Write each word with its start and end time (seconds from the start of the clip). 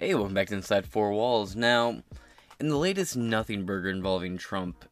Hey, 0.00 0.14
welcome 0.14 0.32
back 0.32 0.46
to 0.46 0.54
Inside 0.54 0.86
Four 0.86 1.10
Walls. 1.10 1.56
Now, 1.56 2.04
in 2.60 2.68
the 2.68 2.76
latest 2.76 3.16
Nothing 3.16 3.66
Burger 3.66 3.90
involving 3.90 4.38
Trump 4.38 4.84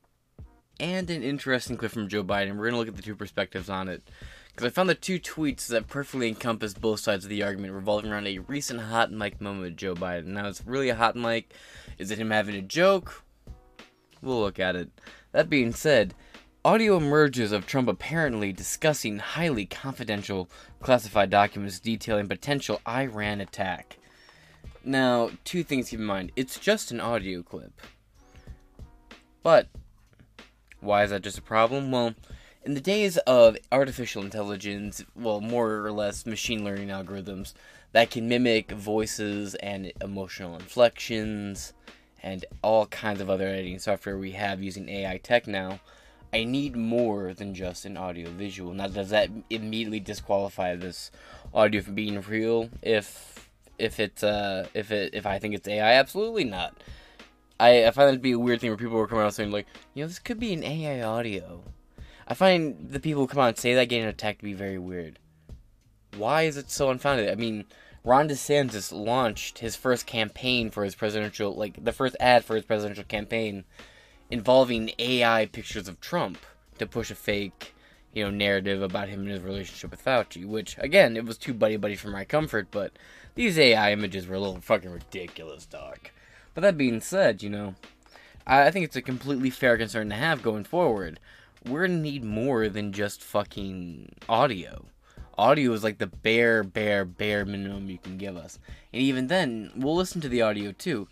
and 0.81 1.09
an 1.09 1.23
interesting 1.23 1.77
clip 1.77 1.93
from 1.93 2.09
Joe 2.09 2.25
Biden, 2.25 2.57
we're 2.57 2.69
going 2.69 2.73
to 2.73 2.79
look 2.79 2.89
at 2.89 2.97
the 2.97 3.03
two 3.03 3.15
perspectives 3.15 3.71
on 3.71 3.87
it. 3.87 4.03
Because 4.49 4.67
I 4.67 4.71
found 4.71 4.89
the 4.89 4.97
two 4.97 5.21
tweets 5.21 5.69
that 5.69 5.87
perfectly 5.87 6.27
encompass 6.27 6.75
both 6.75 6.99
sides 6.99 7.25
of 7.25 7.31
the 7.31 7.45
argument 7.45 7.75
revolving 7.75 8.11
around 8.11 8.27
a 8.27 8.41
recent 8.41 8.81
hot 8.81 9.13
mic 9.13 9.41
moment 9.41 9.63
with 9.63 9.77
Joe 9.77 9.95
Biden. 9.95 10.25
Now, 10.25 10.49
it's 10.49 10.67
really 10.67 10.89
a 10.89 10.97
hot 10.97 11.15
mic. 11.15 11.55
Is 11.99 12.11
it 12.11 12.19
him 12.19 12.31
having 12.31 12.57
a 12.57 12.63
joke? 12.63 13.23
We'll 14.23 14.41
look 14.41 14.59
at 14.59 14.75
it. 14.75 14.91
That 15.31 15.49
being 15.49 15.73
said, 15.73 16.15
audio 16.65 16.97
emerges 16.97 17.53
of 17.53 17.65
Trump 17.65 17.87
apparently 17.87 18.53
discussing 18.53 19.21
highly 19.21 19.67
confidential 19.67 20.51
classified 20.81 21.31
documents 21.31 21.79
detailing 21.79 22.27
potential 22.27 22.81
Iran 22.89 23.41
attack. 23.41 23.99
Now, 24.89 25.31
two 25.43 25.65
things 25.65 25.87
to 25.87 25.91
keep 25.91 26.01
in 26.01 26.07
mind. 26.07 26.31
It's 26.37 26.61
just 26.61 26.93
an 26.93 27.01
audio 27.01 27.43
clip. 27.43 27.73
But, 29.43 29.67
why 30.79 31.03
is 31.03 31.11
that 31.11 31.23
just 31.23 31.39
a 31.39 31.43
problem? 31.43 31.91
Well, 31.91 32.15
in 32.65 32.75
the 32.75 32.81
days 32.81 33.17
of 33.19 33.57
artificial 33.73 34.23
intelligence, 34.23 35.03
well, 35.17 35.41
more 35.41 35.85
or 35.85 35.91
less 35.91 36.25
machine 36.25 36.65
learning 36.65 36.91
algorithms 36.91 37.53
that 37.91 38.13
can 38.13 38.29
mimic 38.29 38.71
voices 38.71 39.57
and 39.57 39.93
emotional 40.01 40.55
inflections 40.55 41.73
and 42.23 42.45
all 42.63 42.87
kinds 42.87 43.21
of 43.21 43.29
other 43.29 43.49
editing 43.49 43.81
software 43.81 44.17
we 44.17 44.31
have 44.33 44.63
using 44.63 44.89
AI 44.89 45.19
tech 45.19 45.49
now, 45.49 45.81
I 46.33 46.45
need 46.45 46.77
more 46.77 47.35
than 47.35 47.55
just 47.55 47.87
an 47.87 47.97
audio 47.97 48.31
visual. 48.31 48.73
Now, 48.73 48.87
does 48.87 49.11
that 49.11 49.31
immediately 49.51 49.99
disqualify 49.99 50.77
this 50.77 51.11
audio 51.53 51.83
from 51.83 51.97
being 51.97 52.21
real? 52.21 52.71
If 52.83 53.36
if 53.79 54.01
it's 54.01 54.23
uh 54.23 54.67
if 54.75 54.91
it 54.91 55.15
if 55.15 55.27
I 55.27 55.39
think 55.39 55.55
it's 55.55 55.69
AI, 55.69 55.95
absolutely 55.95 56.45
not. 56.45 56.77
I, 57.59 57.87
I 57.87 57.91
find 57.91 58.09
that 58.09 58.13
to 58.15 58.19
be 58.19 58.33
a 58.33 58.39
weird 58.39 58.61
thing 58.61 58.71
where 58.71 58.77
people 58.77 58.99
are 58.99 59.07
coming 59.07 59.25
out 59.25 59.35
saying 59.35 59.51
like, 59.51 59.67
you 59.95 60.03
know, 60.03 60.09
this 60.09 60.19
could 60.19 60.39
be 60.39 60.53
an 60.53 60.63
AI 60.65 61.03
audio. 61.03 61.63
I 62.29 62.35
find 62.35 62.91
the 62.91 63.01
people 63.01 63.23
who 63.23 63.29
come 63.29 63.41
out 63.41 63.49
and 63.49 63.59
say 63.59 63.75
that 63.75 63.89
getting 63.89 64.07
attacked 64.07 64.41
to 64.41 64.45
be 64.45 64.53
very 64.53 64.79
weird. 64.79 65.19
Why 66.17 66.43
is 66.43 66.57
it 66.57 66.71
so 66.71 66.91
unfounded? 66.91 67.31
I 67.31 67.35
mean, 67.35 67.65
Ron 68.05 68.29
DeSantis 68.29 68.93
launched 68.93 69.59
his 69.59 69.77
first 69.77 70.07
campaign 70.07 70.71
for 70.71 70.85
his 70.85 70.95
presidential, 70.95 71.55
like 71.55 71.83
the 71.85 71.93
first 71.93 72.17
ad 72.21 72.45
for 72.45 72.55
his 72.55 72.65
presidential 72.65 73.05
campaign, 73.05 73.65
involving 74.31 74.93
AI 74.99 75.47
pictures 75.47 75.89
of 75.89 76.01
Trump 76.01 76.39
to 76.79 76.87
push 76.87 77.11
a 77.11 77.15
fake, 77.15 77.75
you 78.17 78.25
know, 78.25 78.31
narrative 78.31 78.81
about 78.81 79.11
him 79.11 79.21
and 79.21 79.29
his 79.29 79.43
relationship 79.43 79.91
with 79.91 80.03
Fauci. 80.03 80.47
Which, 80.47 80.77
again, 80.79 81.19
it 81.19 81.27
was 81.27 81.37
too 81.37 81.53
buddy 81.53 81.77
buddy 81.77 81.97
for 81.97 82.09
my 82.09 82.25
comfort, 82.25 82.69
but 82.71 82.93
these 83.35 83.59
AI 83.59 83.93
images 83.93 84.27
were 84.27 84.37
a 84.37 84.41
little 84.41 84.59
fucking 84.63 84.91
ridiculous, 84.91 85.67
dog. 85.67 85.99
But 86.55 86.63
that 86.63 86.79
being 86.79 87.03
said, 87.03 87.43
you 87.43 87.51
know, 87.51 87.75
I 88.47 88.71
think 88.71 88.87
it's 88.87 88.97
a 88.97 89.03
completely 89.03 89.51
fair 89.51 89.77
concern 89.77 90.09
to 90.09 90.15
have 90.15 90.43
going 90.43 90.65
forward. 90.65 91.21
We're 91.69 91.87
gonna 91.87 91.99
need 91.99 92.25
more 92.25 92.71
than 92.71 92.95
just 92.95 93.23
fucking 93.23 94.15
audio. 94.31 94.87
Audio 95.37 95.73
is 95.75 95.85
like 95.85 95.99
the 95.99 96.07
bare, 96.07 96.65
bare, 96.65 97.05
bare 97.05 97.45
minimum 97.45 97.91
you 97.91 97.99
can 97.99 98.17
give 98.17 98.39
us. 98.39 98.59
And 98.95 99.03
even 99.03 99.27
then, 99.27 99.73
we'll 99.77 99.95
listen 99.95 100.23
to 100.23 100.29
the 100.31 100.41
audio 100.41 100.73
too. 100.73 101.07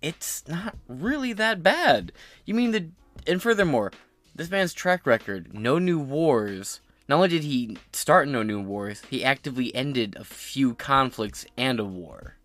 It's 0.00 0.46
not 0.46 0.76
really 0.86 1.32
that 1.32 1.64
bad. 1.64 2.12
You 2.44 2.54
mean 2.54 2.70
the. 2.70 2.90
And 3.26 3.42
furthermore, 3.42 3.90
this 4.38 4.50
man's 4.50 4.72
track 4.72 5.04
record 5.04 5.52
no 5.52 5.78
new 5.78 5.98
wars, 5.98 6.80
not 7.08 7.16
only 7.16 7.28
did 7.28 7.42
he 7.42 7.76
start 7.92 8.28
no 8.28 8.44
new 8.44 8.60
wars, 8.60 9.02
he 9.10 9.24
actively 9.24 9.74
ended 9.74 10.16
a 10.16 10.22
few 10.22 10.74
conflicts 10.74 11.44
and 11.56 11.80
a 11.80 11.84
war. 11.84 12.36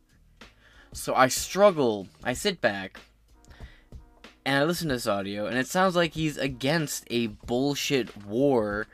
So 0.91 1.13
I 1.13 1.27
struggle, 1.27 2.07
I 2.23 2.33
sit 2.33 2.59
back, 2.59 2.99
and 4.43 4.57
I 4.57 4.63
listen 4.63 4.89
to 4.89 4.95
this 4.95 5.07
audio, 5.07 5.45
and 5.45 5.55
it 5.55 5.67
sounds 5.67 5.95
like 5.95 6.13
he's 6.13 6.35
against 6.35 7.05
a 7.11 7.27
bullshit 7.27 8.25
war 8.25 8.87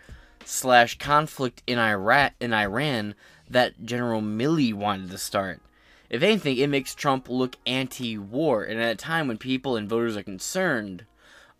slash 0.43 0.97
conflict 0.97 1.63
in 1.65 1.79
Iraq 1.79 2.33
in 2.41 2.53
Iran 2.53 3.15
that 3.49 3.85
General 3.85 4.21
Milley 4.21 4.73
wanted 4.73 5.09
to 5.11 5.17
start. 5.17 5.61
If 6.09 6.21
anything, 6.21 6.57
it 6.57 6.67
makes 6.67 6.93
Trump 6.93 7.29
look 7.29 7.55
anti-war, 7.65 8.63
and 8.63 8.81
at 8.81 8.91
a 8.91 8.95
time 8.95 9.29
when 9.29 9.37
people 9.37 9.77
and 9.77 9.87
voters 9.87 10.17
are 10.17 10.23
concerned 10.23 11.05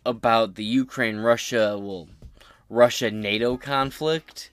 about 0.04 0.54
the 0.54 0.64
Ukraine 0.64 1.18
Russia 1.18 1.76
well 1.78 2.08
Russia 2.68 3.10
NATO 3.10 3.56
conflict, 3.56 4.50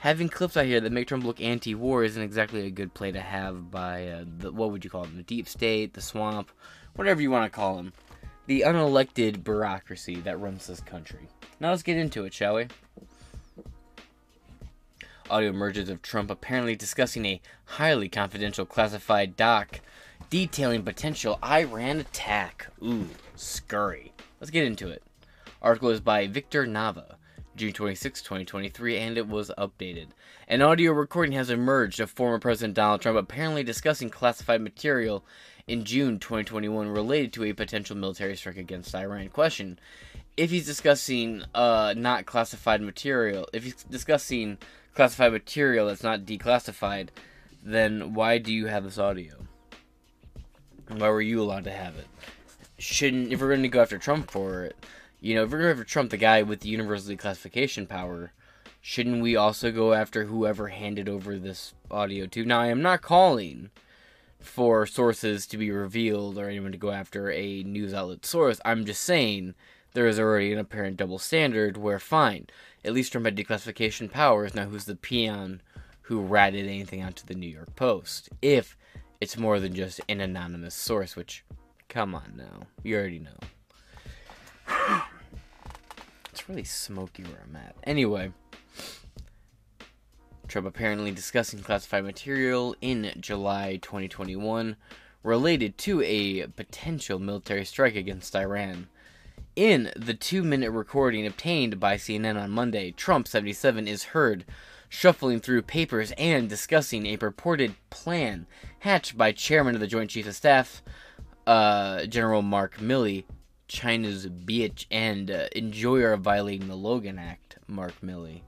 having 0.00 0.28
clips 0.28 0.56
out 0.56 0.66
here 0.66 0.80
that 0.80 0.90
make 0.90 1.06
Trump 1.06 1.24
look 1.24 1.40
anti-war 1.40 2.02
isn't 2.02 2.22
exactly 2.22 2.66
a 2.66 2.70
good 2.70 2.92
play 2.94 3.12
to 3.12 3.20
have 3.20 3.70
by 3.70 4.08
uh, 4.08 4.24
the 4.38 4.52
what 4.52 4.72
would 4.72 4.84
you 4.84 4.90
call 4.90 5.04
them, 5.04 5.16
the 5.16 5.22
deep 5.22 5.48
state, 5.48 5.94
the 5.94 6.00
swamp, 6.00 6.50
whatever 6.96 7.22
you 7.22 7.30
want 7.30 7.50
to 7.50 7.56
call 7.56 7.76
them, 7.76 7.92
the 8.46 8.62
unelected 8.62 9.44
bureaucracy 9.44 10.16
that 10.16 10.40
runs 10.40 10.66
this 10.66 10.80
country. 10.80 11.28
Now 11.60 11.70
let's 11.70 11.84
get 11.84 11.96
into 11.96 12.24
it, 12.24 12.34
shall 12.34 12.56
we? 12.56 12.66
Audio 15.30 15.50
emerges 15.50 15.88
of 15.88 16.02
Trump 16.02 16.30
apparently 16.30 16.74
discussing 16.74 17.24
a 17.24 17.40
highly 17.64 18.08
confidential 18.08 18.66
classified 18.66 19.36
doc 19.36 19.80
detailing 20.28 20.82
potential 20.82 21.38
Iran 21.44 22.00
attack. 22.00 22.66
Ooh, 22.82 23.08
scurry. 23.36 24.12
Let's 24.42 24.50
get 24.50 24.64
into 24.64 24.88
it. 24.88 25.04
Article 25.62 25.90
is 25.90 26.00
by 26.00 26.26
Victor 26.26 26.66
Nava, 26.66 27.14
June 27.54 27.72
26, 27.72 28.22
2023, 28.22 28.98
and 28.98 29.16
it 29.16 29.28
was 29.28 29.52
updated. 29.56 30.08
An 30.48 30.62
audio 30.62 30.90
recording 30.90 31.30
has 31.34 31.48
emerged 31.48 32.00
of 32.00 32.10
former 32.10 32.40
President 32.40 32.74
Donald 32.74 33.02
Trump 33.02 33.16
apparently 33.16 33.62
discussing 33.62 34.10
classified 34.10 34.60
material 34.60 35.24
in 35.68 35.84
June 35.84 36.18
2021 36.18 36.88
related 36.88 37.32
to 37.34 37.44
a 37.44 37.52
potential 37.52 37.96
military 37.96 38.34
strike 38.34 38.56
against 38.56 38.92
Iran. 38.96 39.28
Question 39.28 39.78
If 40.36 40.50
he's 40.50 40.66
discussing 40.66 41.44
uh, 41.54 41.94
not 41.96 42.26
classified 42.26 42.82
material, 42.82 43.48
if 43.52 43.62
he's 43.62 43.84
discussing 43.84 44.58
classified 44.92 45.30
material 45.30 45.86
that's 45.86 46.02
not 46.02 46.22
declassified, 46.22 47.10
then 47.62 48.12
why 48.12 48.38
do 48.38 48.52
you 48.52 48.66
have 48.66 48.82
this 48.82 48.98
audio? 48.98 49.36
Why 50.88 51.10
were 51.10 51.22
you 51.22 51.40
allowed 51.40 51.62
to 51.62 51.70
have 51.70 51.94
it? 51.94 52.08
Shouldn't, 52.82 53.32
if 53.32 53.40
we're 53.40 53.46
going 53.46 53.62
to 53.62 53.68
go 53.68 53.80
after 53.80 53.96
Trump 53.96 54.28
for 54.28 54.64
it, 54.64 54.74
you 55.20 55.36
know, 55.36 55.44
if 55.44 55.52
we're 55.52 55.58
going 55.58 55.70
after 55.70 55.84
Trump, 55.84 56.10
the 56.10 56.16
guy 56.16 56.42
with 56.42 56.60
the 56.60 56.68
universal 56.68 57.14
declassification 57.14 57.88
power, 57.88 58.32
shouldn't 58.80 59.22
we 59.22 59.36
also 59.36 59.70
go 59.70 59.92
after 59.92 60.24
whoever 60.24 60.66
handed 60.66 61.08
over 61.08 61.38
this 61.38 61.74
audio 61.92 62.26
to? 62.26 62.44
Now, 62.44 62.60
I 62.60 62.66
am 62.66 62.82
not 62.82 63.00
calling 63.00 63.70
for 64.40 64.84
sources 64.84 65.46
to 65.46 65.56
be 65.56 65.70
revealed 65.70 66.36
or 66.36 66.48
anyone 66.48 66.72
to 66.72 66.76
go 66.76 66.90
after 66.90 67.30
a 67.30 67.62
news 67.62 67.94
outlet 67.94 68.26
source. 68.26 68.60
I'm 68.64 68.84
just 68.84 69.04
saying 69.04 69.54
there 69.94 70.08
is 70.08 70.18
already 70.18 70.52
an 70.52 70.58
apparent 70.58 70.96
double 70.96 71.20
standard 71.20 71.76
where, 71.76 72.00
fine, 72.00 72.48
at 72.84 72.94
least 72.94 73.12
Trump 73.12 73.26
had 73.26 73.36
declassification 73.36 74.10
powers. 74.10 74.56
Now, 74.56 74.64
who's 74.64 74.86
the 74.86 74.96
peon 74.96 75.62
who 76.00 76.20
ratted 76.20 76.66
anything 76.66 77.00
out 77.00 77.14
to 77.14 77.26
the 77.26 77.36
New 77.36 77.46
York 77.46 77.76
Post? 77.76 78.28
If 78.42 78.76
it's 79.20 79.38
more 79.38 79.60
than 79.60 79.72
just 79.72 80.00
an 80.08 80.20
anonymous 80.20 80.74
source, 80.74 81.14
which, 81.14 81.44
come 81.92 82.14
on 82.14 82.32
now, 82.36 82.66
you 82.82 82.96
already 82.96 83.18
know. 83.18 83.36
It's 86.30 86.48
really 86.48 86.64
smoky 86.64 87.22
where 87.22 87.42
I'm 87.46 87.54
at. 87.54 87.76
Anyway, 87.84 88.32
Trump 90.48 90.66
apparently 90.66 91.10
discussing 91.10 91.60
classified 91.60 92.04
material 92.04 92.74
in 92.80 93.12
July 93.20 93.78
2021 93.82 94.76
related 95.22 95.76
to 95.78 96.00
a 96.00 96.46
potential 96.46 97.18
military 97.18 97.66
strike 97.66 97.94
against 97.94 98.34
Iran. 98.34 98.88
In 99.54 99.92
the 99.94 100.14
two 100.14 100.42
minute 100.42 100.70
recording 100.70 101.26
obtained 101.26 101.78
by 101.78 101.96
CNN 101.96 102.40
on 102.42 102.50
Monday, 102.50 102.92
Trump 102.92 103.28
77 103.28 103.86
is 103.86 104.04
heard 104.04 104.46
shuffling 104.88 105.40
through 105.40 105.60
papers 105.60 106.12
and 106.16 106.48
discussing 106.48 107.04
a 107.04 107.18
purported 107.18 107.74
plan 107.90 108.46
hatched 108.78 109.18
by 109.18 109.32
Chairman 109.32 109.74
of 109.74 109.82
the 109.82 109.86
Joint 109.86 110.08
Chiefs 110.08 110.28
of 110.28 110.34
Staff, 110.34 110.82
uh, 111.46 112.06
General 112.06 112.42
Mark 112.42 112.78
Milley, 112.78 113.24
China's 113.68 114.26
bitch 114.26 114.86
and 114.90 115.30
uh, 115.30 115.46
enjoyer 115.54 116.12
of 116.12 116.20
violating 116.20 116.68
the 116.68 116.76
Logan 116.76 117.18
Act, 117.18 117.58
Mark 117.66 117.94
Milley, 118.02 118.42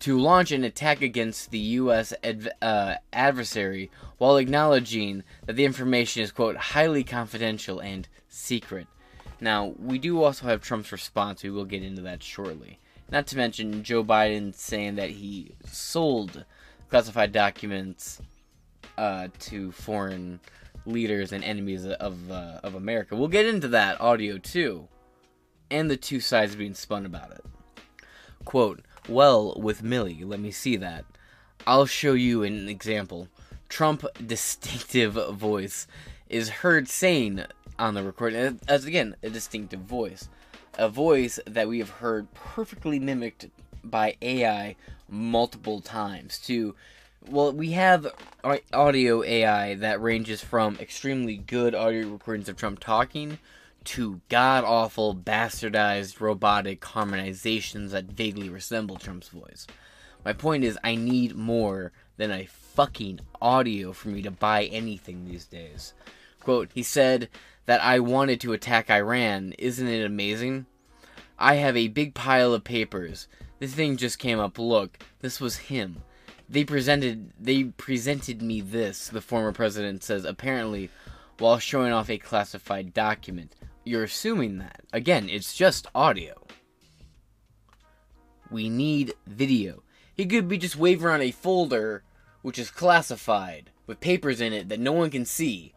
to 0.00 0.18
launch 0.18 0.50
an 0.50 0.64
attack 0.64 1.02
against 1.02 1.50
the 1.50 1.58
U.S. 1.58 2.12
Adv- 2.22 2.48
uh, 2.60 2.94
adversary 3.12 3.90
while 4.18 4.36
acknowledging 4.36 5.22
that 5.46 5.56
the 5.56 5.64
information 5.64 6.22
is, 6.22 6.32
quote, 6.32 6.56
highly 6.56 7.04
confidential 7.04 7.80
and 7.80 8.08
secret. 8.28 8.86
Now, 9.40 9.74
we 9.78 9.98
do 9.98 10.22
also 10.22 10.46
have 10.46 10.62
Trump's 10.62 10.92
response. 10.92 11.42
We 11.42 11.50
will 11.50 11.64
get 11.64 11.82
into 11.82 12.02
that 12.02 12.22
shortly. 12.22 12.78
Not 13.10 13.26
to 13.28 13.36
mention 13.36 13.82
Joe 13.82 14.02
Biden 14.02 14.54
saying 14.54 14.96
that 14.96 15.10
he 15.10 15.54
sold 15.66 16.44
classified 16.88 17.32
documents 17.32 18.20
uh, 18.96 19.28
to 19.40 19.72
foreign 19.72 20.40
leaders 20.86 21.32
and 21.32 21.42
enemies 21.44 21.86
of 21.86 22.30
uh, 22.30 22.60
of 22.62 22.74
America. 22.74 23.16
We'll 23.16 23.28
get 23.28 23.46
into 23.46 23.68
that 23.68 24.00
audio 24.00 24.38
too, 24.38 24.88
and 25.70 25.90
the 25.90 25.96
two 25.96 26.20
sides 26.20 26.56
being 26.56 26.74
spun 26.74 27.06
about 27.06 27.32
it. 27.32 27.44
Quote: 28.44 28.80
Well, 29.08 29.54
with 29.58 29.82
Milley, 29.82 30.24
let 30.24 30.40
me 30.40 30.50
see 30.50 30.76
that. 30.76 31.04
I'll 31.66 31.86
show 31.86 32.12
you 32.12 32.42
an 32.42 32.68
example. 32.68 33.28
Trump 33.68 34.04
distinctive 34.24 35.14
voice 35.34 35.86
is 36.28 36.48
heard 36.48 36.88
saying 36.88 37.44
on 37.78 37.94
the 37.94 38.02
recording, 38.02 38.60
as 38.68 38.84
again, 38.84 39.16
a 39.22 39.30
distinctive 39.30 39.80
voice. 39.80 40.28
A 40.76 40.88
voice 40.88 41.38
that 41.46 41.68
we 41.68 41.78
have 41.78 41.90
heard 41.90 42.32
perfectly 42.34 42.98
mimicked 42.98 43.46
by 43.82 44.16
AI 44.20 44.76
multiple 45.08 45.80
times 45.80 46.38
to 46.40 46.74
well, 47.28 47.52
we 47.52 47.72
have 47.72 48.06
audio 48.72 49.22
AI 49.22 49.74
that 49.76 50.02
ranges 50.02 50.42
from 50.42 50.76
extremely 50.76 51.36
good 51.36 51.74
audio 51.74 52.08
recordings 52.08 52.48
of 52.48 52.56
Trump 52.56 52.80
talking 52.80 53.38
to 53.84 54.20
god 54.28 54.64
awful, 54.64 55.14
bastardized, 55.14 56.20
robotic 56.20 56.80
harmonizations 56.80 57.90
that 57.90 58.04
vaguely 58.04 58.48
resemble 58.48 58.96
Trump's 58.96 59.28
voice. 59.28 59.66
My 60.24 60.32
point 60.32 60.64
is, 60.64 60.78
I 60.82 60.94
need 60.94 61.36
more 61.36 61.92
than 62.16 62.30
a 62.30 62.46
fucking 62.46 63.20
audio 63.40 63.92
for 63.92 64.08
me 64.08 64.22
to 64.22 64.30
buy 64.30 64.64
anything 64.64 65.24
these 65.24 65.46
days. 65.46 65.92
Quote, 66.40 66.70
he 66.74 66.82
said 66.82 67.28
that 67.66 67.82
I 67.82 68.00
wanted 68.00 68.40
to 68.42 68.52
attack 68.52 68.90
Iran. 68.90 69.54
Isn't 69.58 69.88
it 69.88 70.04
amazing? 70.04 70.66
I 71.38 71.56
have 71.56 71.76
a 71.76 71.88
big 71.88 72.14
pile 72.14 72.54
of 72.54 72.64
papers. 72.64 73.28
This 73.58 73.74
thing 73.74 73.96
just 73.96 74.18
came 74.18 74.38
up. 74.38 74.58
Look, 74.58 74.98
this 75.20 75.40
was 75.40 75.56
him. 75.56 76.02
They 76.48 76.64
presented 76.64 77.32
they 77.40 77.64
presented 77.64 78.42
me 78.42 78.60
this, 78.60 79.08
the 79.08 79.20
former 79.20 79.52
president 79.52 80.02
says 80.02 80.24
apparently 80.24 80.90
while 81.38 81.58
showing 81.58 81.92
off 81.92 82.10
a 82.10 82.18
classified 82.18 82.94
document. 82.94 83.54
You're 83.84 84.04
assuming 84.04 84.58
that. 84.58 84.82
Again, 84.92 85.28
it's 85.28 85.54
just 85.54 85.86
audio. 85.94 86.46
We 88.50 88.68
need 88.68 89.14
video. 89.26 89.82
He 90.14 90.26
could 90.26 90.48
be 90.48 90.58
just 90.58 90.76
waving 90.76 91.06
around 91.06 91.22
a 91.22 91.32
folder 91.32 92.04
which 92.42 92.58
is 92.58 92.70
classified 92.70 93.70
with 93.86 94.00
papers 94.00 94.40
in 94.40 94.52
it 94.52 94.68
that 94.68 94.80
no 94.80 94.92
one 94.92 95.10
can 95.10 95.24
see. 95.24 95.74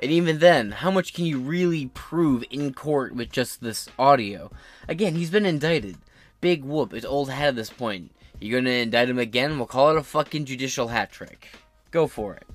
And 0.00 0.12
even 0.12 0.38
then, 0.38 0.70
how 0.72 0.90
much 0.90 1.14
can 1.14 1.24
you 1.24 1.40
really 1.40 1.86
prove 1.86 2.44
in 2.50 2.72
court 2.72 3.14
with 3.14 3.32
just 3.32 3.62
this 3.62 3.88
audio? 3.98 4.50
Again, 4.86 5.14
he's 5.14 5.30
been 5.30 5.46
indicted. 5.46 5.96
Big 6.40 6.64
whoop, 6.64 6.92
it's 6.92 7.06
old 7.06 7.30
hat 7.30 7.48
at 7.48 7.56
this 7.56 7.70
point. 7.70 8.12
You're 8.40 8.60
gonna 8.60 8.70
indict 8.70 9.10
him 9.10 9.18
again? 9.18 9.56
We'll 9.56 9.66
call 9.66 9.90
it 9.90 9.96
a 9.96 10.02
fucking 10.02 10.44
judicial 10.44 10.88
hat 10.88 11.10
trick. 11.10 11.48
Go 11.90 12.06
for 12.06 12.34
it. 12.34 12.46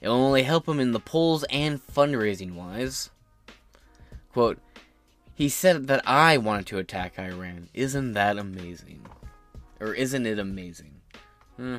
It'll 0.00 0.16
only 0.16 0.42
help 0.42 0.68
him 0.68 0.80
in 0.80 0.92
the 0.92 1.00
polls 1.00 1.44
and 1.50 1.80
fundraising 1.86 2.54
wise. 2.54 3.10
Quote, 4.32 4.58
he 5.34 5.48
said 5.48 5.86
that 5.86 6.02
I 6.06 6.38
wanted 6.38 6.66
to 6.66 6.78
attack 6.78 7.18
Iran. 7.18 7.68
Isn't 7.72 8.12
that 8.14 8.38
amazing? 8.38 9.06
Or 9.80 9.94
isn't 9.94 10.26
it 10.26 10.38
amazing? 10.38 11.00
Hmm. 11.56 11.78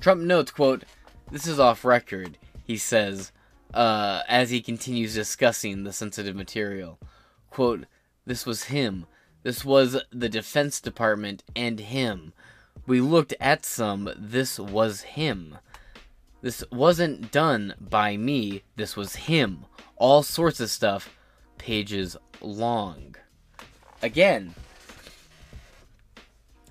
Trump 0.00 0.22
notes, 0.22 0.50
quote, 0.50 0.84
this 1.30 1.46
is 1.46 1.58
off 1.58 1.84
record, 1.84 2.38
he 2.64 2.76
says, 2.76 3.32
uh, 3.74 4.22
as 4.28 4.50
he 4.50 4.60
continues 4.60 5.14
discussing 5.14 5.84
the 5.84 5.92
sensitive 5.92 6.36
material. 6.36 6.98
Quote, 7.50 7.86
this 8.24 8.46
was 8.46 8.64
him. 8.64 9.06
This 9.46 9.64
was 9.64 9.96
the 10.10 10.28
Defense 10.28 10.80
Department 10.80 11.44
and 11.54 11.78
him. 11.78 12.32
We 12.84 13.00
looked 13.00 13.32
at 13.38 13.64
some. 13.64 14.10
This 14.18 14.58
was 14.58 15.02
him. 15.02 15.58
This 16.42 16.64
wasn't 16.72 17.30
done 17.30 17.74
by 17.78 18.16
me. 18.16 18.64
This 18.74 18.96
was 18.96 19.14
him. 19.14 19.64
All 19.94 20.24
sorts 20.24 20.58
of 20.58 20.68
stuff. 20.68 21.16
Pages 21.58 22.16
long. 22.40 23.14
Again, 24.02 24.52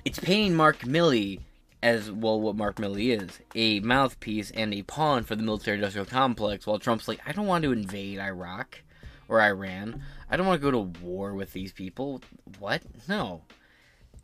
it's 0.03 0.19
painting 0.19 0.57
Mark 0.57 0.79
Milley 0.79 1.39
as 1.81 2.11
well 2.11 2.41
what 2.41 2.57
Mark 2.57 2.75
Milley 2.75 3.17
is 3.17 3.39
a 3.55 3.79
mouthpiece 3.79 4.51
and 4.51 4.73
a 4.73 4.81
pawn 4.81 5.23
for 5.23 5.37
the 5.37 5.43
military 5.43 5.77
industrial 5.77 6.07
complex, 6.07 6.67
while 6.67 6.77
Trump's 6.77 7.07
like, 7.07 7.21
I 7.25 7.31
don't 7.31 7.47
want 7.47 7.63
to 7.63 7.71
invade 7.71 8.19
Iraq 8.19 8.81
or 9.27 9.41
Iran. 9.41 10.03
I 10.29 10.37
don't 10.37 10.47
want 10.47 10.61
to 10.61 10.65
go 10.65 10.71
to 10.71 10.99
war 11.01 11.33
with 11.33 11.53
these 11.53 11.71
people. 11.71 12.21
What? 12.59 12.81
No. 13.07 13.41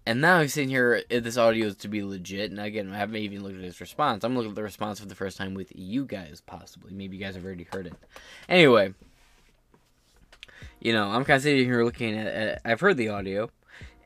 And 0.06 0.19
now 0.19 0.38
I'm 0.38 0.48
sitting 0.48 0.69
here, 0.69 1.03
uh, 1.12 1.19
this 1.19 1.38
audio 1.38 1.68
is 1.68 1.75
to 1.77 1.88
be 1.88 2.01
legit. 2.01 2.50
And 2.50 2.59
again, 2.59 2.92
I 2.92 2.98
haven't 2.98 3.18
even 3.18 3.44
looked 3.44 3.57
at 3.57 3.63
his 3.63 3.80
response. 3.80 4.24
I'm 4.24 4.36
looking 4.36 4.51
at 4.51 4.56
the 4.56 4.63
response 4.63 5.00
for 5.00 5.06
the 5.06 5.15
first 5.15 5.38
time 5.38 5.53
with 5.53 5.71
you 5.75 6.06
guys, 6.06 6.42
possibly. 6.45 6.92
Maybe 6.92 7.18
you 7.18 7.24
guys 7.24 7.36
have 7.36 7.45
already 7.45 7.68
heard 7.71 7.86
it. 7.88 7.94
Anyway, 8.50 8.95
you 10.80 10.94
know, 10.94 11.09
I'm 11.09 11.24
kind 11.24 11.38
of 11.38 11.44
sitting 11.44 11.65
here 11.65 11.83
looking 11.83 12.18
at, 12.18 12.27
at 12.27 12.62
I've 12.65 12.80
heard 12.80 12.97
the 12.97 13.09
audio, 13.09 13.51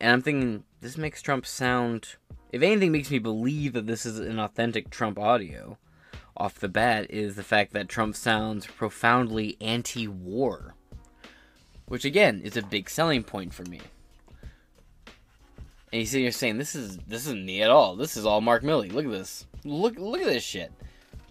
and 0.01 0.12
I'm 0.12 0.21
thinking, 0.21 0.65
this 0.81 0.98
makes 0.98 1.21
Trump 1.21 1.45
sound, 1.45 2.15
if 2.51 2.62
anything 2.62 2.91
makes 2.91 3.09
me 3.09 3.19
believe 3.19 3.71
that 3.74 3.88
this 3.88 4.06
is 4.06 4.19
an 4.19 4.39
authentic 4.39 4.89
Trump 4.89 5.18
audio 5.18 5.77
off 6.36 6.59
the 6.59 6.68
bat, 6.68 7.09
is 7.09 7.38
the 7.38 7.44
fact 7.44 7.71
that 7.71 7.88
Trump 7.88 8.18
sounds 8.18 8.68
profoundly 8.68 9.56
anti 9.62 10.09
war 10.09 10.75
which 11.88 12.06
again 12.06 12.42
is 12.44 12.58
a 12.58 12.64
big 12.64 12.90
selling 12.90 13.24
point 13.24 13.54
for 13.54 13.64
me. 13.64 13.82
And 15.92 16.02
he's 16.02 16.12
sitting 16.12 16.26
here 16.26 16.32
saying, 16.32 16.58
"This 16.58 16.76
is 16.76 16.98
this 17.08 17.26
isn't 17.26 17.46
me 17.46 17.62
at 17.62 17.70
all. 17.70 17.96
This 17.96 18.18
is 18.18 18.26
all 18.26 18.42
Mark 18.42 18.64
Milley. 18.64 18.92
Look 18.92 19.06
at 19.06 19.12
this. 19.12 19.46
Look 19.64 19.98
look 19.98 20.22
at 20.22 20.28
this 20.28 20.44
shit." 20.44 20.72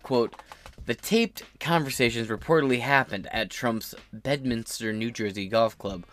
Quote: 0.03 0.35
The 0.87 0.95
taped 0.95 1.43
conversations 1.61 2.29
reportedly 2.29 2.81
happened 2.81 3.29
at 3.33 3.51
Trump's 3.51 3.95
Bedminster, 4.13 4.93
New 4.93 5.11
Jersey 5.11 5.49
golf 5.49 5.77
club, 5.77 6.05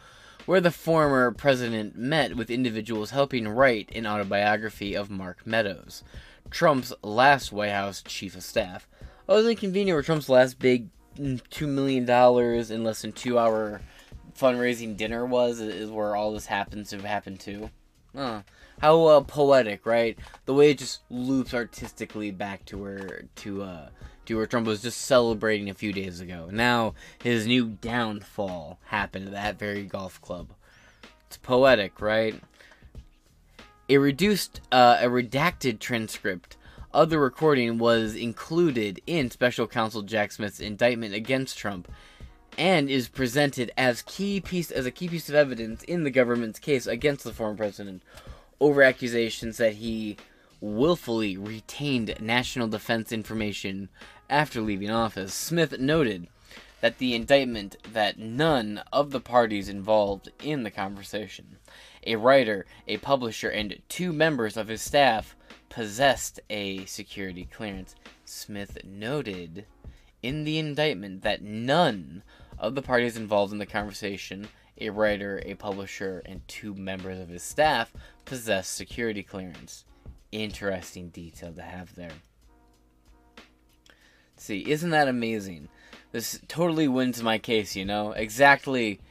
where 0.45 0.61
the 0.61 0.71
former 0.71 1.31
president 1.31 1.97
met 1.97 2.35
with 2.35 2.49
individuals 2.49 3.11
helping 3.11 3.47
write 3.47 3.89
an 3.95 4.07
autobiography 4.07 4.95
of 4.95 5.09
Mark 5.09 5.45
Meadows, 5.45 6.03
Trump's 6.49 6.93
last 7.03 7.51
White 7.51 7.71
House 7.71 8.01
chief 8.01 8.35
of 8.35 8.43
staff. 8.43 8.87
Oh, 9.29 9.45
it 9.45 9.59
convenient 9.59 9.95
where 9.95 10.03
Trump's 10.03 10.27
last 10.27 10.59
big 10.59 10.89
mm, 11.15 11.41
$2 11.49 11.67
million 11.67 12.09
in 12.71 12.83
less 12.83 13.01
than 13.01 13.13
two 13.13 13.37
hour 13.37 13.81
fundraising 14.37 14.97
dinner 14.97 15.25
was 15.25 15.59
is 15.59 15.89
where 15.89 16.15
all 16.15 16.33
this 16.33 16.47
happens 16.47 16.89
to 16.89 17.01
happen 17.01 17.37
to. 17.37 17.69
Uh, 18.15 18.41
how 18.81 19.05
uh, 19.05 19.21
poetic, 19.21 19.85
right? 19.85 20.17
The 20.45 20.53
way 20.53 20.71
it 20.71 20.79
just 20.79 21.01
loops 21.09 21.53
artistically 21.53 22.31
back 22.31 22.65
to 22.65 22.77
where 22.77 23.25
to 23.37 23.63
uh 23.63 23.89
to 24.25 24.37
where 24.37 24.45
Trump 24.45 24.67
was 24.67 24.81
just 24.81 25.01
celebrating 25.01 25.69
a 25.69 25.73
few 25.73 25.93
days 25.93 26.19
ago. 26.19 26.49
Now 26.51 26.93
his 27.21 27.47
new 27.47 27.65
downfall 27.65 28.79
happened 28.85 29.27
at 29.27 29.33
that 29.33 29.59
very 29.59 29.83
golf 29.83 30.21
club. 30.21 30.49
It's 31.27 31.37
poetic, 31.37 32.01
right? 32.01 32.35
A 33.89 33.97
reduced, 33.97 34.61
uh, 34.71 34.99
a 35.01 35.07
redacted 35.07 35.79
transcript 35.79 36.57
of 36.93 37.09
the 37.09 37.19
recording 37.19 37.77
was 37.77 38.15
included 38.15 39.01
in 39.07 39.31
Special 39.31 39.67
Counsel 39.67 40.01
Jack 40.01 40.31
Smith's 40.31 40.59
indictment 40.59 41.13
against 41.13 41.57
Trump 41.57 41.89
and 42.57 42.89
is 42.89 43.07
presented 43.07 43.71
as 43.77 44.01
key 44.03 44.39
piece 44.41 44.71
as 44.71 44.85
a 44.85 44.91
key 44.91 45.07
piece 45.07 45.29
of 45.29 45.35
evidence 45.35 45.83
in 45.83 46.03
the 46.03 46.11
government's 46.11 46.59
case 46.59 46.85
against 46.85 47.23
the 47.23 47.33
former 47.33 47.55
president 47.55 48.03
over 48.59 48.83
accusations 48.83 49.57
that 49.57 49.75
he 49.75 50.17
willfully 50.59 51.35
retained 51.35 52.15
national 52.21 52.67
defense 52.67 53.11
information 53.11 53.89
after 54.29 54.61
leaving 54.61 54.91
office. 54.91 55.33
Smith 55.33 55.79
noted 55.79 56.27
that 56.81 56.97
the 56.97 57.15
indictment 57.15 57.75
that 57.91 58.19
none 58.19 58.81
of 58.91 59.11
the 59.11 59.19
parties 59.19 59.69
involved 59.69 60.29
in 60.43 60.63
the 60.63 60.71
conversation, 60.71 61.57
a 62.05 62.15
writer, 62.15 62.65
a 62.87 62.97
publisher, 62.97 63.49
and 63.49 63.79
two 63.89 64.11
members 64.11 64.57
of 64.57 64.67
his 64.67 64.81
staff 64.81 65.35
possessed 65.69 66.39
a 66.49 66.85
security 66.85 67.47
clearance. 67.51 67.95
Smith 68.25 68.77
noted 68.83 69.65
in 70.21 70.43
the 70.43 70.59
indictment 70.59 71.21
that 71.21 71.41
none 71.41 72.23
of 72.61 72.75
the 72.75 72.81
parties 72.81 73.17
involved 73.17 73.51
in 73.51 73.57
the 73.57 73.65
conversation, 73.65 74.47
a 74.79 74.91
writer, 74.91 75.41
a 75.45 75.55
publisher, 75.55 76.21
and 76.25 76.47
two 76.47 76.75
members 76.75 77.19
of 77.19 77.27
his 77.27 77.43
staff 77.43 77.91
possess 78.23 78.69
security 78.69 79.23
clearance. 79.23 79.83
Interesting 80.31 81.09
detail 81.09 81.51
to 81.53 81.61
have 81.63 81.93
there. 81.95 82.11
Let's 83.37 84.45
See, 84.45 84.69
isn't 84.69 84.91
that 84.91 85.07
amazing? 85.07 85.69
This 86.11 86.39
totally 86.47 86.87
wins 86.87 87.21
my 87.23 87.39
case, 87.39 87.75
you 87.75 87.83
know? 87.83 88.11
Exactly. 88.11 89.01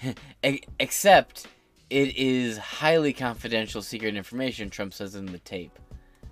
Except 0.78 1.46
it 1.90 2.16
is 2.16 2.56
highly 2.56 3.12
confidential 3.12 3.82
secret 3.82 4.16
information, 4.16 4.70
Trump 4.70 4.94
says 4.94 5.16
in 5.16 5.26
the 5.26 5.38
tape. 5.38 5.78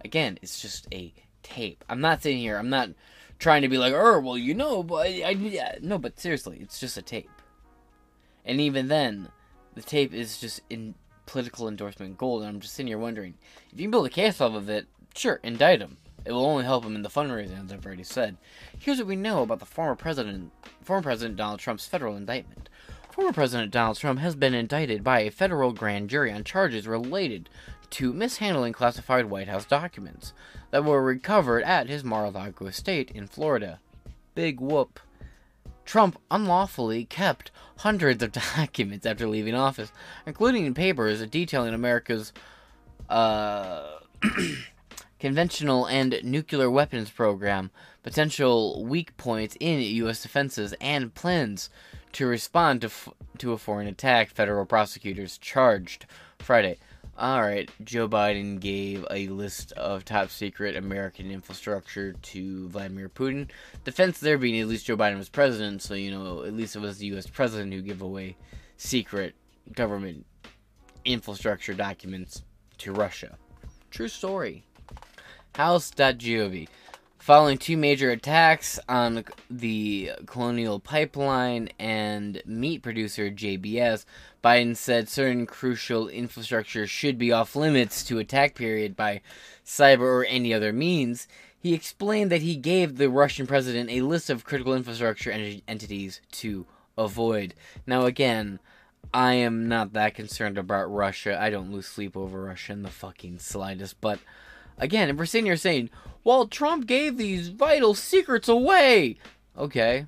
Again, 0.05 0.39
it's 0.41 0.63
just 0.63 0.87
a 0.93 1.13
tape. 1.43 1.85
I'm 1.89 2.01
not 2.01 2.23
sitting 2.23 2.39
here, 2.39 2.57
I'm 2.57 2.71
not 2.71 2.91
trying 3.41 3.63
to 3.63 3.69
be 3.69 3.79
like, 3.79 3.93
oh, 3.93 4.21
well, 4.21 4.39
you 4.39 4.55
know, 4.55 4.85
but 4.85 5.07
I, 5.07 5.31
yeah. 5.31 5.79
no, 5.81 5.99
but 5.99 6.21
seriously, 6.21 6.59
it's 6.61 6.79
just 6.79 6.97
a 6.97 7.03
tape. 7.03 7.31
And 8.45 8.61
even 8.61 8.89
then, 8.89 9.29
the 9.75 9.83
tape 9.83 10.15
is 10.15 10.39
just 10.39 10.61
in 10.71 10.95
political 11.27 11.67
endorsement 11.67 12.19
gold. 12.19 12.43
And 12.43 12.49
I'm 12.49 12.61
just 12.61 12.75
sitting 12.75 12.89
here 12.89 12.99
wondering, 12.99 13.35
if 13.73 13.81
you 13.81 13.85
can 13.85 13.91
build 13.91 14.07
a 14.07 14.11
case 14.11 14.41
off 14.41 14.55
of 14.55 14.69
it, 14.69 14.87
sure, 15.17 15.41
indict 15.43 15.81
him. 15.81 15.97
It 16.25 16.33
will 16.33 16.45
only 16.45 16.65
help 16.65 16.85
him 16.85 16.95
in 16.95 17.03
the 17.03 17.09
fundraising, 17.09 17.65
as 17.65 17.73
I've 17.73 17.85
already 17.85 18.03
said. 18.03 18.37
Here's 18.79 18.99
what 18.99 19.07
we 19.07 19.17
know 19.17 19.43
about 19.43 19.59
the 19.59 19.67
former 19.67 19.95
president, 19.95 20.53
former 20.83 21.03
President 21.03 21.37
Donald 21.37 21.61
Trump's 21.61 21.87
federal 21.87 22.17
indictment. 22.17 22.69
Former 23.11 23.33
President 23.33 23.73
Donald 23.73 23.97
Trump 23.97 24.21
has 24.21 24.37
been 24.37 24.55
indicted 24.55 25.03
by 25.03 25.21
a 25.21 25.31
federal 25.31 25.73
grand 25.73 26.11
jury 26.11 26.31
on 26.31 26.45
charges 26.45 26.87
related 26.87 27.49
to 27.91 28.13
mishandling 28.13 28.73
classified 28.73 29.27
White 29.27 29.49
House 29.49 29.65
documents 29.65 30.33
that 30.71 30.85
were 30.85 31.03
recovered 31.03 31.63
at 31.65 31.89
his 31.89 32.05
Mar-a-Lago 32.05 32.67
estate 32.67 33.11
in 33.11 33.27
Florida. 33.27 33.81
Big 34.35 34.61
whoop. 34.61 35.01
Trump 35.85 36.21
unlawfully 36.31 37.05
kept 37.05 37.51
hundreds 37.79 38.23
of 38.23 38.33
documents 38.57 39.05
after 39.05 39.27
leaving 39.27 39.55
office, 39.55 39.91
including 40.25 40.73
papers 40.73 41.25
detailing 41.27 41.75
America's 41.75 42.33
uh, 43.09 43.99
conventional 45.19 45.87
and 45.87 46.21
nuclear 46.23 46.71
weapons 46.71 47.11
program, 47.11 47.71
potential 48.03 48.85
weak 48.85 49.17
points 49.17 49.57
in 49.59 49.81
U.S. 49.81 50.23
defenses, 50.23 50.75
and 50.81 51.15
plans 51.15 51.71
to 52.13 52.27
respond 52.27 52.81
to, 52.83 52.87
f- 52.87 53.09
to 53.39 53.53
a 53.53 53.59
foreign 53.59 53.87
attack, 53.87 54.31
federal 54.31 54.65
prosecutors 54.67 55.39
charged 55.39 56.07
Friday. 56.39 56.79
Alright, 57.21 57.71
Joe 57.85 58.09
Biden 58.09 58.61
gave 58.61 59.05
a 59.11 59.29
list 59.29 59.73
of 59.73 60.07
top 60.07 60.31
secret 60.31 60.75
American 60.75 61.31
infrastructure 61.31 62.15
to 62.15 62.69
Vladimir 62.71 63.11
Putin. 63.11 63.51
Defense 63.85 64.19
there 64.21 64.39
being 64.39 64.59
at 64.59 64.69
least 64.69 64.87
Joe 64.87 64.97
Biden 64.97 65.19
was 65.19 65.29
president, 65.29 65.83
so 65.83 65.93
you 65.93 66.11
know, 66.11 66.45
at 66.45 66.55
least 66.55 66.77
it 66.77 66.79
was 66.79 66.97
the 66.97 67.09
US 67.09 67.27
president 67.27 67.75
who 67.75 67.83
gave 67.83 68.01
away 68.01 68.39
secret 68.79 69.35
government 69.75 70.25
infrastructure 71.05 71.75
documents 71.75 72.43
to 72.79 72.91
Russia. 72.91 73.37
True 73.91 74.09
story. 74.09 74.65
House.gov. 75.57 76.69
Following 77.21 77.59
two 77.59 77.77
major 77.77 78.11
attacks 78.11 78.81
on 78.89 79.27
the 79.51 80.13
Colonial 80.25 80.81
Pipeline 80.81 81.69
and 81.79 82.41
meat 82.47 82.81
producer 82.83 83.31
JBS, 83.31 84.07
Biden 84.43 84.75
said 84.75 85.07
certain 85.07 85.45
crucial 85.45 86.09
infrastructure 86.09 86.87
should 86.87 87.19
be 87.19 87.31
off 87.31 87.55
limits 87.55 88.03
to 88.05 88.19
attack 88.19 88.55
period 88.55 88.97
by 88.97 89.21
cyber 89.67 90.01
or 90.01 90.25
any 90.25 90.55
other 90.55 90.73
means. 90.73 91.29
He 91.59 91.75
explained 91.75 92.33
that 92.33 92.41
he 92.41 92.57
gave 92.57 92.97
the 92.97 93.11
Russian 93.11 93.47
president 93.47 93.91
a 93.91 94.01
list 94.01 94.31
of 94.31 94.47
critical 94.47 94.73
infrastructure 94.73 95.31
ent- 95.31 95.63
entities 95.69 96.23
to 96.33 96.65
avoid. 96.97 97.53
Now, 97.87 98.07
again, 98.07 98.61
I 99.13 99.35
am 99.35 99.69
not 99.69 99.93
that 99.93 100.15
concerned 100.15 100.57
about 100.57 100.91
Russia. 100.91 101.39
I 101.39 101.51
don't 101.51 101.71
lose 101.71 101.87
sleep 101.87 102.17
over 102.17 102.45
Russia 102.45 102.73
in 102.73 102.83
the 102.83 102.89
fucking 102.89 103.41
slightest. 103.41 104.01
But 104.01 104.21
again, 104.81 105.09
and 105.09 105.19
we're 105.19 105.27
sitting 105.27 105.47
here 105.47 105.57
saying, 105.57 105.91
well, 106.25 106.49
Trump 106.49 106.87
gave 106.87 107.17
these 107.17 107.49
vital 107.49 107.95
secrets 107.95 108.49
away. 108.49 109.19
Okay. 109.57 110.07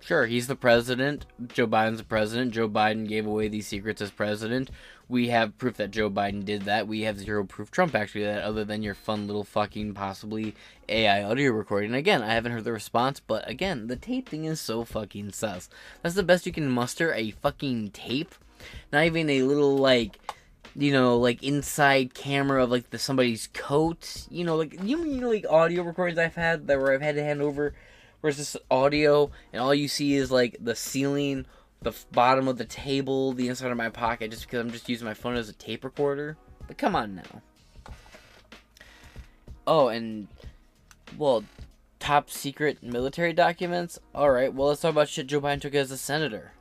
Sure, 0.00 0.26
he's 0.26 0.48
the 0.48 0.56
president. 0.56 1.26
Joe 1.48 1.66
Biden's 1.66 1.98
the 1.98 2.04
president. 2.04 2.52
Joe 2.52 2.68
Biden 2.68 3.08
gave 3.08 3.24
away 3.24 3.46
these 3.46 3.68
secrets 3.68 4.02
as 4.02 4.10
president. 4.10 4.68
We 5.08 5.28
have 5.28 5.58
proof 5.58 5.76
that 5.76 5.90
Joe 5.90 6.10
Biden 6.10 6.44
did 6.44 6.62
that. 6.62 6.88
We 6.88 7.02
have 7.02 7.20
zero 7.20 7.44
proof 7.44 7.70
Trump 7.70 7.94
actually 7.94 8.24
that 8.24 8.42
other 8.42 8.64
than 8.64 8.82
your 8.82 8.94
fun 8.94 9.26
little 9.26 9.44
fucking 9.44 9.94
possibly 9.94 10.54
AI 10.88 11.22
audio 11.22 11.52
recording. 11.52 11.94
Again, 11.94 12.22
I 12.22 12.34
haven't 12.34 12.52
heard 12.52 12.64
the 12.64 12.72
response, 12.72 13.20
but 13.20 13.48
again, 13.48 13.86
the 13.86 13.96
tape 13.96 14.28
thing 14.28 14.44
is 14.44 14.60
so 14.60 14.84
fucking 14.84 15.32
sus. 15.32 15.68
That's 16.02 16.14
the 16.14 16.22
best 16.22 16.46
you 16.46 16.52
can 16.52 16.68
muster 16.68 17.12
a 17.14 17.30
fucking 17.30 17.90
tape. 17.90 18.34
Not 18.92 19.04
even 19.04 19.30
a 19.30 19.42
little 19.42 19.76
like 19.76 20.18
you 20.74 20.92
know, 20.92 21.18
like 21.18 21.42
inside 21.42 22.14
camera 22.14 22.64
of 22.64 22.70
like 22.70 22.90
the 22.90 22.98
somebody's 22.98 23.48
coat. 23.52 24.26
You 24.30 24.44
know, 24.44 24.56
like 24.56 24.82
you 24.82 24.96
know, 24.96 25.28
like 25.28 25.46
audio 25.48 25.82
recordings 25.82 26.18
I've 26.18 26.34
had 26.34 26.66
that 26.68 26.80
where 26.80 26.92
I've 26.92 27.02
had 27.02 27.16
to 27.16 27.22
hand 27.22 27.42
over, 27.42 27.74
just 28.24 28.56
audio 28.70 29.30
and 29.52 29.60
all 29.60 29.74
you 29.74 29.88
see 29.88 30.14
is 30.14 30.30
like 30.30 30.56
the 30.60 30.74
ceiling, 30.74 31.46
the 31.82 31.92
bottom 32.12 32.48
of 32.48 32.58
the 32.58 32.64
table, 32.64 33.32
the 33.32 33.48
inside 33.48 33.70
of 33.70 33.76
my 33.76 33.90
pocket, 33.90 34.30
just 34.30 34.44
because 34.44 34.60
I'm 34.60 34.70
just 34.70 34.88
using 34.88 35.06
my 35.06 35.14
phone 35.14 35.34
as 35.34 35.48
a 35.48 35.54
tape 35.54 35.84
recorder. 35.84 36.36
But 36.66 36.78
come 36.78 36.96
on 36.96 37.16
now. 37.16 37.42
Oh, 39.66 39.88
and 39.88 40.28
well, 41.18 41.44
top 41.98 42.30
secret 42.30 42.82
military 42.82 43.32
documents. 43.32 43.98
All 44.14 44.30
right, 44.30 44.52
well 44.52 44.68
let's 44.68 44.80
talk 44.80 44.92
about 44.92 45.08
shit 45.08 45.26
Joe 45.26 45.40
Biden 45.40 45.60
took 45.60 45.74
as 45.74 45.90
a 45.90 45.98
senator. 45.98 46.52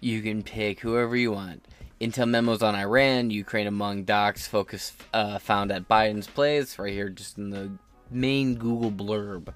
You 0.00 0.22
can 0.22 0.42
pick 0.44 0.80
whoever 0.80 1.16
you 1.16 1.32
want. 1.32 1.67
Intel 2.00 2.28
memos 2.28 2.62
on 2.62 2.76
Iran, 2.76 3.30
Ukraine 3.30 3.66
among 3.66 4.04
docs 4.04 4.46
focus 4.46 4.92
uh, 5.12 5.38
found 5.38 5.72
at 5.72 5.88
Biden's 5.88 6.28
place, 6.28 6.78
right 6.78 6.92
here, 6.92 7.08
just 7.08 7.38
in 7.38 7.50
the 7.50 7.72
main 8.10 8.54
Google 8.54 8.92
blurb. 8.92 9.52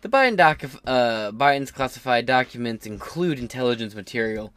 The 0.00 0.08
Biden 0.08 0.36
doc, 0.36 0.62
uh, 0.86 1.32
Biden's 1.32 1.70
classified 1.70 2.24
documents 2.24 2.86
include 2.86 3.38
intelligence 3.38 3.94
material 3.94 4.54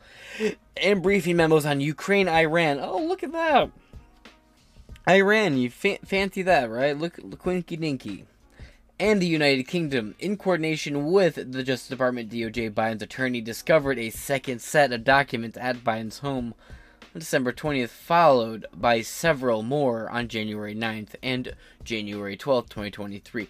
and 0.77 1.03
briefing 1.03 1.35
memos 1.35 1.65
on 1.65 1.81
Ukraine, 1.81 2.29
Iran. 2.29 2.79
Oh, 2.79 3.03
look 3.03 3.23
at 3.23 3.33
that! 3.33 3.71
Iran, 5.07 5.57
you 5.57 5.69
fa- 5.69 5.99
fancy 6.05 6.41
that, 6.43 6.69
right? 6.69 6.97
Look, 6.97 7.19
winky 7.43 7.75
dinky. 7.75 8.25
And 8.97 9.21
the 9.21 9.27
United 9.27 9.63
Kingdom, 9.63 10.15
in 10.19 10.38
coordination 10.38 11.11
with 11.11 11.35
the 11.35 11.63
Justice 11.63 11.88
Department, 11.88 12.29
DOJ, 12.29 12.71
Biden's 12.71 13.01
attorney 13.01 13.41
discovered 13.41 13.97
a 13.97 14.09
second 14.09 14.61
set 14.61 14.91
of 14.91 15.03
documents 15.03 15.57
at 15.59 15.83
Biden's 15.83 16.19
home 16.19 16.53
December 17.17 17.51
20th, 17.51 17.89
followed 17.89 18.65
by 18.73 19.01
several 19.01 19.63
more 19.63 20.09
on 20.09 20.27
January 20.27 20.75
9th 20.75 21.15
and 21.23 21.55
January 21.83 22.37
12th, 22.37 22.69
2023, 22.69 23.47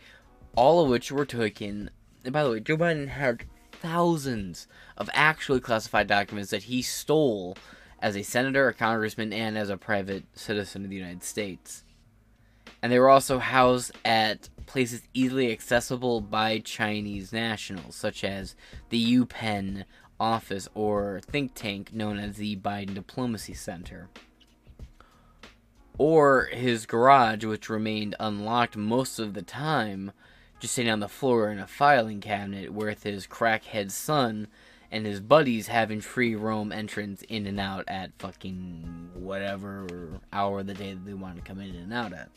all 0.55 0.83
of 0.83 0.89
which 0.89 1.11
were 1.11 1.25
taken. 1.25 1.89
And 2.23 2.33
by 2.33 2.43
the 2.43 2.51
way, 2.51 2.59
Joe 2.61 2.77
Biden 2.77 3.09
had 3.09 3.43
thousands 3.71 4.67
of 4.97 5.09
actually 5.13 5.59
classified 5.59 6.07
documents 6.07 6.51
that 6.51 6.63
he 6.63 6.81
stole 6.81 7.57
as 8.01 8.15
a 8.15 8.23
senator, 8.23 8.69
a 8.69 8.73
congressman, 8.73 9.33
and 9.33 9.57
as 9.57 9.69
a 9.69 9.77
private 9.77 10.23
citizen 10.33 10.83
of 10.83 10.89
the 10.89 10.95
United 10.95 11.23
States. 11.23 11.83
And 12.81 12.91
they 12.91 12.99
were 12.99 13.09
also 13.09 13.39
housed 13.39 13.91
at 14.05 14.47
places 14.65 15.01
easily 15.13 15.51
accessible 15.51 16.21
by 16.21 16.59
Chinese 16.59 17.33
nationals, 17.33 17.95
such 17.95 18.23
as 18.23 18.55
the 18.89 19.17
UPenn 19.17 19.83
office 20.19 20.67
or 20.73 21.21
think 21.23 21.53
tank 21.55 21.93
known 21.93 22.19
as 22.19 22.38
the 22.38 22.55
Biden 22.57 22.93
Diplomacy 22.93 23.53
Center. 23.53 24.09
Or 25.97 26.45
his 26.51 26.85
garage, 26.85 27.43
which 27.43 27.69
remained 27.69 28.15
unlocked 28.19 28.77
most 28.77 29.19
of 29.19 29.33
the 29.33 29.41
time, 29.41 30.11
just 30.59 30.73
sitting 30.73 30.91
on 30.91 30.99
the 30.99 31.07
floor 31.07 31.51
in 31.51 31.59
a 31.59 31.67
filing 31.67 32.21
cabinet 32.21 32.73
with 32.73 33.03
his 33.03 33.27
crackhead 33.27 33.91
son 33.91 34.47
and 34.91 35.05
his 35.05 35.19
buddies 35.19 35.67
having 35.67 36.01
free 36.01 36.35
roam 36.35 36.71
entrance 36.71 37.21
in 37.23 37.45
and 37.45 37.59
out 37.59 37.85
at 37.88 38.11
fucking 38.17 39.11
whatever 39.13 39.88
hour 40.33 40.59
of 40.59 40.67
the 40.67 40.73
day 40.73 40.93
that 40.93 41.05
they 41.05 41.13
wanted 41.13 41.38
to 41.38 41.41
come 41.41 41.59
in 41.59 41.75
and 41.75 41.93
out 41.93 42.13
at. 42.13 42.29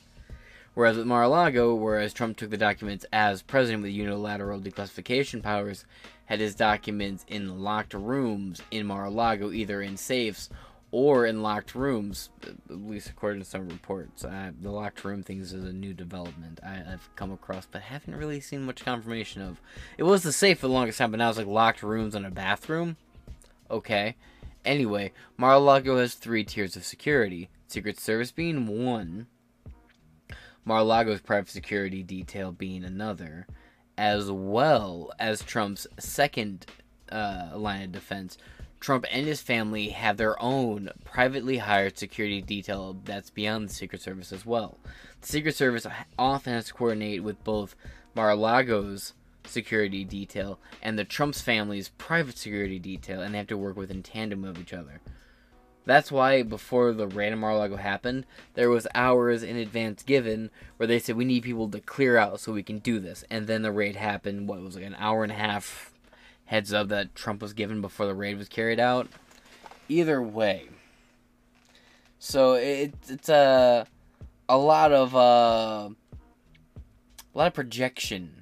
Whereas 0.75 0.97
with 0.97 1.07
Mar-a-Lago, 1.07 1.75
whereas 1.75 2.15
Trump 2.15 2.37
took 2.37 2.51
the 2.51 2.57
documents 2.57 3.05
as 3.13 3.43
president 3.43 3.83
with 3.83 3.93
unilateral 3.93 4.59
declassification 4.59 5.43
powers, 5.43 5.85
had 6.25 6.41
his 6.41 6.55
documents 6.55 7.27
in 7.29 7.61
locked 7.61 7.93
rooms 7.93 8.63
in 8.71 8.87
Mar-a-Lago, 8.87 9.53
either 9.53 9.83
in 9.83 9.99
safes 9.99 10.49
or 10.91 11.27
in 11.27 11.43
locked 11.43 11.75
rooms, 11.75 12.31
at 12.43 12.55
least 12.71 13.11
according 13.11 13.43
to 13.43 13.49
some 13.49 13.69
reports. 13.69 14.23
The 14.23 14.71
locked 14.71 15.05
room 15.05 15.23
things 15.23 15.53
is 15.53 15.65
a 15.65 15.73
new 15.73 15.93
development 15.95 16.61
I, 16.63 16.75
have 16.75 17.09
come 17.17 17.33
across, 17.33 17.67
but 17.67 17.83
haven't 17.83 18.17
really 18.17 18.41
seen 18.41 18.65
much 18.65 18.85
confirmation 18.85 19.43
of. 19.43 19.61
It 19.99 20.05
was 20.05 20.23
the 20.23 20.33
safe 20.33 20.61
for 20.61 20.69
the 20.69 20.73
longest 20.73 20.99
time, 20.99 21.11
but 21.11 21.19
now 21.19 21.29
it's 21.29 21.39
like 21.39 21.47
locked 21.47 21.83
rooms 21.83 22.15
in 22.15 22.25
a 22.25 22.31
bathroom. 22.31 22.97
Okay. 23.71 24.17
Anyway, 24.65 25.13
Mar-a-Lago 25.37 25.99
has 25.99 26.15
three 26.15 26.45
tiers 26.45 26.77
of 26.77 26.85
security. 26.85 27.51
Secret 27.67 27.99
Service 27.99 28.31
being 28.31 28.67
one, 28.85 29.27
Mar-a-Lago's 30.65 31.21
private 31.21 31.51
security 31.51 32.03
detail 32.03 32.53
being 32.53 32.85
another, 32.85 33.47
as 33.99 34.31
well 34.31 35.13
as 35.19 35.43
Trump's 35.43 35.87
second 35.99 36.67
uh, 37.11 37.51
line 37.55 37.83
of 37.83 37.93
defense. 37.93 38.39
Trump 38.81 39.05
and 39.13 39.27
his 39.27 39.41
family 39.41 39.91
have 39.91 40.17
their 40.17 40.41
own 40.43 40.91
privately 41.05 41.59
hired 41.59 41.97
security 41.97 42.43
detail 42.43 42.97
that's 43.05 43.31
beyond 43.31 43.69
the 43.69 43.73
Secret 43.73 44.03
Service 44.03 44.33
as 44.33 44.45
well. 44.45 44.79
The 45.21 45.29
Secret 45.29 45.55
Service 45.55 45.87
often 46.19 46.55
has 46.55 46.67
to 46.67 46.75
coordinate 46.75 47.23
with 47.23 47.45
both 47.45 47.77
Mar-a-Lago's 48.15 49.15
security 49.45 50.05
detail 50.05 50.59
and 50.83 50.99
the 50.99 51.05
Trump's 51.05 51.41
family's 51.41 51.91
private 51.91 52.39
security 52.39 52.79
detail, 52.79 53.21
and 53.21 53.35
they 53.35 53.39
have 53.39 53.47
to 53.49 53.57
work 53.57 53.77
with 53.77 53.91
in 53.91 54.03
tandem 54.03 54.45
of 54.45 54.59
each 54.59 54.73
other. 54.73 55.01
That's 55.85 56.13
why 56.13 56.43
before 56.43 56.93
the 56.93 57.09
random 57.09 57.41
Mar-a-Lago 57.41 57.77
happened, 57.77 58.25
there 58.55 58.71
was 58.71 58.87
hours 58.95 59.43
in 59.43 59.57
advance 59.57 60.03
given 60.03 60.51
where 60.77 60.87
they 60.87 60.99
said 60.99 61.17
we 61.17 61.25
need 61.25 61.43
people 61.43 61.69
to 61.69 61.81
clear 61.81 62.17
out 62.17 62.41
so 62.41 62.53
we 62.53 62.63
can 62.63 62.79
do 62.79 63.01
this. 63.01 63.25
And 63.31 63.47
then 63.47 63.63
the 63.63 63.73
raid 63.73 63.97
happened. 63.97 64.49
What 64.49 64.61
was 64.61 64.77
like 64.77 64.85
an 64.85 64.97
hour 64.99 65.23
and 65.25 65.33
a 65.33 65.37
half 65.37 65.93
heads 66.47 66.73
up 66.73 66.89
that 66.89 67.15
Trump 67.15 67.43
was 67.43 67.53
given 67.53 67.81
before 67.81 68.07
the 68.07 68.15
raid 68.15 68.39
was 68.39 68.49
carried 68.49 68.79
out. 68.79 69.09
Either 69.89 70.23
way, 70.23 70.69
so 72.19 72.53
it, 72.53 72.95
it's 73.09 73.29
a 73.29 73.87
a 74.49 74.57
lot 74.57 74.93
of 74.93 75.17
uh, 75.17 75.89
a 75.89 77.35
lot 77.35 77.49
of 77.49 77.55
projection 77.55 78.42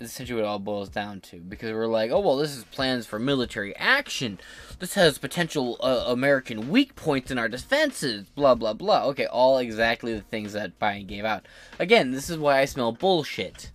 essentially 0.00 0.40
what 0.40 0.46
it 0.46 0.50
all 0.50 0.58
boils 0.58 0.88
down 0.88 1.20
to. 1.20 1.40
Because 1.40 1.72
we're 1.72 1.86
like, 1.86 2.10
oh 2.10 2.20
well, 2.20 2.36
this 2.36 2.56
is 2.56 2.64
plans 2.64 3.06
for 3.06 3.18
military 3.18 3.74
action. 3.76 4.38
This 4.78 4.94
has 4.94 5.18
potential 5.18 5.78
uh, 5.80 6.04
American 6.06 6.68
weak 6.68 6.94
points 6.96 7.30
in 7.30 7.38
our 7.38 7.48
defenses. 7.48 8.28
Blah 8.30 8.54
blah 8.54 8.72
blah. 8.72 9.04
Okay, 9.06 9.26
all 9.26 9.58
exactly 9.58 10.14
the 10.14 10.20
things 10.20 10.52
that 10.52 10.78
Biden 10.78 11.06
gave 11.06 11.24
out. 11.24 11.46
Again, 11.78 12.12
this 12.12 12.30
is 12.30 12.38
why 12.38 12.60
I 12.60 12.64
smell 12.64 12.92
bullshit. 12.92 13.70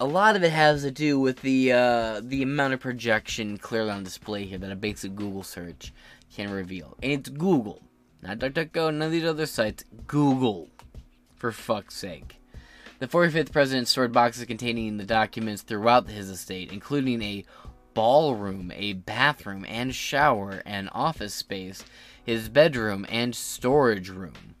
A 0.00 0.06
lot 0.06 0.36
of 0.36 0.44
it 0.44 0.52
has 0.52 0.82
to 0.82 0.92
do 0.92 1.18
with 1.18 1.42
the 1.42 1.72
uh, 1.72 2.20
the 2.22 2.42
amount 2.42 2.74
of 2.74 2.80
projection 2.80 3.58
clearly 3.58 3.90
on 3.90 4.04
display 4.04 4.44
here 4.44 4.58
that 4.58 4.70
a 4.70 4.76
basic 4.76 5.14
Google 5.14 5.42
search 5.42 5.92
can 6.32 6.50
reveal. 6.50 6.96
And 7.02 7.12
it's 7.12 7.28
Google, 7.28 7.82
not 8.22 8.38
DuckDuckGo, 8.38 8.94
none 8.94 9.02
of 9.02 9.10
these 9.12 9.24
other 9.24 9.46
sites. 9.46 9.84
Google, 10.06 10.68
for 11.34 11.50
fuck's 11.50 11.96
sake. 11.96 12.37
The 12.98 13.06
45th 13.06 13.52
president 13.52 13.86
stored 13.86 14.12
boxes 14.12 14.44
containing 14.44 14.96
the 14.96 15.04
documents 15.04 15.62
throughout 15.62 16.08
his 16.08 16.28
estate, 16.28 16.72
including 16.72 17.22
a 17.22 17.44
ballroom, 17.94 18.72
a 18.74 18.94
bathroom 18.94 19.64
and 19.68 19.94
shower 19.94 20.62
and 20.66 20.88
office 20.92 21.34
space, 21.34 21.84
his 22.24 22.48
bedroom 22.48 23.06
and 23.08 23.36
storage 23.36 24.08
room. 24.08 24.54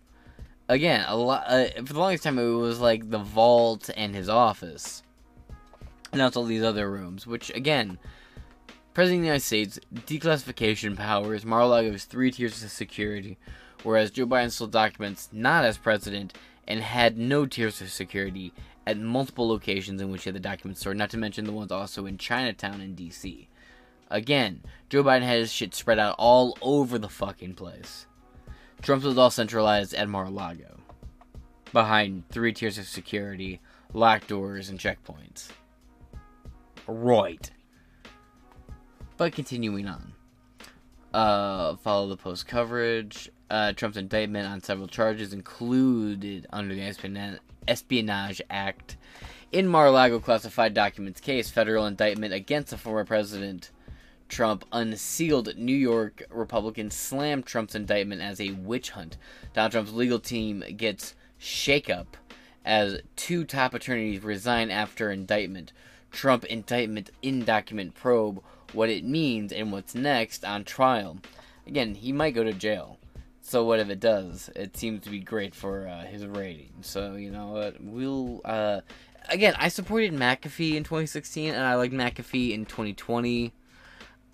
Again, 0.68 1.04
a 1.08 1.16
uh, 1.16 1.68
for 1.84 1.92
the 1.92 1.98
longest 1.98 2.24
time 2.24 2.38
it 2.38 2.44
was 2.44 2.78
like 2.78 3.10
the 3.10 3.18
vault 3.18 3.90
and 3.96 4.14
his 4.14 4.28
office. 4.28 5.02
And 6.12 6.20
that's 6.20 6.36
all 6.36 6.44
these 6.44 6.62
other 6.62 6.90
rooms, 6.90 7.26
which 7.26 7.50
again, 7.50 7.98
President 8.94 9.18
of 9.18 9.22
the 9.22 9.26
United 9.26 9.44
States 9.44 9.80
declassification 9.94 10.96
powers, 10.96 11.44
Mar-a-Lago 11.44 11.92
has 11.92 12.04
three 12.04 12.30
tiers 12.30 12.62
of 12.62 12.70
security, 12.70 13.38
whereas 13.82 14.10
Joe 14.10 14.26
Biden 14.26 14.50
still 14.50 14.66
documents 14.66 15.28
not 15.32 15.64
as 15.64 15.78
president 15.78 16.34
and 16.68 16.82
had 16.82 17.16
no 17.16 17.46
tiers 17.46 17.80
of 17.80 17.90
security 17.90 18.52
at 18.86 18.98
multiple 18.98 19.48
locations 19.48 20.00
in 20.00 20.10
which 20.10 20.24
he 20.24 20.28
had 20.28 20.36
the 20.36 20.40
documents 20.40 20.80
stored, 20.80 20.98
not 20.98 21.10
to 21.10 21.16
mention 21.16 21.46
the 21.46 21.52
ones 21.52 21.72
also 21.72 22.06
in 22.06 22.18
Chinatown 22.18 22.80
and 22.80 22.96
DC. 22.96 23.48
Again, 24.10 24.62
Joe 24.88 25.02
Biden 25.02 25.22
had 25.22 25.38
his 25.38 25.52
shit 25.52 25.74
spread 25.74 25.98
out 25.98 26.14
all 26.18 26.56
over 26.60 26.98
the 26.98 27.08
fucking 27.08 27.54
place. 27.54 28.06
Trump's 28.82 29.04
was 29.04 29.18
all 29.18 29.30
centralized 29.30 29.94
at 29.94 30.08
Mar 30.08 30.26
a 30.26 30.30
Lago, 30.30 30.78
behind 31.72 32.28
three 32.28 32.52
tiers 32.52 32.78
of 32.78 32.86
security, 32.86 33.60
locked 33.92 34.28
doors, 34.28 34.68
and 34.68 34.78
checkpoints. 34.78 35.48
Right. 36.86 37.50
But 39.16 39.32
continuing 39.32 39.88
on. 39.88 40.12
Uh, 41.12 41.76
follow 41.76 42.08
the 42.08 42.16
post 42.16 42.46
coverage 42.46 43.30
uh, 43.50 43.72
Trump's 43.72 43.96
indictment 43.96 44.46
on 44.46 44.60
several 44.60 44.88
charges 44.88 45.32
included 45.32 46.46
under 46.52 46.74
the 46.74 47.40
Espionage 47.66 48.42
Act. 48.50 48.96
In 49.50 49.66
Mar-a-Lago 49.66 50.20
classified 50.20 50.74
documents 50.74 51.20
case, 51.20 51.50
federal 51.50 51.86
indictment 51.86 52.34
against 52.34 52.70
the 52.70 52.76
former 52.76 53.04
president 53.04 53.70
Trump 54.28 54.64
unsealed 54.72 55.56
New 55.56 55.76
York 55.76 56.22
Republicans 56.30 56.94
slammed 56.94 57.46
Trump's 57.46 57.74
indictment 57.74 58.20
as 58.20 58.40
a 58.40 58.52
witch 58.52 58.90
hunt. 58.90 59.16
Donald 59.54 59.72
Trump's 59.72 59.92
legal 59.92 60.18
team 60.18 60.62
gets 60.76 61.14
shakeup 61.40 62.06
as 62.64 63.00
two 63.16 63.44
top 63.44 63.72
attorneys 63.72 64.22
resign 64.22 64.70
after 64.70 65.10
indictment. 65.10 65.72
Trump 66.10 66.44
indictment 66.44 67.10
in 67.22 67.44
document 67.44 67.94
probe 67.94 68.42
what 68.72 68.90
it 68.90 69.04
means 69.04 69.52
and 69.52 69.72
what's 69.72 69.94
next 69.94 70.44
on 70.44 70.64
trial. 70.64 71.18
Again, 71.66 71.94
he 71.94 72.12
might 72.12 72.34
go 72.34 72.44
to 72.44 72.52
jail. 72.52 72.98
So 73.48 73.64
what 73.64 73.80
if 73.80 73.88
it 73.88 73.98
does? 73.98 74.50
It 74.54 74.76
seems 74.76 75.04
to 75.04 75.10
be 75.10 75.20
great 75.20 75.54
for 75.54 75.88
uh, 75.88 76.04
his 76.04 76.26
rating. 76.26 76.70
So 76.82 77.14
you 77.14 77.30
know 77.30 77.46
what? 77.46 77.82
We'll 77.82 78.42
uh, 78.44 78.82
again. 79.30 79.54
I 79.58 79.68
supported 79.68 80.12
McAfee 80.12 80.74
in 80.74 80.84
2016, 80.84 81.54
and 81.54 81.64
I 81.64 81.76
like 81.76 81.90
McAfee 81.90 82.52
in 82.52 82.66
2020. 82.66 83.54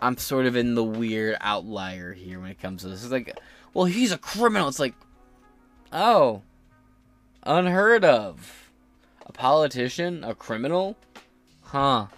I'm 0.00 0.16
sort 0.16 0.46
of 0.46 0.56
in 0.56 0.74
the 0.74 0.82
weird 0.82 1.36
outlier 1.40 2.12
here 2.12 2.40
when 2.40 2.50
it 2.50 2.60
comes 2.60 2.82
to 2.82 2.88
this. 2.88 3.04
It's 3.04 3.12
like, 3.12 3.38
well, 3.72 3.84
he's 3.84 4.10
a 4.10 4.18
criminal. 4.18 4.66
It's 4.66 4.80
like, 4.80 4.96
oh, 5.92 6.42
unheard 7.44 8.04
of. 8.04 8.72
A 9.26 9.32
politician, 9.32 10.24
a 10.24 10.34
criminal, 10.34 10.96
huh? 11.62 12.08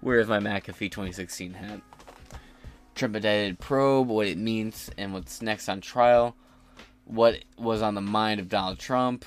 Where's 0.00 0.28
my 0.28 0.38
McAfee 0.38 0.90
2016 0.90 1.52
hat? 1.52 1.82
Trump 2.94 3.16
indicted 3.16 3.58
probe, 3.58 4.08
what 4.08 4.26
it 4.26 4.38
means, 4.38 4.90
and 4.96 5.12
what's 5.12 5.42
next 5.42 5.68
on 5.68 5.80
trial, 5.80 6.36
what 7.04 7.44
was 7.58 7.82
on 7.82 7.94
the 7.94 8.00
mind 8.00 8.40
of 8.40 8.48
Donald 8.48 8.78
Trump, 8.78 9.24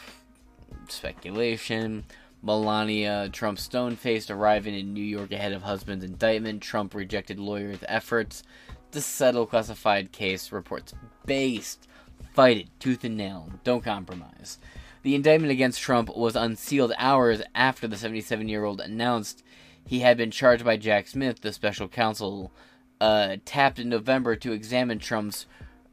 speculation, 0.88 2.06
Melania 2.42 3.30
Trump 3.32 3.60
stone 3.60 3.96
faced 3.96 4.32
arriving 4.32 4.76
in 4.76 4.94
New 4.94 5.04
York 5.04 5.32
ahead 5.32 5.52
of 5.52 5.64
husband's 5.64 6.06
indictment, 6.06 6.62
Trump 6.62 6.94
rejected 6.94 7.40
lawyers' 7.40 7.80
efforts 7.88 8.44
to 8.92 9.02
settle 9.02 9.46
classified 9.46 10.12
case 10.12 10.52
reports 10.52 10.94
based. 11.26 11.88
Fight 12.34 12.58
it, 12.58 12.80
tooth 12.80 13.04
and 13.04 13.18
nail, 13.18 13.52
don't 13.64 13.84
compromise. 13.84 14.60
The 15.04 15.16
indictment 15.16 15.52
against 15.52 15.82
Trump 15.82 16.16
was 16.16 16.36
unsealed 16.36 16.94
hours 16.98 17.42
after 17.56 17.88
the 17.88 17.98
77 17.98 18.48
year 18.48 18.64
old 18.64 18.80
announced 18.80 19.44
he 19.86 20.00
had 20.00 20.18
been 20.18 20.32
charged 20.32 20.66
by 20.66 20.78
Jack 20.78 21.08
Smith, 21.08 21.42
the 21.42 21.54
special 21.54 21.88
counsel 21.88 22.52
uh, 23.00 23.38
tapped 23.46 23.80
in 23.80 23.90
November 23.90 24.36
to 24.36 24.52
examine 24.52 25.00
Trump's 25.00 25.46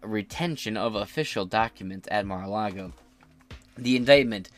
retention 0.03 0.77
of 0.77 0.95
official 0.95 1.47
documents 1.47 2.09
at 2.11 2.27
Mar-a-Lago. 2.27 2.93
The 3.77 3.97
indictment 3.97 4.51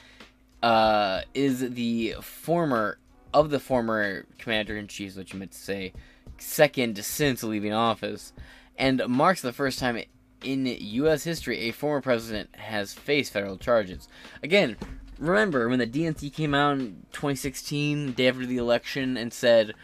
uh, 0.63 1.23
is 1.35 1.71
the 1.71 2.17
former 2.21 2.99
of 3.33 3.51
the 3.51 3.61
former 3.61 4.27
commander 4.39 4.77
in 4.77 4.89
chief, 4.89 5.17
which 5.17 5.33
you 5.33 5.39
meant 5.39 5.53
to 5.53 5.59
say, 5.59 5.93
second 6.39 7.03
since 7.05 7.43
leaving 7.43 7.73
office, 7.73 8.33
and 8.79 9.03
marks 9.09 9.43
the 9.43 9.53
first 9.53 9.79
time 9.79 10.03
in 10.43 10.67
U.S. 10.67 11.25
history 11.25 11.61
a 11.61 11.73
former 11.73 12.01
president 12.01 12.55
has 12.57 12.93
faced 12.95 13.33
federal 13.33 13.57
charges. 13.57 14.09
Again, 14.43 14.77
remember 15.19 15.69
when 15.69 15.79
the 15.79 15.87
DNC 15.87 16.33
came 16.33 16.55
out 16.55 16.79
in 16.79 17.07
2016, 17.13 18.13
day 18.13 18.29
after 18.29 18.47
the 18.47 18.59
election, 18.59 19.17
and 19.17 19.33
said 19.33 19.75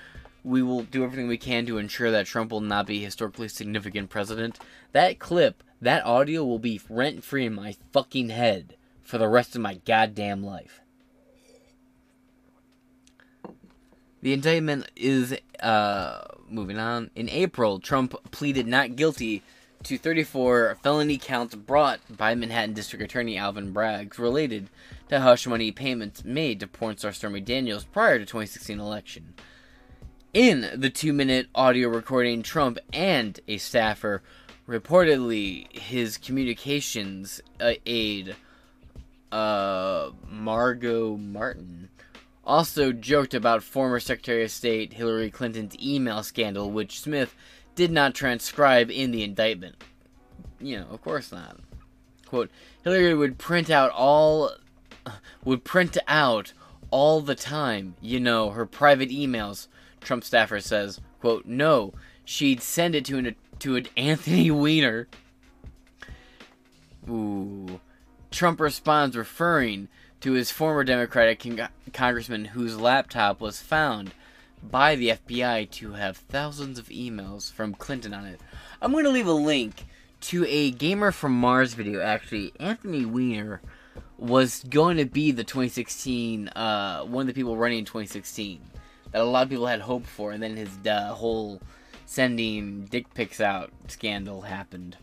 we 0.45 0.63
will 0.63 0.83
do 0.83 1.05
everything 1.05 1.29
we 1.29 1.39
can 1.39 1.67
to 1.67 1.79
ensure 1.79 2.11
that 2.11 2.27
Trump 2.27 2.51
will 2.51 2.61
not 2.61 2.87
be 2.87 3.01
a 3.01 3.05
historically 3.05 3.49
significant 3.49 4.11
president. 4.11 4.59
That 4.93 5.19
clip, 5.19 5.63
that 5.81 6.05
audio 6.05 6.45
will 6.45 6.59
be 6.59 6.81
rent 6.89 7.25
free 7.25 7.47
in 7.47 7.55
my 7.55 7.77
fucking 7.93 8.31
head 8.31 8.77
for 9.03 9.19
the 9.19 9.29
rest 9.29 9.55
of 9.55 9.63
my 9.63 9.75
goddamn 9.85 10.43
life. 10.43 10.81
The 14.21 14.33
indictment 14.33 14.89
is 14.95 15.37
uh, 15.61 16.23
moving 16.49 16.79
on. 16.79 17.11
In 17.17 17.29
April, 17.29 17.81
Trump 17.81 18.15
pleaded 18.31 18.69
not 18.69 18.95
guilty 18.95 19.43
to 19.83 19.99
34 19.99 20.79
felony 20.81 21.19
counts 21.19 21.57
brought 21.57 22.01
by 22.09 22.37
Manhattan 22.37 22.73
District 22.73 23.05
Attorney 23.05 23.37
Alvin 23.37 23.73
Bragg 23.73 24.17
related 24.19 24.71
to 25.09 25.21
hush 25.21 25.47
money 25.47 25.73
payments 25.73 26.25
made 26.25 26.61
to 26.61 26.69
porn 26.69 26.97
star 26.97 27.13
Stormy 27.13 27.41
Daniels 27.41 27.85
prior 27.85 28.19
to 28.19 28.25
2016 28.25 28.79
election. 28.79 29.35
In 30.33 30.71
the 30.75 30.89
two 30.89 31.13
minute 31.13 31.49
audio 31.55 31.91
recording, 31.91 32.43
Trump 32.43 32.79
and 32.91 33.39
a 33.47 33.59
staffer 33.59 34.23
reportedly 34.67 35.71
his 35.77 36.17
communications 36.17 37.43
uh, 37.61 37.75
aide, 37.85 38.35
uh, 39.31 40.09
Margot 40.27 41.19
Martin, 41.19 41.91
also 42.47 42.93
joked 42.93 43.35
about 43.35 43.63
former 43.63 44.01
Secretary 44.01 44.43
of 44.43 44.51
State 44.51 44.95
Hillary 44.95 45.31
Clinton's 45.31 45.77
email 45.79 46.23
scandal, 46.23 46.71
which 46.71 47.01
Smith 47.01 47.35
did 47.75 47.91
not 47.91 48.15
transcribe 48.15 48.91
in 48.91 49.11
the 49.11 49.23
indictment. 49.23 49.85
You 50.59 50.79
know, 50.79 50.87
of 50.91 51.03
course 51.03 51.31
not. 51.31 51.59
Quote, 52.25 52.51
Hillary 52.85 53.15
would 53.15 53.37
print 53.37 53.69
out 53.69 53.91
all, 53.91 54.53
would 55.45 55.63
print 55.63 55.99
out 56.09 56.55
all 56.91 57.21
the 57.21 57.35
time, 57.35 57.97
you 58.01 58.19
know, 58.19 58.49
her 58.49 58.65
private 58.65 59.11
emails 59.11 59.67
Trump 60.03 60.25
staffer 60.25 60.61
says, 60.61 61.01
quote, 61.21 61.47
no, 61.47 61.93
she'd 62.25 62.61
send 62.61 62.95
it 62.95 63.05
to 63.07 63.19
an, 63.19 63.37
to 63.61 63.77
an 63.77 63.87
Anthony 63.97 64.51
Weiner. 64.51 65.09
Ooh. 67.09 67.81
Trump 68.31 68.61
responds 68.61 69.17
referring 69.17 69.89
to 70.21 70.33
his 70.33 70.51
former 70.51 70.85
Democratic 70.85 71.41
con- 71.41 71.69
congressman 71.93 72.47
whose 72.47 72.79
laptop 72.79 73.41
was 73.41 73.61
found 73.61 74.13
by 74.63 74.95
the 74.95 75.09
FBI 75.09 75.69
to 75.71 75.93
have 75.93 76.17
thousands 76.17 76.79
of 76.79 76.89
emails 76.89 77.53
from 77.53 77.75
Clinton 77.75 78.15
on 78.15 78.27
it. 78.27 78.41
I'm 78.81 78.93
going 78.93 79.05
to 79.05 79.11
leave 79.11 79.27
a 79.27 79.33
link 79.33 79.85
to 80.23 80.47
a 80.47 80.71
Gamer 80.71 81.11
from 81.11 81.33
Mars 81.33 81.75
video. 81.75 82.01
Actually, 82.01 82.53
Anthony 82.61 83.05
Weiner 83.05 83.61
was 84.17 84.63
going 84.71 84.97
to 84.99 85.05
be 85.05 85.33
the 85.33 85.43
2016, 85.43 86.49
uh, 86.49 87.03
one 87.03 87.23
of 87.23 87.27
the 87.27 87.35
people 87.35 87.57
running 87.57 87.81
in 87.81 87.85
2016 87.85 88.61
that 89.13 89.21
a 89.21 89.25
lot 89.25 89.45
of 89.45 89.51
people 89.51 89.67
had 89.67 89.81
hope 89.81 90.07
for, 90.07 90.33
and 90.33 90.43
then 90.43 90.57
his 90.57 90.71
uh, 90.87 91.15
whole 91.15 91.61
sending 92.07 92.87
dick 92.87 93.13
pics 93.15 93.41
out 93.41 93.71
scandal 93.89 94.43
happened. 94.43 94.97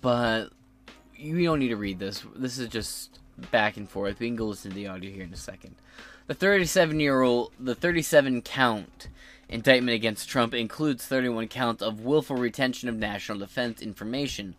But 0.00 0.48
you 1.16 1.44
don't 1.44 1.58
need 1.58 1.68
to 1.68 1.76
read 1.76 1.98
this. 1.98 2.24
This 2.36 2.58
is 2.58 2.68
just 2.68 3.18
back 3.50 3.76
and 3.76 3.88
forth. 3.88 4.18
We 4.18 4.26
can 4.26 4.36
go 4.36 4.46
listen 4.46 4.70
to 4.70 4.74
the 4.74 4.88
audio 4.88 5.10
here 5.10 5.24
in 5.24 5.32
a 5.32 5.36
second. 5.36 5.76
The 6.26 6.34
37 6.34 7.00
year 7.00 7.22
old, 7.22 7.52
the 7.58 7.74
37 7.74 8.42
count 8.42 9.08
indictment 9.48 9.94
against 9.94 10.28
Trump 10.28 10.52
includes 10.52 11.06
31 11.06 11.48
counts 11.48 11.82
of 11.82 12.00
willful 12.00 12.36
retention 12.36 12.88
of 12.88 12.96
national 12.96 13.38
defense 13.38 13.80
information, 13.80 14.54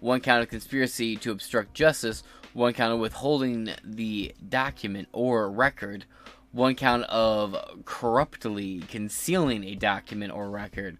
one 0.00 0.20
count 0.20 0.42
of 0.42 0.50
conspiracy 0.50 1.16
to 1.16 1.30
obstruct 1.30 1.72
justice, 1.72 2.22
one 2.52 2.74
count 2.74 2.92
of 2.92 3.00
withholding 3.00 3.70
the 3.82 4.34
document 4.46 5.08
or 5.12 5.50
record, 5.50 6.04
one 6.54 6.76
count 6.76 7.02
of 7.04 7.56
corruptly 7.84 8.78
concealing 8.88 9.64
a 9.64 9.74
document 9.74 10.32
or 10.32 10.48
record, 10.48 10.96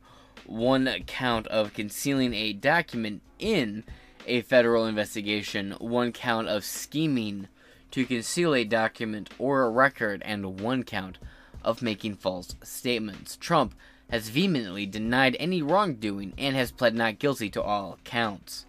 one 0.46 0.92
count 1.06 1.46
of 1.46 1.72
concealing 1.72 2.34
a 2.34 2.52
document 2.52 3.22
in 3.38 3.84
a 4.26 4.42
federal 4.42 4.84
investigation, 4.84 5.70
one 5.78 6.10
count 6.10 6.48
of 6.48 6.64
scheming 6.64 7.46
to 7.92 8.04
conceal 8.04 8.52
a 8.52 8.64
document 8.64 9.30
or 9.38 9.62
a 9.62 9.70
record, 9.70 10.20
and 10.24 10.60
one 10.60 10.82
count 10.82 11.18
of 11.62 11.82
making 11.82 12.16
false 12.16 12.56
statements. 12.64 13.36
Trump 13.36 13.76
has 14.10 14.30
vehemently 14.30 14.86
denied 14.86 15.36
any 15.38 15.62
wrongdoing 15.62 16.34
and 16.36 16.56
has 16.56 16.72
pled 16.72 16.96
not 16.96 17.20
guilty 17.20 17.48
to 17.48 17.62
all 17.62 17.96
counts. 18.02 18.66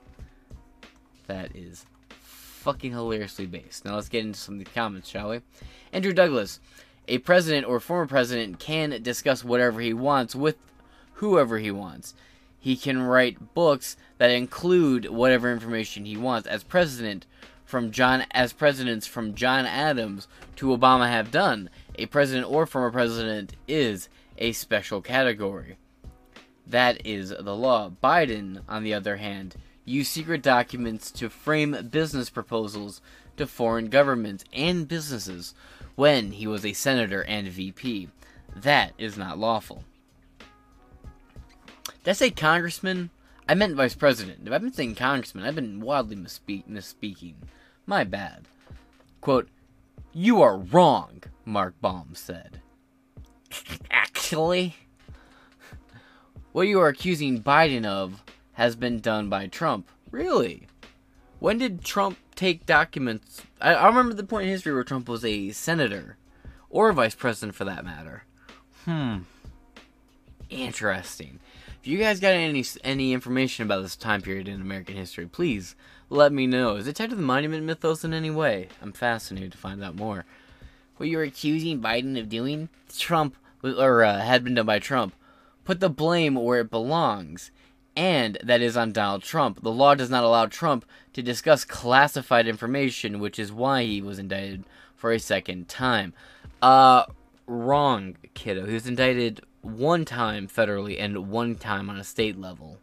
That 1.25 1.55
is 1.55 1.87
fucking 2.65 2.93
hilariously 2.93 3.45
based. 3.45 3.85
Now 3.85 3.93
let's 3.93 4.09
get 4.09 4.25
into 4.25 4.39
some 4.39 4.55
of 4.55 4.65
the 4.65 4.71
comments, 4.71 5.07
shall 5.07 5.29
we? 5.29 5.41
Andrew 5.93 6.13
Douglas. 6.13 6.59
A 7.07 7.19
president 7.19 7.67
or 7.67 7.79
former 7.79 8.07
president 8.07 8.57
can 8.57 9.03
discuss 9.03 9.43
whatever 9.43 9.81
he 9.81 9.93
wants 9.93 10.33
with 10.33 10.57
whoever 11.13 11.59
he 11.59 11.69
wants. 11.69 12.15
He 12.59 12.75
can 12.75 13.03
write 13.03 13.53
books 13.53 13.97
that 14.17 14.31
include 14.31 15.11
whatever 15.11 15.51
information 15.51 16.05
he 16.05 16.17
wants. 16.17 16.47
As 16.47 16.63
president 16.63 17.27
from 17.65 17.91
John 17.91 18.25
as 18.31 18.51
presidents 18.51 19.05
from 19.05 19.35
John 19.35 19.67
Adams 19.67 20.27
to 20.55 20.75
Obama 20.75 21.07
have 21.07 21.29
done, 21.29 21.69
a 21.99 22.07
president 22.07 22.49
or 22.49 22.65
former 22.65 22.89
president 22.89 23.53
is 23.67 24.09
a 24.39 24.53
special 24.53 25.01
category. 25.03 25.77
That 26.65 27.05
is 27.05 27.29
the 27.29 27.55
law. 27.55 27.91
Biden, 28.03 28.61
on 28.67 28.83
the 28.83 28.95
other 28.95 29.17
hand, 29.17 29.55
used 29.85 30.11
secret 30.11 30.41
documents 30.41 31.11
to 31.11 31.29
frame 31.29 31.77
business 31.91 32.29
proposals 32.29 33.01
to 33.37 33.47
foreign 33.47 33.89
governments 33.89 34.43
and 34.51 34.87
businesses 34.87 35.53
when 35.95 36.31
he 36.31 36.47
was 36.47 36.65
a 36.65 36.73
senator 36.73 37.23
and 37.23 37.47
VP. 37.47 38.09
That 38.55 38.93
is 38.97 39.17
not 39.17 39.37
lawful. 39.37 39.83
Did 42.03 42.11
I 42.11 42.13
say 42.13 42.31
congressman? 42.31 43.09
I 43.47 43.53
meant 43.53 43.75
vice 43.75 43.95
president. 43.95 44.47
If 44.47 44.53
I've 44.53 44.61
been 44.61 44.73
saying 44.73 44.95
congressman, 44.95 45.45
I've 45.45 45.55
been 45.55 45.81
wildly 45.81 46.15
misspeak- 46.15 46.67
misspeaking. 46.67 47.35
My 47.85 48.03
bad. 48.03 48.45
Quote, 49.21 49.49
You 50.13 50.41
are 50.41 50.57
wrong, 50.57 51.23
Mark 51.45 51.75
Baum 51.81 52.11
said. 52.13 52.61
Actually, 53.91 54.75
what 56.51 56.67
you 56.67 56.79
are 56.79 56.87
accusing 56.87 57.43
Biden 57.43 57.85
of 57.85 58.23
has 58.55 58.75
been 58.75 58.99
done 58.99 59.29
by 59.29 59.47
Trump. 59.47 59.87
Really? 60.11 60.67
When 61.39 61.57
did 61.57 61.83
Trump 61.83 62.17
take 62.35 62.65
documents? 62.65 63.43
I, 63.61 63.73
I 63.75 63.87
remember 63.87 64.13
the 64.13 64.23
point 64.23 64.45
in 64.45 64.51
history 64.51 64.73
where 64.73 64.83
Trump 64.83 65.07
was 65.07 65.23
a 65.23 65.51
senator, 65.51 66.17
or 66.69 66.89
a 66.89 66.93
vice 66.93 67.15
president 67.15 67.55
for 67.55 67.65
that 67.65 67.85
matter. 67.85 68.23
Hmm. 68.85 69.19
Interesting. 70.49 71.39
If 71.81 71.87
you 71.87 71.97
guys 71.99 72.19
got 72.19 72.29
any 72.33 72.63
any 72.83 73.13
information 73.13 73.63
about 73.63 73.83
this 73.83 73.95
time 73.95 74.21
period 74.21 74.47
in 74.47 74.61
American 74.61 74.95
history, 74.95 75.27
please 75.27 75.75
let 76.09 76.31
me 76.31 76.47
know. 76.47 76.77
Is 76.77 76.87
it 76.87 76.95
tied 76.95 77.09
to 77.11 77.15
the 77.15 77.21
monument 77.21 77.63
mythos 77.63 78.03
in 78.03 78.13
any 78.13 78.31
way? 78.31 78.69
I'm 78.81 78.91
fascinated 78.91 79.51
to 79.51 79.57
find 79.57 79.83
out 79.83 79.95
more. 79.95 80.25
What 80.97 81.09
you're 81.09 81.23
accusing 81.23 81.81
Biden 81.81 82.19
of 82.19 82.29
doing, 82.29 82.69
Trump 82.97 83.35
or 83.63 84.03
uh, 84.03 84.19
had 84.19 84.43
been 84.43 84.55
done 84.55 84.65
by 84.65 84.79
Trump. 84.79 85.13
Put 85.63 85.79
the 85.79 85.89
blame 85.89 86.35
where 86.35 86.61
it 86.61 86.69
belongs 86.69 87.51
and 87.95 88.37
that 88.43 88.61
is 88.61 88.75
on 88.75 88.91
Donald 88.91 89.23
Trump. 89.23 89.61
The 89.61 89.71
law 89.71 89.95
does 89.95 90.09
not 90.09 90.23
allow 90.23 90.45
Trump 90.47 90.85
to 91.13 91.21
discuss 91.21 91.63
classified 91.63 92.47
information, 92.47 93.19
which 93.19 93.39
is 93.39 93.51
why 93.51 93.83
he 93.83 94.01
was 94.01 94.19
indicted 94.19 94.65
for 94.95 95.11
a 95.11 95.19
second 95.19 95.67
time. 95.67 96.13
Uh, 96.61 97.05
wrong, 97.47 98.17
kiddo. 98.33 98.65
He 98.65 98.73
was 98.73 98.87
indicted 98.87 99.41
one 99.61 100.05
time 100.05 100.47
federally 100.47 100.99
and 100.99 101.29
one 101.29 101.55
time 101.55 101.89
on 101.89 101.97
a 101.97 102.03
state 102.03 102.39
level. 102.39 102.79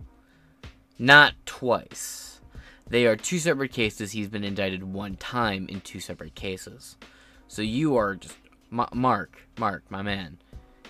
Not 0.99 1.35
twice. 1.47 2.41
They 2.89 3.07
are 3.07 3.17
two 3.17 3.39
separate 3.39 3.73
cases. 3.73 4.13
He's 4.13 4.29
been 4.29 4.45
indicted 4.45 4.83
one 4.83 5.17
time 5.17 5.67
in 5.69 5.81
two 5.81 6.01
separate 6.01 6.35
cases. 6.35 6.97
So 7.49 7.63
you 7.63 7.97
are 7.97 8.17
just 8.17 8.37
Mark, 8.71 9.37
Mark, 9.59 9.85
my 9.91 10.01
man. 10.01 10.39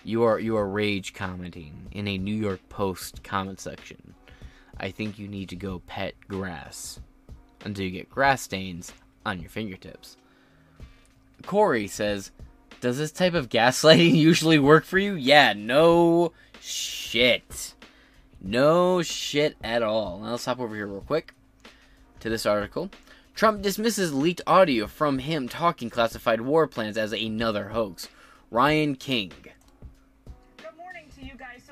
You 0.04 0.24
are 0.24 0.38
you 0.38 0.56
are 0.56 0.68
rage 0.68 1.14
commenting 1.14 1.88
in 1.92 2.08
a 2.08 2.18
New 2.18 2.34
York 2.34 2.60
Post 2.68 3.22
comment 3.22 3.60
section. 3.60 4.14
I 4.80 4.90
think 4.90 5.18
you 5.18 5.28
need 5.28 5.48
to 5.50 5.56
go 5.56 5.80
pet 5.86 6.14
grass 6.26 7.00
until 7.64 7.84
you 7.84 7.90
get 7.90 8.10
grass 8.10 8.42
stains 8.42 8.92
on 9.24 9.40
your 9.40 9.48
fingertips. 9.48 10.16
Corey 11.46 11.86
says, 11.86 12.32
Does 12.80 12.98
this 12.98 13.12
type 13.12 13.34
of 13.34 13.48
gaslighting 13.48 14.14
usually 14.16 14.58
work 14.58 14.84
for 14.84 14.98
you? 14.98 15.14
Yeah, 15.14 15.52
no 15.52 16.32
shit. 16.60 17.74
No 18.40 19.02
shit 19.02 19.56
at 19.62 19.82
all. 19.82 20.20
Let's 20.20 20.44
hop 20.44 20.58
over 20.58 20.74
here 20.74 20.88
real 20.88 21.02
quick 21.02 21.32
to 22.18 22.28
this 22.28 22.44
article. 22.44 22.90
Trump 23.36 23.62
dismisses 23.62 24.12
leaked 24.12 24.42
audio 24.46 24.86
from 24.86 25.20
him 25.20 25.48
talking 25.48 25.90
classified 25.90 26.40
war 26.40 26.66
plans 26.66 26.98
as 26.98 27.12
another 27.12 27.68
hoax. 27.68 28.08
Ryan 28.50 28.96
King 28.96 29.32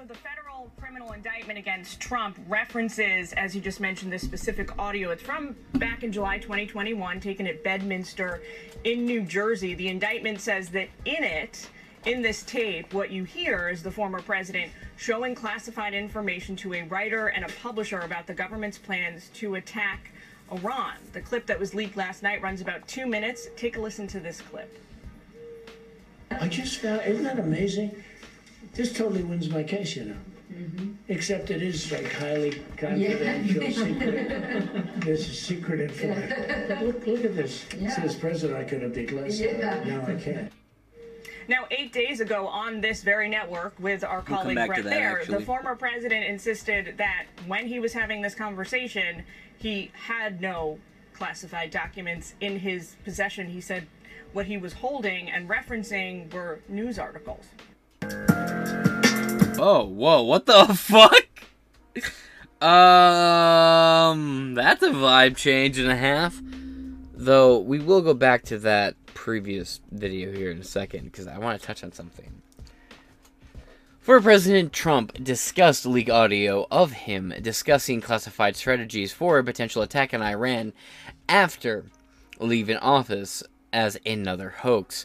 so 0.01 0.07
the 0.07 0.15
federal 0.15 0.71
criminal 0.79 1.13
indictment 1.13 1.59
against 1.59 2.01
Trump 2.01 2.39
references, 2.49 3.33
as 3.33 3.55
you 3.55 3.61
just 3.61 3.81
mentioned, 3.81 4.13
this 4.13 4.23
specific 4.23 4.79
audio. 4.79 5.11
It's 5.11 5.23
from 5.23 5.57
back 5.75 6.05
in 6.05 6.13
July 6.13 6.39
2021, 6.39 7.21
taken 7.21 7.47
at 7.47 7.65
Bedminster 7.65 8.41
in 8.85 9.05
New 9.05 9.23
Jersey. 9.23 9.75
The 9.75 9.89
indictment 9.89 10.41
says 10.41 10.69
that 10.71 10.89
in 11.05 11.25
it, 11.25 11.69
in 12.07 12.23
this 12.23 12.43
tape, 12.45 12.95
what 12.95 13.11
you 13.11 13.25
hear 13.25 13.69
is 13.69 13.83
the 13.83 13.91
former 13.91 14.23
president 14.23 14.73
showing 14.97 15.35
classified 15.35 15.93
information 15.93 16.57
to 16.57 16.75
a 16.75 16.83
writer 16.85 17.29
and 17.29 17.45
a 17.45 17.49
publisher 17.61 18.01
about 18.01 18.27
the 18.27 18.35
government's 18.35 18.79
plans 18.79 19.29
to 19.35 19.57
attack 19.57 20.13
Iran. 20.53 20.95
The 21.13 21.21
clip 21.21 21.47
that 21.47 21.59
was 21.59 21.75
leaked 21.75 21.97
last 21.97 22.23
night 22.23 22.41
runs 22.43 22.61
about 22.61 22.87
two 22.87 23.07
minutes. 23.07 23.49
Take 23.57 23.77
a 23.77 23.81
listen 23.81 24.07
to 24.09 24.21
this 24.21 24.41
clip. 24.41 24.73
I 26.31 26.49
just 26.49 26.79
found, 26.79 27.03
isn't 27.03 27.25
that 27.25 27.39
amazing? 27.39 27.95
This 28.75 28.93
totally 28.93 29.23
wins 29.23 29.49
my 29.51 29.63
case, 29.63 29.97
you 29.97 30.05
know. 30.05 30.17
Mm-hmm. 30.53 30.93
Except 31.09 31.51
it 31.51 31.63
is 31.63 31.93
like 31.93 32.13
highly 32.13 32.63
confidential, 32.77 33.63
yeah. 33.63 33.71
secret. 33.71 35.01
There's 35.01 35.29
a 35.29 35.35
secret 35.35 35.81
information. 35.81 36.87
Look, 36.87 37.07
look 37.07 37.25
at 37.25 37.37
this. 37.37 37.67
Yeah. 37.77 37.89
It 37.89 37.93
says 37.93 38.15
president. 38.17 38.59
I 38.59 38.65
could 38.65 38.83
have 38.83 38.93
been 38.93 39.17
less. 39.17 39.39
Yeah. 39.39 39.83
No, 39.85 40.03
I 40.03 40.21
can't. 40.21 40.53
Now, 41.49 41.67
eight 41.71 41.93
days 41.93 42.21
ago 42.21 42.47
on 42.47 42.81
this 42.81 43.03
very 43.03 43.29
network 43.29 43.75
with 43.81 44.05
our 44.05 44.25
we'll 44.29 44.39
colleague 44.39 44.57
Bret 44.57 44.85
Baier, 44.85 45.27
the 45.27 45.41
former 45.41 45.75
president 45.75 46.27
insisted 46.27 46.95
that 46.99 47.27
when 47.47 47.67
he 47.67 47.81
was 47.81 47.93
having 47.93 48.23
this 48.23 48.35
conversation, 48.35 49.25
he 49.59 49.91
had 49.95 50.41
no 50.41 50.79
classified 51.13 51.71
documents 51.71 52.35
in 52.41 52.59
his 52.59 52.97
possession. 53.05 53.49
He 53.49 53.61
said 53.61 53.87
what 54.33 54.47
he 54.47 54.59
was 54.59 54.75
holding 54.75 55.31
and 55.31 55.49
referencing 55.49 56.33
were 56.33 56.61
news 56.69 56.99
articles. 56.99 57.47
Oh, 59.63 59.85
whoa, 59.85 60.23
what 60.23 60.47
the 60.47 60.65
fuck? 60.75 61.29
um, 62.67 64.55
that's 64.55 64.83
a 64.83 64.89
vibe 64.89 65.37
change 65.37 65.79
and 65.79 65.91
a 65.91 65.97
half. 65.97 66.41
Though, 67.13 67.59
we 67.59 67.79
will 67.79 68.01
go 68.01 68.15
back 68.15 68.45
to 68.45 68.59
that 68.61 68.95
previous 69.13 69.83
video 69.91 70.33
here 70.33 70.51
in 70.51 70.61
a 70.61 70.65
second, 70.65 71.05
because 71.05 71.27
I 71.27 71.37
want 71.37 71.61
to 71.61 71.67
touch 71.67 71.85
on 71.85 71.93
something. 71.93 72.41
Former 74.01 74.23
President 74.23 74.73
Trump 74.73 75.23
discussed 75.23 75.85
leak 75.85 76.09
audio 76.09 76.67
of 76.71 76.93
him 76.93 77.35
discussing 77.43 78.01
classified 78.01 78.57
strategies 78.57 79.13
for 79.13 79.39
a 79.39 79.45
potential 79.45 79.83
attack 79.83 80.15
on 80.15 80.23
Iran 80.23 80.73
after 81.29 81.85
leaving 82.39 82.79
office 82.79 83.43
as 83.75 83.99
another 84.07 84.49
hoax, 84.61 85.05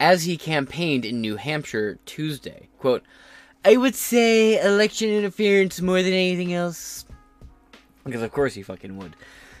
as 0.00 0.22
he 0.24 0.38
campaigned 0.38 1.04
in 1.04 1.20
New 1.20 1.36
Hampshire 1.36 1.98
Tuesday. 2.06 2.70
Quote, 2.78 3.04
I 3.64 3.76
would 3.76 3.94
say 3.94 4.60
election 4.60 5.10
interference 5.10 5.80
more 5.82 6.02
than 6.02 6.14
anything 6.14 6.54
else. 6.54 7.04
Because 8.04 8.22
of 8.22 8.32
course 8.32 8.54
he 8.54 8.62
fucking 8.62 8.96
would. 8.96 9.16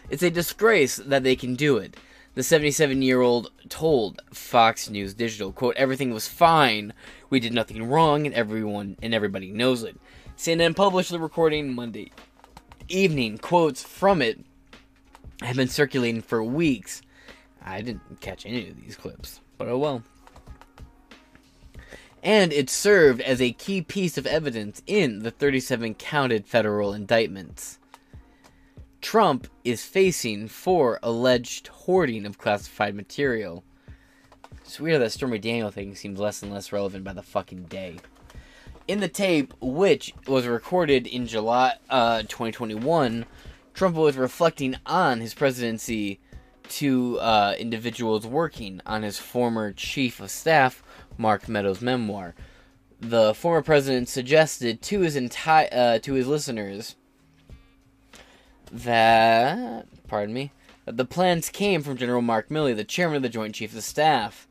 It's 0.08 0.22
a 0.22 0.30
disgrace 0.30 0.96
that 0.96 1.22
they 1.22 1.36
can 1.36 1.54
do 1.54 1.76
it. 1.76 1.96
The 2.34 2.42
77 2.42 3.02
year 3.02 3.20
old 3.20 3.50
told 3.68 4.22
Fox 4.32 4.88
News 4.88 5.12
Digital, 5.12 5.52
quote, 5.52 5.76
everything 5.76 6.14
was 6.14 6.26
fine. 6.26 6.94
We 7.28 7.40
did 7.40 7.52
nothing 7.52 7.88
wrong 7.88 8.24
and 8.24 8.34
everyone 8.34 8.96
and 9.02 9.12
everybody 9.12 9.52
knows 9.52 9.82
it. 9.82 10.00
CNN 10.36 10.74
published 10.74 11.10
the 11.10 11.18
recording 11.18 11.74
Monday 11.74 12.10
evening. 12.88 13.36
Quotes 13.36 13.82
from 13.82 14.22
it 14.22 14.40
have 15.42 15.56
been 15.56 15.68
circulating 15.68 16.22
for 16.22 16.42
weeks. 16.42 17.02
I 17.62 17.82
didn't 17.82 18.20
catch 18.20 18.46
any 18.46 18.70
of 18.70 18.80
these 18.80 18.96
clips, 18.96 19.40
but 19.58 19.68
oh 19.68 19.76
well. 19.76 20.02
And 22.22 22.52
it 22.52 22.68
served 22.68 23.20
as 23.22 23.40
a 23.40 23.52
key 23.52 23.82
piece 23.82 24.18
of 24.18 24.26
evidence 24.26 24.82
in 24.86 25.20
the 25.20 25.30
37 25.30 25.94
counted 25.94 26.46
federal 26.46 26.92
indictments. 26.92 27.78
Trump 29.00 29.46
is 29.64 29.82
facing 29.82 30.48
for 30.48 30.98
alleged 31.02 31.68
hoarding 31.68 32.26
of 32.26 32.38
classified 32.38 32.94
material. 32.94 33.64
It's 34.62 34.78
weird 34.78 35.00
that 35.00 35.12
Stormy 35.12 35.38
Daniel 35.38 35.70
thing 35.70 35.94
seems 35.94 36.20
less 36.20 36.42
and 36.42 36.52
less 36.52 36.72
relevant 36.72 37.04
by 37.04 37.14
the 37.14 37.22
fucking 37.22 37.64
day. 37.64 37.96
In 38.86 39.00
the 39.00 39.08
tape, 39.08 39.54
which 39.60 40.12
was 40.26 40.46
recorded 40.46 41.06
in 41.06 41.26
July 41.26 41.74
uh, 41.88 42.22
2021, 42.22 43.24
Trump 43.72 43.96
was 43.96 44.16
reflecting 44.16 44.76
on 44.84 45.20
his 45.20 45.32
presidency 45.32 46.20
to 46.68 47.18
uh, 47.18 47.54
individuals 47.58 48.26
working 48.26 48.80
on 48.86 49.02
his 49.02 49.18
former 49.18 49.72
chief 49.72 50.20
of 50.20 50.30
staff, 50.30 50.82
Mark 51.20 51.48
Meadows' 51.48 51.82
memoir. 51.82 52.34
The 52.98 53.34
former 53.34 53.62
president 53.62 54.08
suggested 54.08 54.82
to 54.82 55.00
his 55.00 55.16
entire 55.16 55.68
uh, 55.70 55.98
to 56.00 56.14
his 56.14 56.26
listeners 56.26 56.96
that 58.72 59.86
pardon 60.08 60.34
me 60.34 60.52
that 60.84 60.96
the 60.96 61.04
plans 61.04 61.50
came 61.50 61.82
from 61.82 61.96
General 61.96 62.22
Mark 62.22 62.48
Milley, 62.48 62.74
the 62.74 62.84
chairman 62.84 63.16
of 63.16 63.22
the 63.22 63.28
Joint 63.28 63.54
Chiefs 63.54 63.76
of 63.76 63.84
Staff. 63.84 64.48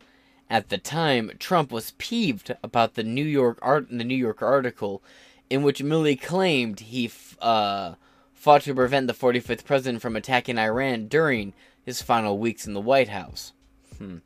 At 0.49 0.69
the 0.69 0.77
time, 0.79 1.31
Trump 1.37 1.71
was 1.71 1.93
peeved 1.97 2.55
about 2.63 2.95
the 2.95 3.03
New 3.03 3.25
York 3.25 3.59
art 3.61 3.87
the 3.89 4.03
New 4.03 4.15
York 4.15 4.41
article 4.41 5.03
in 5.49 5.63
which 5.63 5.83
Milley 5.83 6.19
claimed 6.19 6.79
he 6.79 7.11
uh, 7.41 7.95
fought 8.33 8.61
to 8.63 8.75
prevent 8.75 9.07
the 9.07 9.13
45th 9.13 9.65
president 9.65 10.01
from 10.01 10.15
attacking 10.15 10.57
Iran 10.57 11.07
during 11.07 11.53
his 11.83 12.01
final 12.01 12.37
weeks 12.37 12.67
in 12.67 12.73
the 12.73 12.81
White 12.81 13.09
House. 13.09 13.53
Hmm. 13.97 14.17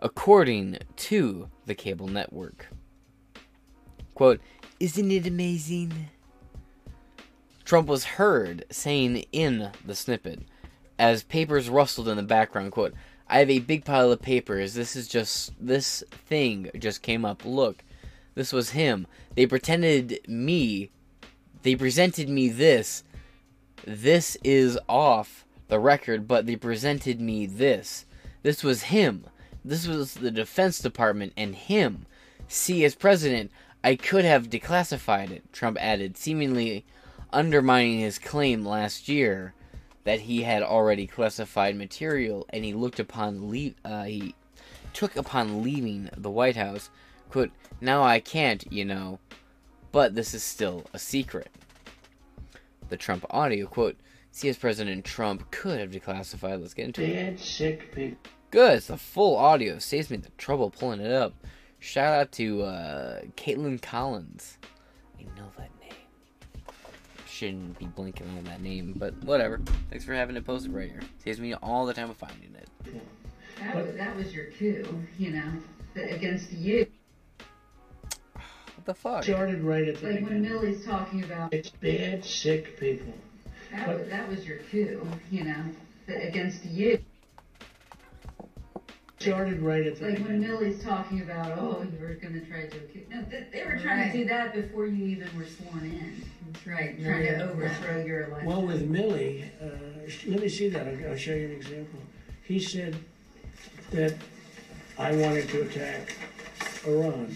According 0.00 0.78
to 0.96 1.48
the 1.66 1.74
cable 1.74 2.06
network. 2.06 2.68
Quote, 4.14 4.40
Isn't 4.78 5.10
it 5.10 5.26
amazing? 5.26 6.08
Trump 7.64 7.88
was 7.88 8.04
heard 8.04 8.64
saying 8.70 9.24
in 9.32 9.70
the 9.84 9.94
snippet, 9.94 10.40
as 10.98 11.22
papers 11.22 11.68
rustled 11.68 12.08
in 12.08 12.16
the 12.16 12.22
background, 12.22 12.72
quote, 12.72 12.94
I 13.28 13.40
have 13.40 13.50
a 13.50 13.58
big 13.58 13.84
pile 13.84 14.10
of 14.10 14.22
papers. 14.22 14.72
This 14.72 14.96
is 14.96 15.06
just, 15.06 15.52
this 15.60 16.02
thing 16.10 16.70
just 16.78 17.02
came 17.02 17.24
up. 17.24 17.44
Look, 17.44 17.84
this 18.34 18.52
was 18.52 18.70
him. 18.70 19.06
They 19.34 19.46
pretended 19.46 20.20
me, 20.26 20.90
they 21.62 21.74
presented 21.74 22.28
me 22.28 22.48
this. 22.48 23.04
This 23.84 24.36
is 24.42 24.78
off 24.88 25.44
the 25.68 25.78
record, 25.78 26.26
but 26.26 26.46
they 26.46 26.56
presented 26.56 27.20
me 27.20 27.46
this. 27.46 28.06
This 28.42 28.64
was 28.64 28.84
him. 28.84 29.26
This 29.68 29.86
was 29.86 30.14
the 30.14 30.30
Defense 30.30 30.78
Department 30.78 31.34
and 31.36 31.54
him. 31.54 32.06
See, 32.48 32.86
as 32.86 32.94
president, 32.94 33.50
I 33.84 33.96
could 33.96 34.24
have 34.24 34.48
declassified 34.48 35.30
it, 35.30 35.52
Trump 35.52 35.76
added, 35.78 36.16
seemingly 36.16 36.86
undermining 37.34 37.98
his 37.98 38.18
claim 38.18 38.64
last 38.64 39.10
year 39.10 39.52
that 40.04 40.20
he 40.20 40.42
had 40.42 40.62
already 40.62 41.06
classified 41.06 41.76
material 41.76 42.46
and 42.48 42.64
he 42.64 42.72
looked 42.72 42.98
upon 42.98 43.50
le- 43.50 43.74
uh, 43.84 44.04
he 44.04 44.34
took 44.94 45.16
upon 45.16 45.62
leaving 45.62 46.08
the 46.16 46.30
White 46.30 46.56
House. 46.56 46.88
Quote, 47.28 47.50
now 47.78 48.02
I 48.02 48.20
can't, 48.20 48.64
you 48.72 48.86
know, 48.86 49.18
but 49.92 50.14
this 50.14 50.32
is 50.32 50.42
still 50.42 50.86
a 50.94 50.98
secret. 50.98 51.50
The 52.88 52.96
Trump 52.96 53.26
audio, 53.28 53.66
quote, 53.66 53.98
"See 54.30 54.48
as 54.48 54.56
President 54.56 55.04
Trump 55.04 55.50
could 55.50 55.78
have 55.78 55.90
declassified. 55.90 56.62
Let's 56.62 56.72
get 56.72 56.86
into 56.86 57.02
it. 57.02 57.12
Dead 57.12 57.38
sick 57.38 57.94
people. 57.94 58.30
Good. 58.50 58.78
It's 58.78 58.86
the 58.86 58.96
full 58.96 59.36
audio. 59.36 59.78
Saves 59.78 60.10
me 60.10 60.16
the 60.16 60.30
trouble 60.38 60.70
pulling 60.70 61.00
it 61.00 61.12
up. 61.12 61.34
Shout 61.80 62.14
out 62.14 62.32
to 62.32 62.62
uh, 62.62 63.20
Kaitlan 63.36 63.80
Collins. 63.80 64.58
I 65.18 65.22
know 65.38 65.48
that 65.58 65.70
name. 65.80 65.92
Shouldn't 67.28 67.78
be 67.78 67.86
blinking 67.86 68.26
on 68.36 68.44
that 68.44 68.62
name, 68.62 68.94
but 68.96 69.14
whatever. 69.22 69.60
Thanks 69.90 70.04
for 70.04 70.14
having 70.14 70.36
it 70.36 70.44
posted 70.44 70.72
right 70.72 70.90
here. 70.90 71.02
Saves 71.22 71.38
me 71.40 71.54
all 71.54 71.86
the 71.86 71.94
time 71.94 72.10
of 72.10 72.16
finding 72.16 72.54
it. 72.54 72.68
That 73.60 73.74
was, 73.76 73.94
that 73.96 74.16
was 74.16 74.32
your 74.34 74.46
coup, 74.58 74.84
you 75.18 75.32
know, 75.32 75.52
against 75.96 76.52
you. 76.52 76.86
What 78.34 78.84
the 78.86 78.94
fuck? 78.94 79.24
Started 79.24 79.60
right 79.62 79.86
at 79.88 80.00
the 80.00 80.10
Like 80.12 80.24
when. 80.24 80.42
Milley's 80.42 80.84
talking 80.86 81.22
about, 81.24 81.52
It's 81.52 81.70
bad, 81.70 82.24
sick 82.24 82.78
people. 82.80 83.12
that 83.72 83.88
was, 83.88 84.08
that 84.08 84.28
was 84.28 84.46
your 84.46 84.58
coup, 84.70 85.06
you 85.30 85.44
know, 85.44 85.64
against 86.08 86.64
you. 86.64 86.98
Started 89.20 89.60
right 89.60 89.84
at 89.84 89.98
the 89.98 90.06
Like 90.10 90.18
when 90.18 90.40
beginning. 90.40 90.48
Milley's 90.48 90.82
talking 90.82 91.22
about, 91.22 91.58
oh, 91.58 91.84
you 91.92 91.98
were 92.00 92.14
gonna 92.14 92.40
try 92.42 92.66
to 92.66 92.78
coup. 92.78 93.00
No, 93.10 93.22
they, 93.22 93.46
they 93.52 93.64
were 93.64 93.76
trying 93.76 94.12
to 94.12 94.16
do 94.16 94.24
that 94.26 94.54
before 94.54 94.86
you 94.86 95.06
even 95.06 95.28
were 95.36 95.44
sworn 95.44 95.84
in. 95.86 96.22
That's 96.52 96.66
right. 96.66 97.02
Trying 97.02 97.24
Yeah. 97.24 97.38
to 97.38 97.50
overthrow 97.50 98.04
your 98.04 98.26
election. 98.28 98.46
Well, 98.48 98.62
with 98.62 98.82
Millie, 98.82 99.50
uh, 99.60 99.66
let 100.28 100.40
me 100.40 100.48
see 100.48 100.68
that. 100.68 100.86
I'll, 100.86 101.10
I'll 101.10 101.16
show 101.16 101.34
you 101.34 101.46
an 101.46 101.52
example. 101.52 101.98
He 102.44 102.60
said 102.60 102.96
that 103.90 104.14
I 104.98 105.10
wanted 105.16 105.48
to 105.48 105.62
attack 105.62 106.16
Iran. 106.86 107.34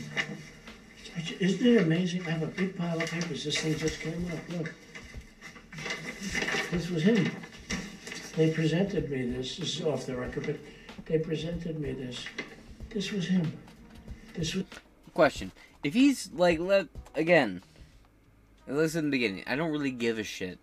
Isn't 1.41 1.67
it 1.67 1.83
amazing? 1.83 2.25
I 2.29 2.31
have 2.31 2.43
a 2.43 2.47
big 2.47 2.77
pile 2.77 3.03
of 3.03 3.11
papers. 3.11 3.45
This 3.45 3.59
thing 3.59 3.77
just 3.77 4.01
came 4.01 4.31
up. 4.33 4.57
Look. 4.57 4.73
This 6.71 6.91
was 6.91 7.03
him. 7.03 7.29
They 8.37 8.53
presented 8.53 9.11
me 9.11 9.27
this. 9.33 9.57
This 9.57 9.81
is 9.81 9.85
off 9.85 10.07
the 10.07 10.17
record, 10.17 10.47
but 10.47 10.57
they 11.13 11.19
presented 11.19 11.79
me 11.79 11.93
this. 11.93 12.25
This 12.89 13.13
was 13.13 13.27
him. 13.27 13.53
This 14.33 14.55
was. 14.55 14.65
Question: 15.13 15.53
If 15.85 15.93
he's 15.93 16.31
like, 16.33 16.59
let 16.59 16.89
again, 17.15 17.63
listen 18.67 19.05
the 19.05 19.11
beginning. 19.11 19.45
I 19.47 19.55
don't 19.55 19.71
really 19.71 19.91
give 19.91 20.19
a 20.19 20.25
shit. 20.25 20.59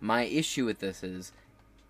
My 0.00 0.24
issue 0.24 0.64
with 0.64 0.80
this 0.80 1.04
is 1.04 1.30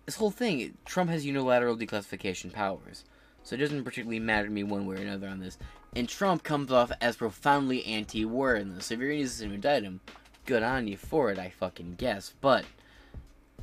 this 0.05 0.15
whole 0.15 0.29
thing. 0.29 0.77
Trump 0.85 1.09
has 1.09 1.25
unilateral 1.25 1.75
declassification 1.75 2.53
powers, 2.53 3.03
so 3.41 3.55
it 3.55 3.59
doesn't 3.59 3.83
particularly 3.83 4.19
matter 4.19 4.45
to 4.45 4.53
me 4.53 4.61
one 4.63 4.85
way 4.85 4.97
or 4.97 4.99
another 4.99 5.27
on 5.27 5.39
this. 5.39 5.57
And 5.95 6.07
Trump 6.07 6.43
comes 6.43 6.71
off 6.71 6.91
as 7.01 7.15
profoundly 7.15 7.83
anti-war 7.85 8.55
in 8.55 8.75
this. 8.75 8.87
So 8.87 8.93
if 8.93 8.99
you're 8.99 9.09
gonna 9.09 9.21
use 9.21 9.39
this 9.39 9.47
to 9.47 9.53
indict 9.53 9.81
him, 9.81 10.01
good 10.45 10.61
on 10.61 10.87
you 10.87 10.97
for 10.97 11.31
it. 11.31 11.39
I 11.39 11.49
fucking 11.49 11.95
guess, 11.97 12.33
but 12.41 12.63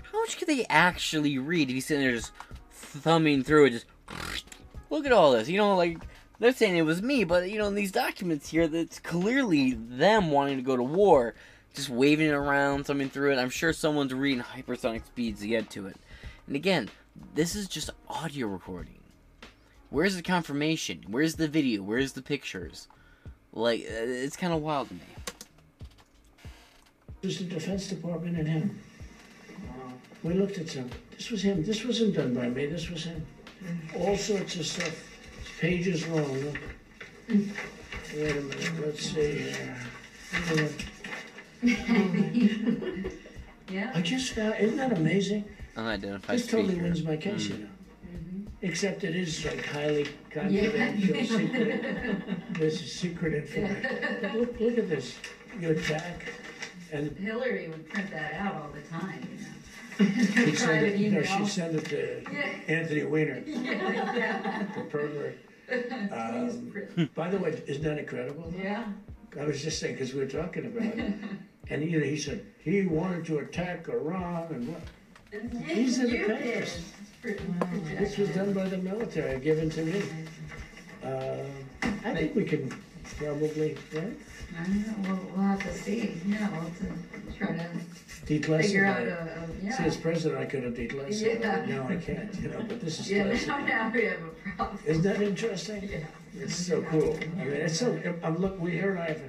how 0.02 0.20
much 0.22 0.38
could 0.38 0.48
they 0.48 0.66
actually 0.68 1.38
read 1.38 1.68
if 1.68 1.74
he's 1.74 1.86
sitting 1.86 2.02
there 2.02 2.16
just 2.16 2.32
thumbing 2.80 3.42
through 3.42 3.66
it? 3.66 3.70
Just 3.70 3.86
look 4.90 5.06
at 5.06 5.12
all 5.12 5.32
this, 5.32 5.48
you 5.48 5.58
know, 5.58 5.76
like 5.76 5.98
they're 6.38 6.52
saying 6.52 6.76
it 6.76 6.82
was 6.82 7.02
me, 7.02 7.24
but 7.24 7.50
you 7.50 7.58
know, 7.58 7.66
in 7.66 7.74
these 7.74 7.92
documents 7.92 8.48
here, 8.48 8.66
that's 8.66 8.98
clearly 8.98 9.72
them 9.74 10.30
wanting 10.30 10.56
to 10.56 10.62
go 10.62 10.76
to 10.76 10.82
war, 10.82 11.34
just 11.74 11.90
waving 11.90 12.28
it 12.28 12.32
around, 12.32 12.84
thumbing 12.84 13.10
through 13.10 13.32
it. 13.32 13.38
I'm 13.38 13.50
sure 13.50 13.72
someone's 13.72 14.14
reading 14.14 14.42
hypersonic 14.42 15.06
speeds 15.06 15.40
to 15.40 15.48
get 15.48 15.70
to 15.70 15.86
it. 15.86 15.96
And 16.46 16.56
again, 16.56 16.90
this 17.34 17.54
is 17.54 17.68
just 17.68 17.90
audio 18.08 18.46
recording. 18.46 18.98
Where's 19.90 20.16
the 20.16 20.22
confirmation? 20.22 21.04
Where's 21.08 21.34
the 21.34 21.48
video? 21.48 21.82
Where's 21.82 22.12
the 22.12 22.22
pictures? 22.22 22.88
Like, 23.52 23.80
uh, 23.80 24.06
it's 24.06 24.36
kind 24.36 24.52
of 24.52 24.62
wild 24.62 24.88
to 24.88 24.94
me. 24.94 25.00
Was 27.22 27.38
the 27.38 27.44
Defense 27.44 27.88
Department 27.88 28.38
and 28.38 28.48
him. 28.48 28.78
We 30.22 30.34
looked 30.34 30.58
at 30.58 30.68
some. 30.68 30.90
This 31.16 31.30
was 31.30 31.42
him. 31.42 31.64
This 31.64 31.84
wasn't 31.84 32.14
done 32.14 32.34
by 32.34 32.48
me. 32.48 32.66
This 32.66 32.90
was 32.90 33.04
him. 33.04 33.24
Mm. 33.64 34.00
All 34.00 34.16
sorts 34.16 34.56
of 34.56 34.66
stuff. 34.66 35.08
It's 35.40 35.50
pages 35.60 36.06
long. 36.08 36.32
Look. 36.44 36.58
Wait 37.28 38.36
a 38.36 38.40
minute. 38.40 38.72
Let's 38.84 39.06
see 39.10 39.32
here. 39.38 39.76
Yeah. 43.70 43.92
I 43.94 44.00
just 44.02 44.32
found. 44.32 44.56
Isn't 44.58 44.76
that 44.76 44.96
amazing? 44.96 45.44
Unidentified 45.76 46.38
This 46.38 46.46
totally 46.46 46.70
speaker. 46.74 46.82
wins 46.82 47.02
my 47.04 47.16
case, 47.16 47.46
mm. 47.46 47.50
you 47.50 47.58
know. 47.64 47.70
Except 48.62 49.04
it 49.04 49.16
is 49.16 49.42
like 49.46 49.64
highly 49.64 50.06
confidential, 50.30 51.24
secret. 51.38 52.54
This 52.58 52.82
is 52.82 52.92
secret 52.92 53.34
information. 53.34 54.38
Look, 54.38 54.60
look 54.60 54.76
at 54.76 54.88
this. 54.90 55.16
You 55.58 55.70
attack, 55.70 56.26
and 56.92 57.16
Hillary 57.16 57.68
would 57.68 57.88
print 57.88 58.10
that 58.10 58.34
out 58.34 58.54
all 58.56 58.68
the 58.74 58.82
time, 58.82 59.26
you 59.32 59.42
know. 59.42 59.48
He 60.04 60.54
sent 60.56 60.86
it. 60.86 60.98
You 60.98 61.10
know, 61.10 61.22
she 61.22 61.46
sent 61.46 61.74
it 61.76 61.84
to 61.86 62.24
Anthony 62.68 63.04
Weiner, 63.04 63.42
Yeah. 63.46 64.64
the 64.76 64.82
pervert. 64.84 65.38
Um, 66.12 67.08
By 67.14 67.28
the 67.30 67.38
way, 67.38 67.62
isn't 67.66 67.82
that 67.84 67.98
incredible? 67.98 68.52
Yeah. 68.60 68.84
I 69.40 69.44
was 69.44 69.62
just 69.62 69.78
saying, 69.78 69.94
because 69.94 70.12
we 70.12 70.20
were 70.20 70.26
talking 70.26 70.66
about 70.66 70.98
it. 70.98 71.14
And 71.70 71.88
you 71.88 72.00
know, 72.00 72.04
he 72.04 72.16
said, 72.16 72.44
he 72.64 72.84
wanted 72.86 73.24
to 73.26 73.38
attack 73.38 73.88
Iran 73.88 74.48
and 74.50 74.66
what? 74.66 74.82
These 75.68 76.00
are 76.00 76.08
the 76.08 76.18
papers. 76.18 76.82
Pretty- 77.22 77.44
This 77.96 78.18
was 78.18 78.28
done 78.30 78.52
by 78.52 78.64
the 78.68 78.78
military, 78.78 79.38
given 79.38 79.70
to 79.70 79.84
me. 79.84 80.02
Uh, 81.04 81.36
I 82.04 82.12
think 82.14 82.34
we 82.34 82.44
can 82.44 82.74
probably, 83.18 83.76
right? 83.92 84.16
I 84.58 84.62
don't 84.64 84.86
know, 84.86 85.08
we'll, 85.08 85.30
we'll 85.36 85.46
have 85.46 85.62
to 85.62 85.72
see, 85.72 86.14
yeah, 86.26 86.48
we'll 86.50 86.60
have 86.62 86.78
to 86.78 87.38
try 87.38 87.56
to 87.56 87.70
Declassify. 88.26 88.62
figure 88.62 88.84
out 88.84 89.02
it. 89.02 89.08
a, 89.08 89.68
a, 89.68 89.72
See, 89.72 89.84
as 89.84 89.96
yeah. 89.96 90.02
president, 90.02 90.40
I 90.40 90.44
could 90.46 90.62
have 90.64 90.74
declassified 90.74 91.40
Yeah. 91.40 91.56
it. 91.62 91.68
Now 91.68 91.88
I 91.88 91.96
can't, 91.96 92.34
you 92.40 92.48
know, 92.48 92.62
but 92.68 92.80
this 92.80 93.00
is 93.00 93.10
Yeah, 93.10 93.24
now, 93.24 93.30
classified. 93.30 93.68
now 93.68 93.90
we 93.94 94.04
have 94.04 94.18
a 94.20 94.56
problem. 94.56 94.78
Isn't 94.86 95.02
that 95.04 95.22
interesting? 95.22 95.88
Yeah. 95.88 95.98
It's 96.38 96.54
so 96.56 96.82
cool. 96.82 97.16
I 97.16 97.44
mean, 97.44 97.48
it's 97.54 97.78
so, 97.78 98.00
I'm 98.22 98.38
look, 98.38 98.60
we 98.60 98.72
here 98.72 98.90
and 98.92 99.00
I 99.00 99.06
have, 99.08 99.22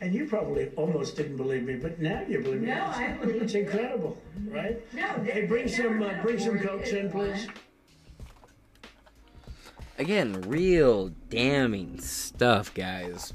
and 0.00 0.14
you 0.14 0.26
probably 0.26 0.68
almost 0.76 1.16
didn't 1.16 1.36
believe 1.36 1.64
me, 1.64 1.76
but 1.76 2.00
now 2.00 2.22
you 2.28 2.40
believe 2.40 2.60
me. 2.62 2.68
No, 2.68 2.84
I 2.86 3.16
believe 3.20 3.42
It's 3.42 3.54
you. 3.54 3.60
incredible, 3.60 4.16
right? 4.48 4.80
No, 4.94 5.16
they, 5.22 5.30
Hey, 5.32 5.46
bring 5.46 5.66
they 5.66 5.72
some, 5.72 6.02
uh, 6.02 6.22
bring 6.22 6.38
some 6.38 6.56
afford 6.56 6.68
cokes 6.80 6.90
it, 6.90 7.04
in, 7.04 7.10
please. 7.10 7.46
Again, 9.96 10.42
real 10.48 11.12
damning 11.30 12.00
stuff, 12.00 12.74
guys. 12.74 13.32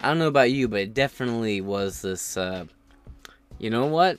I 0.00 0.08
don't 0.08 0.18
know 0.18 0.28
about 0.28 0.50
you, 0.50 0.66
but 0.66 0.80
it 0.80 0.94
definitely 0.94 1.60
was 1.60 2.00
this, 2.00 2.38
uh, 2.38 2.64
you 3.58 3.68
know 3.68 3.84
what? 3.84 4.18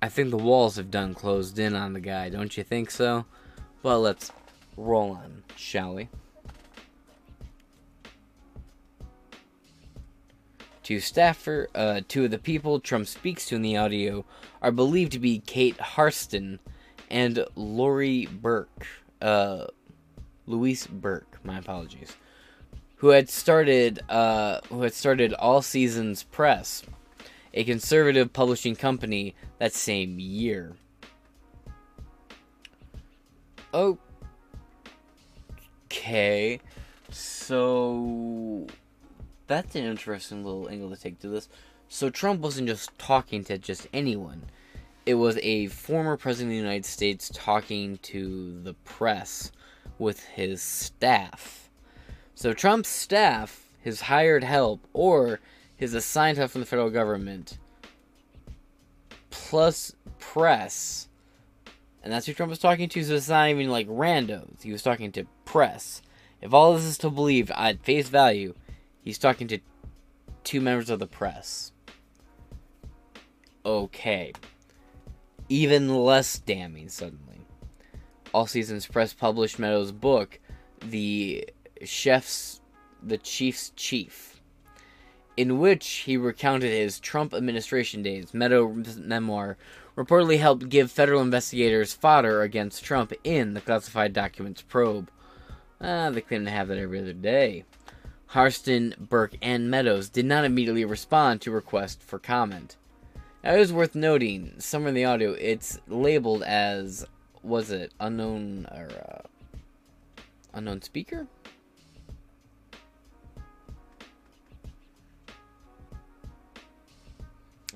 I 0.00 0.08
think 0.08 0.30
the 0.30 0.38
walls 0.38 0.76
have 0.76 0.90
done 0.90 1.12
closed 1.12 1.58
in 1.58 1.74
on 1.74 1.92
the 1.92 2.00
guy, 2.00 2.30
don't 2.30 2.56
you 2.56 2.64
think 2.64 2.90
so? 2.90 3.26
Well, 3.82 4.00
let's 4.00 4.32
roll 4.78 5.12
on, 5.12 5.42
shall 5.54 5.94
we? 5.94 6.08
Two 10.82 11.00
staffer, 11.00 11.68
uh, 11.74 12.00
two 12.08 12.24
of 12.24 12.30
the 12.30 12.38
people 12.38 12.80
Trump 12.80 13.06
speaks 13.06 13.44
to 13.46 13.56
in 13.56 13.60
the 13.60 13.76
audio 13.76 14.24
are 14.62 14.72
believed 14.72 15.12
to 15.12 15.18
be 15.18 15.40
Kate 15.40 15.78
Hartson 15.78 16.58
and 17.10 17.44
Lori 17.54 18.24
Burke. 18.24 18.86
Uh, 19.20 19.66
Louise 20.48 20.86
Burke, 20.86 21.38
my 21.44 21.58
apologies, 21.58 22.16
who 22.96 23.08
had 23.08 23.28
started 23.28 24.00
uh, 24.08 24.60
who 24.68 24.82
had 24.82 24.94
started 24.94 25.34
All 25.34 25.60
Seasons 25.62 26.22
Press, 26.22 26.82
a 27.52 27.64
conservative 27.64 28.32
publishing 28.32 28.74
company 28.74 29.34
that 29.58 29.74
same 29.74 30.18
year. 30.18 30.74
Okay, 35.90 36.60
so 37.10 38.66
that's 39.46 39.76
an 39.76 39.84
interesting 39.84 40.42
little 40.42 40.68
angle 40.70 40.88
to 40.88 40.96
take 40.96 41.20
to 41.20 41.28
this. 41.28 41.50
So 41.90 42.08
Trump 42.08 42.40
wasn't 42.40 42.68
just 42.68 42.96
talking 42.98 43.44
to 43.44 43.58
just 43.58 43.86
anyone. 43.92 44.44
It 45.04 45.14
was 45.14 45.38
a 45.42 45.66
former 45.68 46.16
president 46.16 46.52
of 46.52 46.56
the 46.56 46.62
United 46.62 46.86
States 46.86 47.30
talking 47.32 47.98
to 47.98 48.60
the 48.62 48.74
press 48.74 49.52
with 49.98 50.24
his 50.24 50.62
staff. 50.62 51.70
So 52.34 52.52
Trump's 52.52 52.88
staff, 52.88 53.66
his 53.80 54.02
hired 54.02 54.44
help, 54.44 54.86
or 54.92 55.40
his 55.76 55.94
assigned 55.94 56.38
help 56.38 56.50
from 56.50 56.60
the 56.60 56.66
federal 56.66 56.90
government, 56.90 57.58
plus 59.30 59.94
press, 60.18 61.08
and 62.02 62.12
that's 62.12 62.26
who 62.26 62.32
Trump 62.32 62.50
was 62.50 62.58
talking 62.58 62.88
to, 62.88 63.04
so 63.04 63.14
it's 63.14 63.28
not 63.28 63.48
even 63.48 63.70
like 63.70 63.86
randos. 63.88 64.62
He 64.62 64.72
was 64.72 64.82
talking 64.82 65.12
to 65.12 65.24
press. 65.44 66.00
If 66.40 66.54
all 66.54 66.74
this 66.74 66.84
is 66.84 66.98
to 66.98 67.10
believe 67.10 67.50
at 67.50 67.84
face 67.84 68.08
value, 68.08 68.54
he's 69.02 69.18
talking 69.18 69.48
to 69.48 69.58
two 70.44 70.60
members 70.60 70.90
of 70.90 71.00
the 71.00 71.06
press. 71.06 71.72
Okay. 73.66 74.32
Even 75.48 75.94
less 75.94 76.38
damning 76.38 76.88
suddenly. 76.88 77.27
All 78.32 78.46
Seasons 78.46 78.86
Press 78.86 79.14
published 79.14 79.58
Meadows' 79.58 79.92
book, 79.92 80.38
The 80.80 81.48
Chef's 81.84 82.60
the 83.02 83.18
Chief's 83.18 83.70
Chief, 83.76 84.40
in 85.36 85.58
which 85.58 85.86
he 85.88 86.16
recounted 86.16 86.70
his 86.70 86.98
Trump 86.98 87.32
administration 87.32 88.02
days. 88.02 88.34
Meadows' 88.34 88.98
memoir 88.98 89.56
reportedly 89.96 90.38
helped 90.38 90.68
give 90.68 90.90
federal 90.90 91.22
investigators 91.22 91.92
fodder 91.92 92.42
against 92.42 92.84
Trump 92.84 93.12
in 93.24 93.54
the 93.54 93.60
classified 93.60 94.12
documents 94.12 94.62
probe. 94.62 95.10
Ah, 95.80 96.10
they 96.10 96.20
claim 96.20 96.44
to 96.44 96.50
have 96.50 96.68
that 96.68 96.78
every 96.78 97.00
other 97.00 97.12
day. 97.12 97.64
Hartson, 98.26 98.94
Burke, 98.98 99.36
and 99.40 99.70
Meadows 99.70 100.10
did 100.10 100.26
not 100.26 100.44
immediately 100.44 100.84
respond 100.84 101.40
to 101.40 101.50
request 101.50 102.02
for 102.02 102.18
comment. 102.18 102.76
Now, 103.42 103.54
it 103.54 103.60
is 103.60 103.72
worth 103.72 103.94
noting, 103.94 104.54
somewhere 104.58 104.90
in 104.90 104.94
the 104.94 105.04
audio, 105.04 105.32
it's 105.32 105.78
labeled 105.86 106.42
as, 106.42 107.06
was 107.48 107.70
it 107.70 107.92
unknown 107.98 108.66
or 108.70 108.88
uh, 108.88 109.22
unknown 110.52 110.82
speaker? 110.82 111.26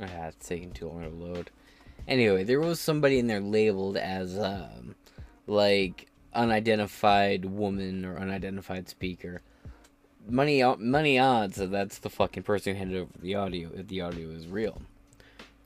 Ah, 0.00 0.26
it's 0.28 0.48
taking 0.48 0.72
too 0.72 0.88
long 0.88 1.02
to 1.02 1.08
load. 1.08 1.50
Anyway, 2.06 2.44
there 2.44 2.60
was 2.60 2.80
somebody 2.80 3.18
in 3.18 3.26
there 3.26 3.40
labeled 3.40 3.96
as 3.96 4.38
um, 4.38 4.94
like 5.46 6.08
unidentified 6.34 7.44
woman 7.44 8.04
or 8.04 8.18
unidentified 8.18 8.88
speaker. 8.88 9.40
Money, 10.28 10.62
money 10.78 11.18
odds 11.18 11.56
that 11.56 11.70
that's 11.70 11.98
the 11.98 12.10
fucking 12.10 12.42
person 12.42 12.74
who 12.74 12.78
handed 12.78 13.00
over 13.00 13.12
the 13.20 13.34
audio 13.34 13.70
if 13.74 13.88
the 13.88 14.00
audio 14.00 14.28
is 14.28 14.46
real. 14.46 14.82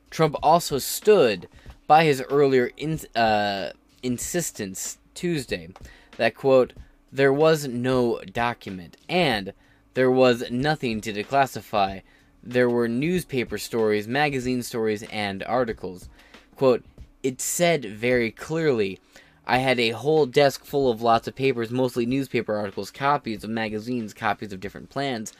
Trump 0.09 0.35
also 0.41 0.77
stood 0.77 1.47
by 1.85 2.03
his 2.03 2.21
earlier 2.29 2.71
in, 2.77 2.99
uh, 3.15 3.71
insistence 4.03 4.97
Tuesday 5.13 5.69
that 6.17 6.35
quote 6.35 6.73
there 7.11 7.33
was 7.33 7.67
no 7.67 8.19
document 8.21 8.97
and 9.07 9.53
there 9.93 10.11
was 10.11 10.51
nothing 10.51 11.01
to 11.01 11.13
declassify. 11.13 12.01
There 12.43 12.69
were 12.69 12.87
newspaper 12.87 13.57
stories, 13.57 14.07
magazine 14.07 14.61
stories, 14.61 15.03
and 15.03 15.41
articles. 15.43 16.07
Quote, 16.55 16.83
it 17.23 17.41
said 17.41 17.83
very 17.85 18.29
clearly 18.29 18.99
I 19.45 19.59
had 19.59 19.79
a 19.79 19.91
whole 19.91 20.25
desk 20.25 20.65
full 20.65 20.91
of 20.91 21.01
lots 21.01 21.27
of 21.27 21.35
papers, 21.35 21.71
mostly 21.71 22.05
newspaper 22.05 22.55
articles, 22.55 22.91
copies 22.91 23.43
of 23.43 23.49
magazines, 23.49 24.13
copies 24.13 24.51
of 24.51 24.59
different 24.59 24.89
plans, 24.89 25.33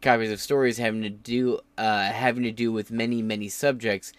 copies 0.00 0.30
of 0.30 0.40
stories 0.40 0.78
having 0.78 1.02
to 1.02 1.10
do 1.10 1.58
uh, 1.76 2.04
having 2.04 2.44
to 2.44 2.52
do 2.52 2.72
with 2.72 2.92
many 2.92 3.20
many 3.20 3.48
subjects, 3.48 4.12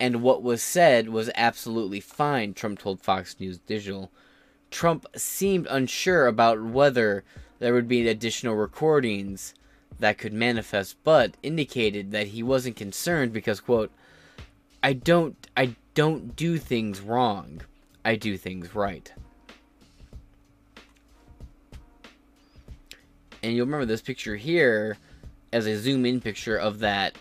and 0.00 0.22
what 0.22 0.42
was 0.42 0.62
said 0.62 1.08
was 1.08 1.30
absolutely 1.34 2.00
fine. 2.00 2.54
Trump 2.54 2.78
told 2.78 3.00
Fox 3.00 3.36
News 3.38 3.58
Digital. 3.58 4.10
Trump 4.70 5.06
seemed 5.16 5.66
unsure 5.70 6.26
about 6.26 6.62
whether 6.62 7.24
there 7.58 7.74
would 7.74 7.88
be 7.88 8.08
additional 8.08 8.54
recordings 8.54 9.54
that 9.98 10.18
could 10.18 10.32
manifest, 10.32 10.96
but 11.04 11.36
indicated 11.42 12.10
that 12.10 12.28
he 12.28 12.42
wasn't 12.42 12.76
concerned 12.76 13.32
because 13.32 13.60
quote, 13.60 13.92
I 14.82 14.94
don't 14.94 15.36
I 15.56 15.76
don't 15.94 16.34
do 16.34 16.58
things 16.58 17.00
wrong. 17.00 17.62
I 18.04 18.16
do 18.16 18.36
things 18.36 18.74
right. 18.74 19.12
And 23.42 23.54
you'll 23.54 23.66
remember 23.66 23.86
this 23.86 24.02
picture 24.02 24.36
here 24.36 24.96
as 25.52 25.66
a 25.66 25.78
zoom 25.78 26.06
in 26.06 26.20
picture 26.20 26.56
of 26.56 26.78
that 26.80 27.16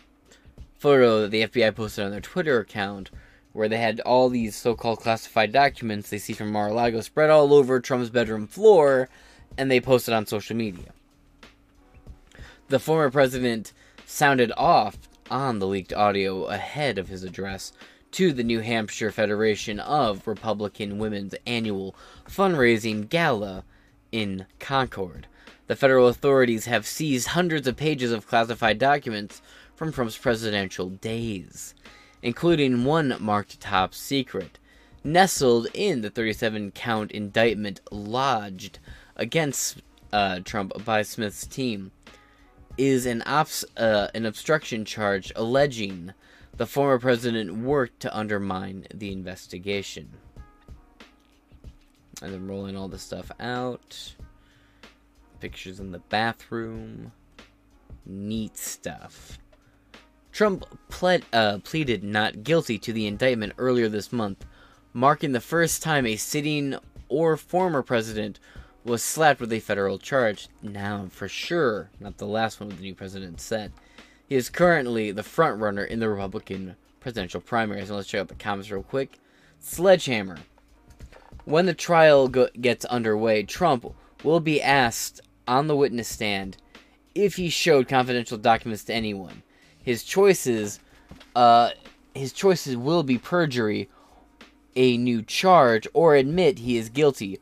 photo 0.81 1.21
that 1.21 1.29
the 1.29 1.43
FBI 1.43 1.75
posted 1.75 2.03
on 2.03 2.09
their 2.09 2.19
Twitter 2.19 2.59
account 2.59 3.11
where 3.53 3.69
they 3.69 3.77
had 3.77 3.99
all 3.99 4.29
these 4.29 4.55
so 4.55 4.73
called 4.73 4.99
classified 4.99 5.51
documents 5.51 6.09
they 6.09 6.17
see 6.17 6.33
from 6.33 6.51
Mar 6.51 6.69
a 6.69 6.73
Lago 6.73 7.01
spread 7.01 7.29
all 7.29 7.53
over 7.53 7.79
Trump's 7.79 8.09
bedroom 8.09 8.47
floor 8.47 9.07
and 9.59 9.69
they 9.69 9.79
posted 9.79 10.11
on 10.11 10.25
social 10.25 10.55
media. 10.55 10.91
The 12.69 12.79
former 12.79 13.11
president 13.11 13.73
sounded 14.07 14.51
off 14.57 14.97
on 15.29 15.59
the 15.59 15.67
leaked 15.67 15.93
audio 15.93 16.45
ahead 16.45 16.97
of 16.97 17.09
his 17.09 17.23
address 17.23 17.73
to 18.13 18.33
the 18.33 18.43
New 18.43 18.61
Hampshire 18.61 19.11
Federation 19.11 19.79
of 19.79 20.27
Republican 20.27 20.97
Women's 20.97 21.35
annual 21.45 21.95
fundraising 22.27 23.07
gala 23.07 23.65
in 24.11 24.47
Concord. 24.59 25.27
The 25.67 25.75
federal 25.75 26.07
authorities 26.07 26.65
have 26.65 26.87
seized 26.87 27.29
hundreds 27.29 27.67
of 27.67 27.77
pages 27.77 28.11
of 28.11 28.27
classified 28.27 28.79
documents 28.79 29.43
from 29.81 29.91
Trump's 29.91 30.15
presidential 30.15 30.89
days, 30.89 31.73
including 32.21 32.83
one 32.83 33.15
marked 33.19 33.59
top 33.59 33.95
secret. 33.95 34.59
Nestled 35.03 35.69
in 35.73 36.01
the 36.01 36.11
37 36.11 36.69
count 36.69 37.11
indictment 37.11 37.81
lodged 37.89 38.77
against 39.15 39.81
uh, 40.13 40.41
Trump 40.41 40.85
by 40.85 41.01
Smith's 41.01 41.47
team 41.47 41.89
is 42.77 43.07
an, 43.07 43.23
obs- 43.23 43.65
uh, 43.75 44.09
an 44.13 44.27
obstruction 44.27 44.85
charge 44.85 45.33
alleging 45.35 46.13
the 46.57 46.67
former 46.67 46.99
president 46.99 47.57
worked 47.57 48.01
to 48.01 48.15
undermine 48.15 48.85
the 48.93 49.11
investigation. 49.11 50.11
And 52.21 52.31
then 52.31 52.47
rolling 52.47 52.77
all 52.77 52.87
the 52.87 52.99
stuff 52.99 53.31
out. 53.39 54.13
Pictures 55.39 55.79
in 55.79 55.91
the 55.91 55.97
bathroom. 55.97 57.13
Neat 58.05 58.59
stuff. 58.59 59.39
Trump 60.31 60.65
pled, 60.89 61.25
uh, 61.33 61.59
pleaded 61.59 62.03
not 62.03 62.43
guilty 62.43 62.77
to 62.79 62.93
the 62.93 63.07
indictment 63.07 63.53
earlier 63.57 63.89
this 63.89 64.11
month, 64.11 64.45
marking 64.93 65.31
the 65.31 65.41
first 65.41 65.83
time 65.83 66.05
a 66.05 66.15
sitting 66.15 66.75
or 67.09 67.35
former 67.37 67.81
president 67.81 68.39
was 68.83 69.03
slapped 69.03 69.39
with 69.39 69.53
a 69.53 69.59
federal 69.59 69.99
charge. 69.99 70.47
Now, 70.61 71.07
for 71.11 71.27
sure, 71.27 71.89
not 71.99 72.17
the 72.17 72.25
last 72.25 72.59
one 72.59 72.69
the 72.69 72.75
new 72.75 72.95
president 72.95 73.41
said. 73.41 73.73
He 74.27 74.35
is 74.35 74.49
currently 74.49 75.11
the 75.11 75.23
front 75.23 75.59
runner 75.59 75.83
in 75.83 75.99
the 75.99 76.09
Republican 76.09 76.75
presidential 76.99 77.41
primaries. 77.41 77.89
And 77.89 77.97
let's 77.97 78.07
check 78.07 78.21
out 78.21 78.27
the 78.29 78.35
comments 78.35 78.71
real 78.71 78.81
quick. 78.83 79.19
Sledgehammer. 79.59 80.37
When 81.43 81.65
the 81.65 81.73
trial 81.73 82.27
go- 82.27 82.49
gets 82.59 82.85
underway, 82.85 83.43
Trump 83.43 83.93
will 84.23 84.39
be 84.39 84.61
asked 84.61 85.19
on 85.47 85.67
the 85.67 85.75
witness 85.75 86.07
stand 86.07 86.57
if 87.13 87.35
he 87.35 87.49
showed 87.49 87.89
confidential 87.89 88.37
documents 88.37 88.85
to 88.85 88.93
anyone. 88.93 89.43
His 89.83 90.03
choices, 90.03 90.79
uh, 91.35 91.71
his 92.13 92.33
choices 92.33 92.77
will 92.77 93.03
be 93.03 93.17
perjury, 93.17 93.89
a 94.75 94.97
new 94.97 95.21
charge, 95.21 95.87
or 95.93 96.15
admit 96.15 96.59
he 96.59 96.77
is 96.77 96.89
guilty. 96.89 97.39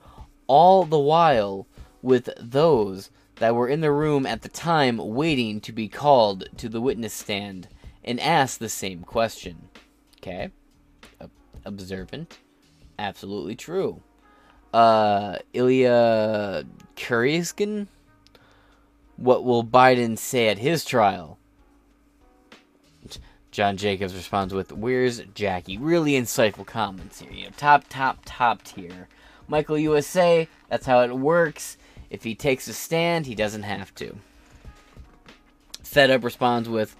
All 0.47 0.83
the 0.83 0.99
while, 0.99 1.67
with 2.01 2.29
those 2.37 3.09
that 3.35 3.55
were 3.55 3.67
in 3.67 3.81
the 3.81 3.91
room 3.91 4.25
at 4.25 4.41
the 4.41 4.49
time 4.49 4.97
waiting 4.97 5.61
to 5.61 5.71
be 5.71 5.87
called 5.87 6.45
to 6.57 6.69
the 6.69 6.81
witness 6.81 7.13
stand 7.13 7.67
and 8.03 8.19
asked 8.19 8.59
the 8.59 8.69
same 8.69 9.03
question. 9.03 9.69
Okay, 10.17 10.49
observant, 11.65 12.39
absolutely 12.97 13.55
true. 13.55 14.01
Uh, 14.73 15.37
Ilya 15.53 16.65
Kuryskin 16.95 17.87
what 19.19 19.43
will 19.43 19.63
Biden 19.63 20.17
say 20.17 20.47
at 20.47 20.59
his 20.59 20.85
trial? 20.85 21.38
John 23.59 23.75
Jacobs 23.75 24.15
responds 24.15 24.53
with, 24.53 24.71
Where's 24.71 25.19
Jackie? 25.35 25.77
Really 25.77 26.13
insightful 26.13 26.65
comments 26.65 27.19
here. 27.19 27.29
You 27.29 27.43
know, 27.43 27.51
top, 27.57 27.83
top, 27.89 28.19
top 28.23 28.63
tier. 28.63 29.09
Michael 29.49 29.77
USA, 29.77 30.47
that's 30.69 30.85
how 30.85 31.01
it 31.01 31.13
works. 31.13 31.75
If 32.09 32.23
he 32.23 32.35
takes 32.35 32.69
a 32.69 32.73
stand, 32.73 33.25
he 33.25 33.35
doesn't 33.35 33.63
have 33.63 33.93
to. 33.95 34.15
Fed 35.83 36.09
Up 36.09 36.23
responds 36.23 36.69
with, 36.69 36.95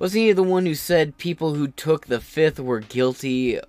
Was 0.00 0.12
he 0.12 0.32
the 0.32 0.42
one 0.42 0.66
who 0.66 0.74
said 0.74 1.18
people 1.18 1.54
who 1.54 1.68
took 1.68 2.06
the 2.06 2.18
fifth 2.18 2.58
were 2.58 2.80
guilty 2.80 3.60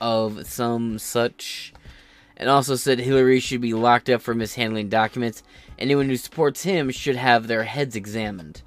of 0.00 0.44
some 0.44 0.98
such? 0.98 1.72
And 2.36 2.50
also 2.50 2.74
said 2.74 2.98
Hillary 2.98 3.38
should 3.38 3.60
be 3.60 3.74
locked 3.74 4.10
up 4.10 4.22
for 4.22 4.34
mishandling 4.34 4.88
documents 4.88 5.44
Anyone 5.78 6.08
who 6.08 6.16
supports 6.16 6.64
him 6.64 6.90
should 6.90 7.14
have 7.14 7.46
their 7.46 7.62
heads 7.62 7.94
examined. 7.94 8.62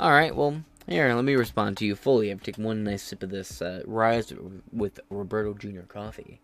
Alright, 0.00 0.34
well, 0.34 0.64
here, 0.86 1.12
let 1.14 1.24
me 1.24 1.34
respond 1.34 1.76
to 1.78 1.86
you 1.86 1.96
fully. 1.96 2.30
I've 2.30 2.42
taken 2.42 2.64
one 2.64 2.84
nice 2.84 3.02
sip 3.02 3.22
of 3.22 3.30
this 3.30 3.60
uh, 3.60 3.82
Rise 3.86 4.32
with 4.72 5.00
Roberto 5.10 5.54
Jr. 5.54 5.82
coffee. 5.82 6.40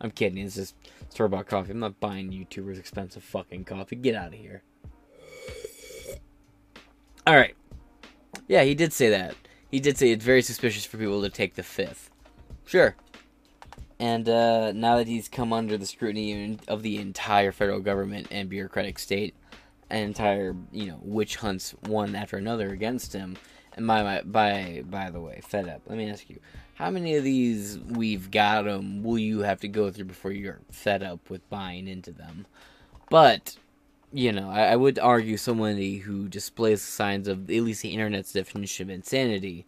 I'm 0.00 0.10
kidding, 0.10 0.38
it's 0.38 0.54
just 0.54 0.74
store 1.10 1.28
bought 1.28 1.46
coffee. 1.46 1.72
I'm 1.72 1.78
not 1.78 2.00
buying 2.00 2.30
YouTubers 2.30 2.78
expensive 2.78 3.22
fucking 3.22 3.64
coffee. 3.64 3.96
Get 3.96 4.14
out 4.14 4.28
of 4.28 4.34
here. 4.34 4.62
Alright. 7.28 7.54
Yeah, 8.48 8.62
he 8.62 8.74
did 8.74 8.92
say 8.92 9.10
that. 9.10 9.34
He 9.70 9.78
did 9.78 9.98
say 9.98 10.10
it's 10.10 10.24
very 10.24 10.42
suspicious 10.42 10.84
for 10.84 10.96
people 10.96 11.22
to 11.22 11.28
take 11.28 11.54
the 11.54 11.62
fifth. 11.62 12.10
Sure. 12.64 12.96
And 13.98 14.28
uh, 14.28 14.72
now 14.72 14.96
that 14.96 15.06
he's 15.06 15.28
come 15.28 15.52
under 15.52 15.76
the 15.76 15.84
scrutiny 15.84 16.58
of 16.66 16.82
the 16.82 16.96
entire 16.98 17.52
federal 17.52 17.80
government 17.80 18.28
and 18.30 18.48
bureaucratic 18.48 18.98
state, 18.98 19.34
an 19.90 20.04
entire 20.04 20.56
you 20.72 20.86
know 20.86 20.98
witch 21.02 21.36
hunts 21.36 21.74
one 21.86 22.14
after 22.14 22.36
another 22.36 22.70
against 22.70 23.12
him. 23.12 23.36
And 23.76 23.86
by 23.86 24.22
by 24.22 24.82
by 24.88 25.10
the 25.10 25.20
way, 25.20 25.40
fed 25.46 25.68
up. 25.68 25.82
Let 25.86 25.98
me 25.98 26.10
ask 26.10 26.28
you, 26.28 26.40
how 26.74 26.90
many 26.90 27.16
of 27.16 27.24
these 27.24 27.78
we've 27.78 28.30
got 28.30 28.64
them 28.64 29.02
will 29.02 29.18
you 29.18 29.40
have 29.40 29.60
to 29.60 29.68
go 29.68 29.90
through 29.90 30.06
before 30.06 30.32
you're 30.32 30.60
fed 30.70 31.02
up 31.02 31.30
with 31.30 31.48
buying 31.50 31.88
into 31.88 32.12
them? 32.12 32.46
But 33.10 33.56
you 34.12 34.32
know, 34.32 34.50
I, 34.50 34.72
I 34.72 34.76
would 34.76 34.98
argue 34.98 35.36
somebody 35.36 35.98
who 35.98 36.28
displays 36.28 36.82
signs 36.82 37.28
of 37.28 37.48
at 37.50 37.62
least 37.62 37.82
the 37.82 37.90
internet's 37.90 38.32
definition 38.32 38.90
of 38.90 38.94
insanity, 38.94 39.66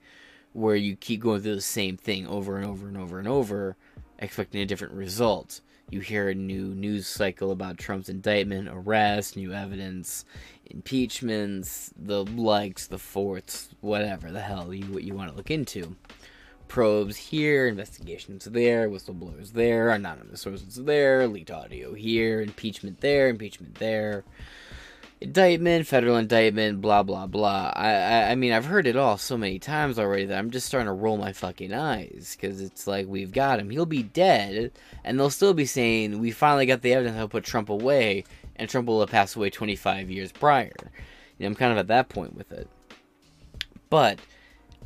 where 0.53 0.77
you 0.77 0.97
keep 0.97 1.21
going 1.21 1.43
through 1.43 1.55
the 1.55 1.61
same 1.61 1.97
thing 1.97 2.27
over 2.27 2.57
and 2.57 2.67
over 2.67 2.89
and 2.89 2.97
over 2.97 3.21
and 3.21 3.29
over, 3.29 3.77
expecting 4.19 4.61
a 4.61 4.67
different 4.67 4.95
result 4.95 5.61
you 5.93 6.01
hear 6.01 6.31
a 6.31 6.35
new 6.35 6.75
news 6.75 7.07
cycle 7.07 7.51
about 7.51 7.77
Trump's 7.77 8.09
indictment, 8.09 8.67
arrest, 8.73 9.37
new 9.37 9.53
evidence, 9.53 10.25
impeachments, 10.73 11.93
the 11.97 12.25
likes, 12.25 12.87
the 12.87 12.99
forts, 12.99 13.69
whatever 13.81 14.31
the 14.31 14.41
hell 14.41 14.73
you 14.73 14.99
you 14.99 15.15
want 15.15 15.31
to 15.31 15.37
look 15.37 15.51
into. 15.51 15.97
Probes 16.69 17.17
here, 17.17 17.69
investigations 17.69 18.47
there, 18.47 18.89
whistleblowers 18.89 19.53
there, 19.53 19.91
anonymous 19.91 20.41
sources 20.41 20.77
there, 20.77 21.29
leaked 21.29 21.51
audio 21.51 21.93
here, 21.93 22.41
impeachment 22.41 23.01
there, 23.01 23.29
impeachment 23.29 23.75
there 23.75 24.25
indictment, 25.23 25.87
federal 25.87 26.17
indictment, 26.17 26.81
blah 26.81 27.03
blah 27.03 27.27
blah. 27.27 27.73
I, 27.75 27.93
I, 27.93 28.31
I 28.31 28.35
mean 28.35 28.53
I've 28.53 28.65
heard 28.67 28.87
it 28.87 28.97
all 28.97 29.17
so 29.17 29.37
many 29.37 29.59
times 29.59 29.99
already 29.99 30.27
that 30.27 30.39
I'm 30.39 30.51
just 30.51 30.67
starting 30.67 30.87
to 30.87 30.93
roll 30.93 31.17
my 31.17 31.33
fucking 31.33 31.73
eyes 31.73 32.37
because 32.39 32.61
it's 32.61 32.87
like 32.87 33.07
we've 33.07 33.33
got 33.33 33.61
him. 33.61 33.71
He'll 33.71 33.87
be 33.87 34.03
dead, 34.03 34.73
and 35.05 35.19
they'll 35.19 35.31
still 35.31 35.55
be 35.55 35.67
saying 35.67 36.19
we 36.19 36.31
finally 36.31 36.67
got 36.67 36.83
the 36.83 36.93
evidence 36.93 37.17
to 37.17 37.29
put 37.29 37.45
Trump 37.45 37.69
away, 37.69 38.25
and 38.63 38.71
Trump 38.71 38.87
will 38.87 39.01
have 39.01 39.11
passed 39.11 39.35
away 39.35 39.51
25 39.51 40.09
years 40.09 40.31
prior. 40.31 40.73
You 41.37 41.41
know, 41.41 41.47
I'm 41.49 41.57
kind 41.57 41.73
of 41.73 41.79
at 41.79 41.89
that 41.89 42.09
point 42.09 42.37
with 42.37 42.53
it. 42.53 42.69
But 43.91 44.21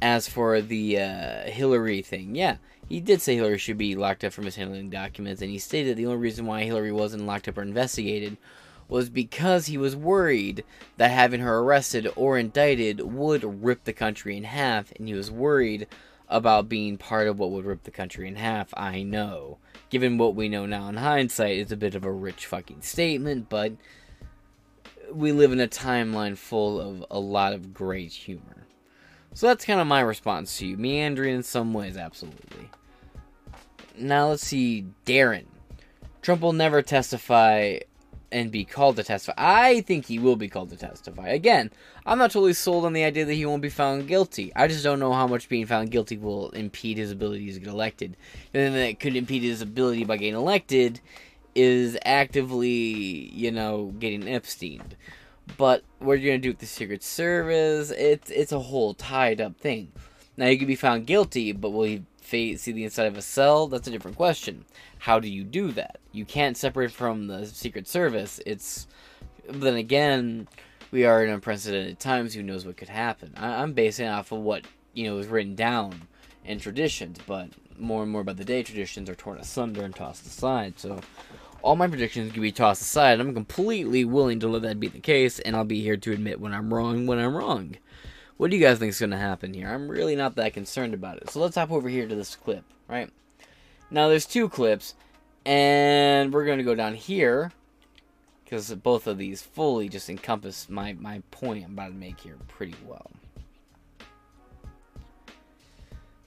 as 0.01 0.27
for 0.27 0.63
the 0.63 0.99
uh, 0.99 1.43
Hillary 1.43 2.01
thing, 2.01 2.35
yeah, 2.35 2.57
he 2.89 3.01
did 3.01 3.21
say 3.21 3.35
Hillary 3.35 3.59
should 3.59 3.77
be 3.77 3.95
locked 3.95 4.25
up 4.25 4.33
for 4.33 4.41
mishandling 4.41 4.89
documents, 4.89 5.43
and 5.43 5.51
he 5.51 5.59
stated 5.59 5.99
the 5.99 6.07
only 6.07 6.17
reason 6.17 6.47
why 6.47 6.65
Hillary 6.65 6.91
wasn't 6.91 7.27
locked 7.27 7.49
up 7.49 7.59
or 7.59 7.63
investigated 7.63 8.39
was 8.89 9.11
because 9.11 9.67
he 9.67 9.77
was 9.77 9.95
worried 9.95 10.65
that 10.97 11.11
having 11.11 11.41
her 11.41 11.59
arrested 11.59 12.11
or 12.17 12.39
indicted 12.39 13.03
would 13.03 13.63
rip 13.63 13.85
the 13.85 13.93
country 13.93 14.39
in 14.39 14.45
half, 14.45 14.91
and 14.93 15.07
he 15.07 15.13
was 15.13 15.31
worried 15.31 15.87
about 16.29 16.69
being 16.69 16.99
part 16.99 17.29
of 17.29 17.39
what 17.39 17.51
would 17.51 17.65
rip 17.65 17.85
the 17.85 17.91
country 17.91 18.27
in 18.27 18.37
half. 18.37 18.73
I 18.77 19.03
know. 19.03 19.59
Given 19.91 20.19
what 20.19 20.35
we 20.35 20.49
know 20.49 20.67
now 20.67 20.89
in 20.89 20.97
hindsight, 20.97 21.59
it's 21.59 21.73
a 21.73 21.77
bit 21.77 21.95
of 21.95 22.05
a 22.05 22.11
rich 22.11 22.47
fucking 22.47 22.83
statement, 22.83 23.49
but 23.49 23.73
we 25.13 25.33
live 25.33 25.53
in 25.53 25.61
a 25.61 25.69
timeline 25.69 26.37
full 26.37 26.81
of 26.81 27.05
a 27.11 27.21
lot 27.21 27.53
of 27.53 27.73
great 27.73 28.13
humor. 28.13 28.67
So 29.35 29.47
that's 29.47 29.65
kind 29.65 29.81
of 29.81 29.87
my 29.87 30.01
response 30.01 30.59
to 30.59 30.67
you. 30.67 30.77
Meandering 30.77 31.37
in 31.37 31.43
some 31.43 31.73
ways, 31.73 31.97
absolutely. 31.97 32.71
Now 33.99 34.31
let's 34.31 34.47
see, 34.47 34.87
Darren. 35.05 35.47
Trump 36.23 36.41
will 36.43 36.53
never 36.53 36.83
testify 36.83 37.79
and 38.33 38.51
be 38.51 38.65
called 38.65 38.97
to 38.97 39.05
testify. 39.05 39.35
I 39.37 39.81
think 39.83 40.07
he 40.07 40.19
will 40.19 40.37
be 40.37 40.49
called 40.49 40.71
to 40.71 40.77
testify. 40.77 41.29
Again, 41.29 41.71
I'm 42.05 42.19
not 42.19 42.31
totally 42.33 42.53
sold 42.53 42.85
on 42.85 42.93
the 42.93 43.05
idea 43.05 43.25
that 43.25 43.35
he 43.35 43.47
won't 43.47 43.63
be 43.63 43.69
found 43.69 44.09
guilty. 44.09 44.53
I 44.57 44.67
just 44.67 44.85
don't 44.85 44.99
know 44.99 45.13
how 45.13 45.27
much 45.27 45.49
being 45.49 45.67
found 45.67 45.91
guilty 45.91 46.17
will 46.17 46.51
impede 46.51 46.99
his 46.99 47.11
ability 47.13 47.53
to 47.53 47.61
get 47.61 47.69
elected. 47.69 48.17
And 48.53 48.63
then 48.63 48.73
that 48.75 49.01
could 49.01 49.17
impede 49.17 49.43
his 49.43 49.63
ability 49.63 50.05
by 50.05 50.17
getting 50.17 50.35
elected 50.35 51.01
is 51.55 51.97
actively, 52.05 53.31
you 53.33 53.51
know, 53.51 53.95
getting 53.99 54.29
Epstein. 54.29 54.83
But 55.57 55.83
what 55.99 56.13
are 56.13 56.17
you 56.17 56.31
gonna 56.31 56.39
do 56.39 56.51
with 56.51 56.59
the 56.59 56.67
Secret 56.67 57.03
Service? 57.03 57.91
It's 57.91 58.31
it's 58.31 58.53
a 58.53 58.59
whole 58.59 58.95
tied 58.95 59.41
up 59.41 59.57
thing. 59.57 59.93
Now 60.37 60.47
you 60.47 60.59
could 60.59 60.69
be 60.69 60.77
found 60.77 61.07
guilty, 61.07 61.53
but 61.53 61.71
will 61.71 61.85
he 61.85 62.03
see 62.27 62.73
the 62.73 62.85
inside 62.85 63.07
of 63.07 63.17
a 63.17 63.23
cell? 63.23 63.67
That's 63.67 63.89
a 63.89 63.91
different 63.91 64.17
question. 64.17 64.65
How 64.99 65.19
do 65.19 65.29
you 65.29 65.45
do 65.45 65.73
that? 65.73 65.99
You 66.13 66.25
can't 66.25 66.57
separate 66.57 66.93
from 66.93 67.27
the 67.27 67.47
Secret 67.47 67.87
Service. 67.87 68.41
It's 68.45 68.87
then 69.49 69.77
again, 69.77 70.49
we 70.91 71.05
are 71.05 71.25
in 71.25 71.31
unprecedented 71.31 71.99
times. 71.99 72.35
Who 72.35 72.43
knows 72.43 72.67
what 72.67 72.77
could 72.77 72.89
happen? 72.89 73.33
I, 73.37 73.63
am 73.63 73.73
basing 73.73 74.09
off 74.09 74.33
of 74.33 74.41
what 74.41 74.65
you 74.95 75.05
know 75.05 75.19
is 75.19 75.27
written 75.27 75.55
down 75.55 76.03
in 76.45 76.59
traditions, 76.59 77.19
but 77.27 77.49
more 77.79 78.03
and 78.03 78.11
more 78.11 78.25
by 78.25 78.33
the 78.33 78.45
day, 78.45 78.63
traditions 78.63 79.11
are 79.11 79.15
torn 79.15 79.39
asunder 79.39 79.85
and 79.85 79.95
tossed 79.95 80.27
aside. 80.27 80.79
So 80.79 81.01
all 81.63 81.77
my 81.77 81.89
predictions 81.89 82.33
can 82.33 82.43
be 82.43 82.53
tossed 82.53 82.83
aside. 82.83 83.21
I'm 83.21 83.35
completely 83.35 84.05
willing 84.05 84.41
to 84.41 84.49
let 84.49 84.63
that 84.63 84.81
be 84.81 84.89
the 84.89 85.01
case, 85.01 85.39
and 85.41 85.57
I'll 85.57 85.65
be 85.65 85.83
here 85.83 85.97
to 85.97 86.13
admit 86.13 86.41
when 86.41 86.55
I'm 86.55 86.73
wrong 86.73 87.07
when 87.07 87.19
I'm 87.19 87.37
wrong. 87.37 87.77
What 88.37 88.51
do 88.51 88.57
you 88.57 88.63
guys 88.63 88.79
think 88.79 88.91
is 88.91 89.01
going 89.01 89.11
to 89.11 89.17
happen 89.17 89.55
here? 89.55 89.69
I'm 89.69 89.89
really 89.89 90.15
not 90.15 90.37
that 90.37 90.53
concerned 90.53 90.93
about 90.93 91.17
it. 91.19 91.31
So 91.31 91.41
let's 91.41 91.57
hop 91.57 91.71
over 91.71 91.89
here 91.89 92.07
to 92.07 92.15
this 92.15 92.37
clip, 92.37 92.65
right? 92.87 93.11
Now 93.91 94.09
there's 94.09 94.27
two 94.27 94.49
clips, 94.49 94.95
and 95.47 96.33
we're 96.33 96.45
going 96.45 96.59
to 96.59 96.65
go 96.65 96.75
down 96.75 96.95
here 96.95 97.53
because 98.45 98.73
both 98.75 99.07
of 99.07 99.17
these 99.17 99.43
fully 99.43 99.89
just 99.89 100.11
encompass 100.11 100.69
my, 100.69 100.93
my 100.95 101.23
point 101.31 101.65
I'm 101.65 101.73
about 101.73 101.89
to 101.89 101.95
make 101.95 102.21
here 102.21 102.37
pretty 102.47 102.77
well. 102.87 103.11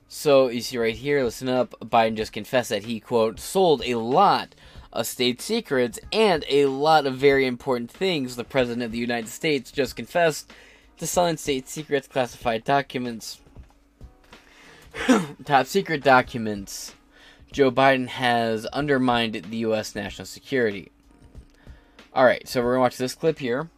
So 0.07 0.49
you 0.49 0.61
see 0.61 0.79
right 0.79 0.95
here, 0.95 1.23
listen 1.23 1.47
up, 1.47 1.75
Biden 1.79 2.17
just 2.17 2.33
confessed 2.33 2.69
that 2.69 2.85
he, 2.85 2.99
quote, 2.99 3.39
sold 3.39 3.83
a 3.85 3.95
lot 3.95 4.55
of 4.91 5.05
state 5.05 5.39
secrets 5.39 5.99
and 6.11 6.43
a 6.49 6.65
lot 6.65 7.05
of 7.05 7.15
very 7.15 7.45
important 7.45 7.91
things. 7.91 8.35
The 8.35 8.43
President 8.43 8.81
of 8.81 8.91
the 8.91 8.97
United 8.97 9.29
States 9.29 9.71
just 9.71 9.95
confessed 9.95 10.51
to 10.99 11.07
selling 11.07 11.37
state 11.37 11.67
secrets, 11.67 12.07
classified 12.07 12.63
documents, 12.63 13.39
top 15.45 15.65
secret 15.65 16.03
documents. 16.03 16.93
Joe 17.51 17.71
Biden 17.71 18.07
has 18.07 18.65
undermined 18.67 19.33
the 19.33 19.57
U.S. 19.57 19.95
national 19.95 20.25
security. 20.25 20.91
All 22.13 22.25
right, 22.25 22.47
so 22.47 22.61
we're 22.61 22.73
gonna 22.73 22.81
watch 22.81 22.97
this 22.97 23.15
clip 23.15 23.39
here. 23.39 23.69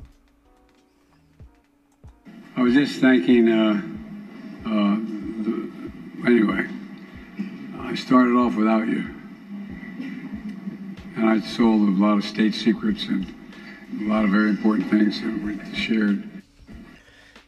I 2.57 2.61
was 2.61 2.73
just 2.73 2.99
thinking, 2.99 3.49
uh, 3.49 3.81
uh, 4.65 4.95
the, 5.43 5.71
anyway, 6.25 6.67
I 7.79 7.95
started 7.95 8.35
off 8.35 8.55
without 8.55 8.87
you. 8.87 9.05
And 11.15 11.29
I 11.29 11.39
sold 11.39 11.87
a 11.87 11.91
lot 11.91 12.17
of 12.17 12.25
state 12.25 12.55
secrets 12.55 13.05
and 13.05 13.25
a 14.01 14.03
lot 14.05 14.25
of 14.25 14.31
very 14.31 14.49
important 14.49 14.89
things 14.89 15.21
that 15.21 15.43
were 15.43 15.75
shared. 15.75 16.30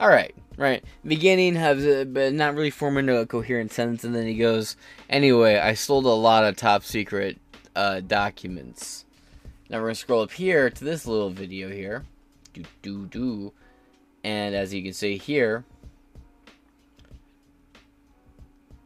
All 0.03 0.09
right, 0.09 0.35
right. 0.57 0.83
Beginning 1.07 1.55
has 1.55 1.85
uh, 1.85 2.03
but 2.03 2.33
not 2.33 2.55
really 2.55 2.71
forming 2.71 3.07
a 3.07 3.25
coherent 3.25 3.71
sentence, 3.71 4.03
and 4.03 4.13
then 4.13 4.27
he 4.27 4.35
goes, 4.35 4.75
"Anyway, 5.09 5.57
I 5.57 5.75
sold 5.75 6.03
a 6.03 6.09
lot 6.09 6.43
of 6.43 6.57
top 6.57 6.83
secret 6.83 7.39
uh, 7.73 8.01
documents." 8.01 9.05
Now 9.69 9.77
we're 9.77 9.85
gonna 9.85 9.95
scroll 9.95 10.23
up 10.23 10.33
here 10.33 10.69
to 10.69 10.83
this 10.83 11.07
little 11.07 11.29
video 11.29 11.69
here, 11.69 12.03
do 12.53 12.63
do 12.81 13.05
do, 13.05 13.53
and 14.25 14.53
as 14.53 14.73
you 14.73 14.83
can 14.83 14.91
see 14.91 15.17
here, 15.17 15.63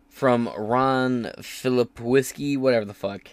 from 0.07 0.51
Ron 0.55 1.32
Philip 1.41 1.99
Whiskey, 1.99 2.57
whatever 2.57 2.86
the 2.86 2.93
fuck. 2.93 3.30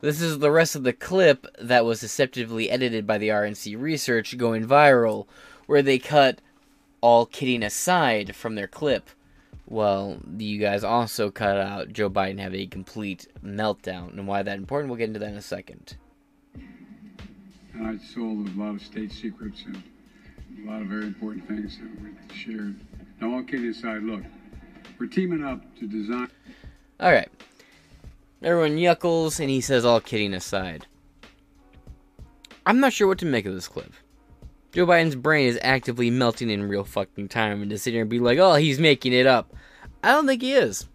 This 0.00 0.20
is 0.20 0.38
the 0.38 0.52
rest 0.52 0.76
of 0.76 0.84
the 0.84 0.92
clip 0.92 1.44
that 1.60 1.84
was 1.84 2.02
deceptively 2.02 2.70
edited 2.70 3.04
by 3.04 3.18
the 3.18 3.30
RNC 3.30 3.76
research 3.76 4.38
going 4.38 4.64
viral, 4.64 5.26
where 5.66 5.82
they 5.82 5.98
cut 5.98 6.40
all 7.00 7.26
kidding 7.26 7.62
aside 7.62 8.34
from 8.34 8.54
their 8.54 8.66
clip. 8.66 9.10
Well, 9.68 10.18
you 10.38 10.60
guys 10.60 10.84
also 10.84 11.30
cut 11.30 11.56
out 11.56 11.92
Joe 11.92 12.08
Biden 12.08 12.38
having 12.38 12.60
a 12.60 12.66
complete 12.66 13.26
meltdown, 13.44 14.12
and 14.12 14.28
why 14.28 14.42
that 14.42 14.58
important, 14.58 14.90
we'll 14.90 14.98
get 14.98 15.08
into 15.08 15.18
that 15.18 15.30
in 15.30 15.36
a 15.36 15.42
second. 15.42 15.96
And 17.74 17.86
I 17.86 17.98
sold 17.98 18.48
a 18.48 18.58
lot 18.58 18.76
of 18.76 18.82
state 18.82 19.12
secrets 19.12 19.64
and 19.66 19.82
a 20.64 20.70
lot 20.70 20.82
of 20.82 20.88
very 20.88 21.04
important 21.04 21.46
things 21.48 21.78
that 21.78 22.00
were 22.00 22.10
shared. 22.34 22.78
Now, 23.20 23.34
all 23.34 23.42
kidding 23.42 23.68
aside, 23.68 24.02
look, 24.02 24.22
we're 24.98 25.06
teaming 25.06 25.44
up 25.44 25.60
to 25.80 25.86
design. 25.86 26.28
Alright. 27.00 27.28
Everyone 28.42 28.76
yuckles, 28.76 29.40
and 29.40 29.50
he 29.50 29.60
says, 29.60 29.84
all 29.84 30.00
kidding 30.00 30.32
aside. 30.32 30.86
I'm 32.64 32.80
not 32.80 32.92
sure 32.92 33.08
what 33.08 33.18
to 33.18 33.26
make 33.26 33.46
of 33.46 33.54
this 33.54 33.68
clip. 33.68 33.92
Joe 34.76 34.86
Biden's 34.86 35.16
brain 35.16 35.48
is 35.48 35.58
actively 35.62 36.10
melting 36.10 36.50
in 36.50 36.68
real 36.68 36.84
fucking 36.84 37.28
time, 37.28 37.62
and 37.62 37.70
to 37.70 37.78
sit 37.78 37.94
here 37.94 38.02
and 38.02 38.10
be 38.10 38.18
like, 38.18 38.38
oh, 38.38 38.56
he's 38.56 38.78
making 38.78 39.14
it 39.14 39.26
up. 39.26 39.54
I 40.04 40.12
don't 40.12 40.26
think 40.26 40.42
he 40.42 40.52
is. 40.52 40.86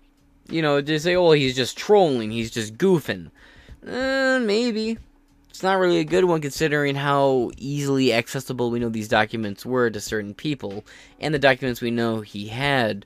You 0.48 0.62
know, 0.62 0.80
to 0.80 1.00
say, 1.00 1.16
oh, 1.16 1.32
he's 1.32 1.56
just 1.56 1.80
trolling, 1.80 2.30
he's 2.30 2.52
just 2.52 2.78
goofing. 2.78 3.32
Uh, 3.84 4.40
maybe. 4.40 5.00
It's 5.50 5.64
not 5.64 5.80
really 5.80 5.98
a 5.98 6.04
good 6.04 6.26
one 6.26 6.42
considering 6.42 6.94
how 6.94 7.50
easily 7.58 8.14
accessible 8.14 8.70
we 8.70 8.78
know 8.78 8.90
these 8.90 9.08
documents 9.08 9.66
were 9.66 9.90
to 9.90 10.00
certain 10.00 10.36
people, 10.36 10.86
and 11.20 11.34
the 11.34 11.40
documents 11.40 11.82
we 11.82 11.90
know 11.90 12.22
he 12.22 12.50
had 12.50 13.04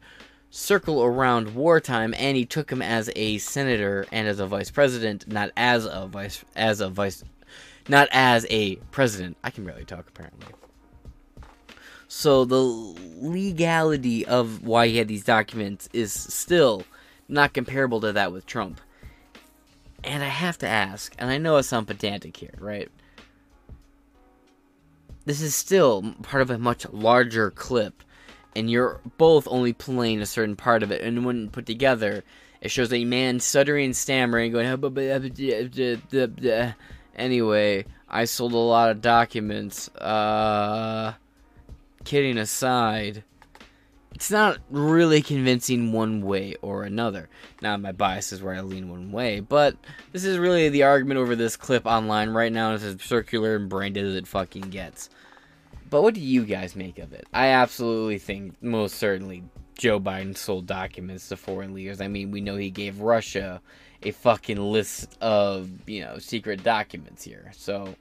circle 0.49 1.01
around 1.01 1.55
wartime, 1.55 2.13
and 2.17 2.35
he 2.35 2.43
took 2.43 2.69
him 2.69 2.81
as 2.81 3.09
a 3.15 3.37
senator 3.37 4.05
and 4.11 4.27
as 4.27 4.41
a 4.41 4.45
vice 4.45 4.71
president, 4.71 5.25
not 5.25 5.51
as 5.55 5.85
a 5.85 6.05
vice 6.05 6.43
as 6.53 6.81
a 6.81 6.89
vice, 6.89 7.23
not 7.87 8.09
as 8.11 8.45
a 8.49 8.75
president. 8.91 9.37
I 9.41 9.51
can 9.51 9.63
barely 9.63 9.85
talk 9.85 10.09
apparently. 10.09 10.47
So 12.17 12.45
the 12.45 12.61
legality 12.61 14.25
of 14.25 14.63
why 14.65 14.87
he 14.87 14.95
had 14.99 15.09
these 15.09 15.25
documents 15.25 15.89
is 15.91 16.13
still 16.13 16.85
not 17.27 17.53
comparable 17.53 17.99
to 17.99 18.13
that 18.13 18.31
with 18.31 18.45
Trump. 18.45 18.79
And 20.01 20.23
I 20.23 20.29
have 20.29 20.57
to 20.59 20.67
ask, 20.67 21.13
and 21.19 21.29
I 21.29 21.37
know 21.37 21.57
I 21.57 21.61
sound 21.61 21.87
pedantic 21.87 22.37
here, 22.37 22.53
right? 22.57 22.89
This 25.25 25.41
is 25.41 25.53
still 25.55 26.15
part 26.23 26.41
of 26.41 26.49
a 26.49 26.57
much 26.57 26.87
larger 26.93 27.51
clip 27.51 28.01
and 28.55 28.71
you're 28.71 29.01
both 29.17 29.45
only 29.51 29.73
playing 29.73 30.21
a 30.21 30.25
certain 30.25 30.55
part 30.55 30.83
of 30.83 30.91
it. 30.91 31.01
And 31.01 31.25
when 31.25 31.49
put 31.49 31.65
together, 31.65 32.23
it 32.61 32.71
shows 32.71 32.93
a 32.93 33.03
man 33.03 33.41
stuttering, 33.41 33.87
and 33.87 33.95
stammering, 33.95 34.53
going. 34.53 34.65
Anyway, 37.17 37.85
I 38.07 38.23
sold 38.23 38.53
a 38.53 38.57
lot 38.57 38.89
of 38.89 39.01
documents. 39.01 39.89
Uh, 39.89 41.13
kidding 42.05 42.37
aside, 42.37 43.23
it's 44.13 44.31
not 44.31 44.59
really 44.69 45.21
convincing 45.21 45.91
one 45.91 46.21
way 46.21 46.55
or 46.61 46.83
another. 46.83 47.27
Now, 47.61 47.75
my 47.75 47.91
bias 47.91 48.31
is 48.31 48.41
where 48.41 48.55
I 48.55 48.61
lean 48.61 48.89
one 48.89 49.11
way, 49.11 49.41
but 49.41 49.75
this 50.13 50.23
is 50.23 50.37
really 50.37 50.69
the 50.69 50.83
argument 50.83 51.19
over 51.19 51.35
this 51.35 51.57
clip 51.57 51.85
online 51.85 52.29
right 52.29 52.51
now. 52.51 52.73
It's 52.73 52.83
as 52.85 53.01
circular 53.01 53.57
and 53.57 53.67
brain 53.67 53.91
dead 53.91 54.05
as 54.05 54.15
it 54.15 54.25
fucking 54.25 54.69
gets. 54.69 55.09
But 55.89 56.01
what 56.01 56.13
do 56.13 56.21
you 56.21 56.45
guys 56.45 56.77
make 56.77 56.97
of 56.97 57.11
it? 57.11 57.27
I 57.33 57.47
absolutely 57.47 58.17
think, 58.17 58.55
most 58.63 58.95
certainly, 58.95 59.43
Joe 59.77 59.99
Biden 59.99 60.37
sold 60.37 60.65
documents 60.65 61.27
to 61.27 61.35
foreign 61.35 61.73
leaders. 61.73 61.99
I 61.99 62.07
mean, 62.07 62.31
we 62.31 62.39
know 62.39 62.55
he 62.55 62.69
gave 62.69 63.01
Russia 63.01 63.61
a 64.01 64.11
fucking 64.11 64.57
list 64.57 65.17
of, 65.19 65.69
you 65.87 66.01
know, 66.01 66.19
secret 66.19 66.63
documents 66.63 67.23
here. 67.23 67.51
So, 67.53 67.95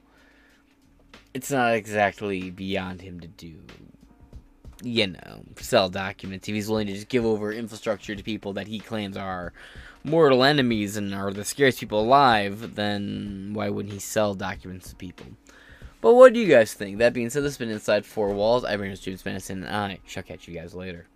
it's 1.33 1.51
not 1.51 1.73
exactly 1.73 2.49
beyond 2.51 3.01
him 3.01 3.19
to 3.19 3.27
do, 3.27 3.55
you 4.85 5.07
know, 5.07 5.43
sell 5.59 5.89
documents. 5.89 6.47
If 6.47 6.53
he's 6.53 6.69
willing 6.69 6.87
to 6.87 6.93
just 6.93 7.09
give 7.09 7.25
over 7.25 7.51
infrastructure 7.51 8.15
to 8.15 8.23
people 8.23 8.53
that 8.53 8.67
he 8.67 8.79
claims 8.79 9.17
are 9.17 9.51
mortal 10.03 10.43
enemies 10.43 10.95
and 10.95 11.13
are 11.13 11.33
the 11.33 11.43
scariest 11.43 11.79
people 11.79 11.99
alive, 11.99 12.75
then 12.75 13.51
why 13.53 13.69
wouldn't 13.69 13.93
he 13.93 13.99
sell 13.99 14.35
documents 14.35 14.89
to 14.89 14.95
people? 14.95 15.25
But 16.01 16.13
what 16.13 16.33
do 16.33 16.39
you 16.39 16.47
guys 16.47 16.73
think? 16.73 16.99
That 16.99 17.13
being 17.13 17.31
said, 17.31 17.43
this 17.43 17.53
has 17.53 17.57
been 17.57 17.71
Inside 17.71 18.05
Four 18.05 18.29
Walls. 18.29 18.63
I'm 18.63 18.83
your 18.83 18.95
James 18.95 19.25
Madison, 19.25 19.63
and 19.63 19.75
I 19.75 19.99
shall 20.05 20.23
catch 20.23 20.47
you 20.47 20.53
guys 20.53 20.75
later. 20.75 21.07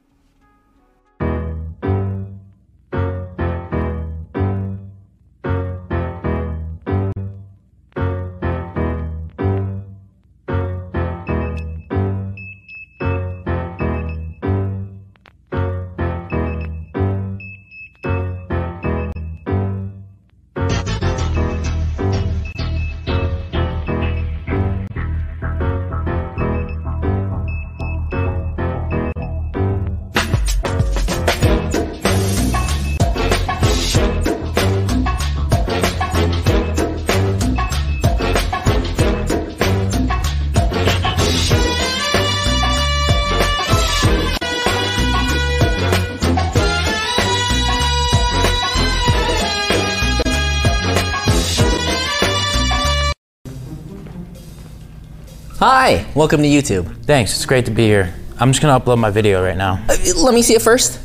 Hi, 55.79 56.05
welcome 56.13 56.41
to 56.41 56.47
YouTube. 56.49 56.93
Thanks, 57.05 57.33
it's 57.33 57.45
great 57.45 57.63
to 57.67 57.71
be 57.71 57.85
here. 57.85 58.13
I'm 58.37 58.51
just 58.51 58.61
gonna 58.61 58.77
upload 58.77 58.97
my 58.97 59.09
video 59.09 59.41
right 59.41 59.55
now. 59.55 59.81
Uh, 59.87 59.95
let 60.17 60.33
me 60.33 60.41
see 60.41 60.53
it 60.53 60.61
first. 60.61 60.99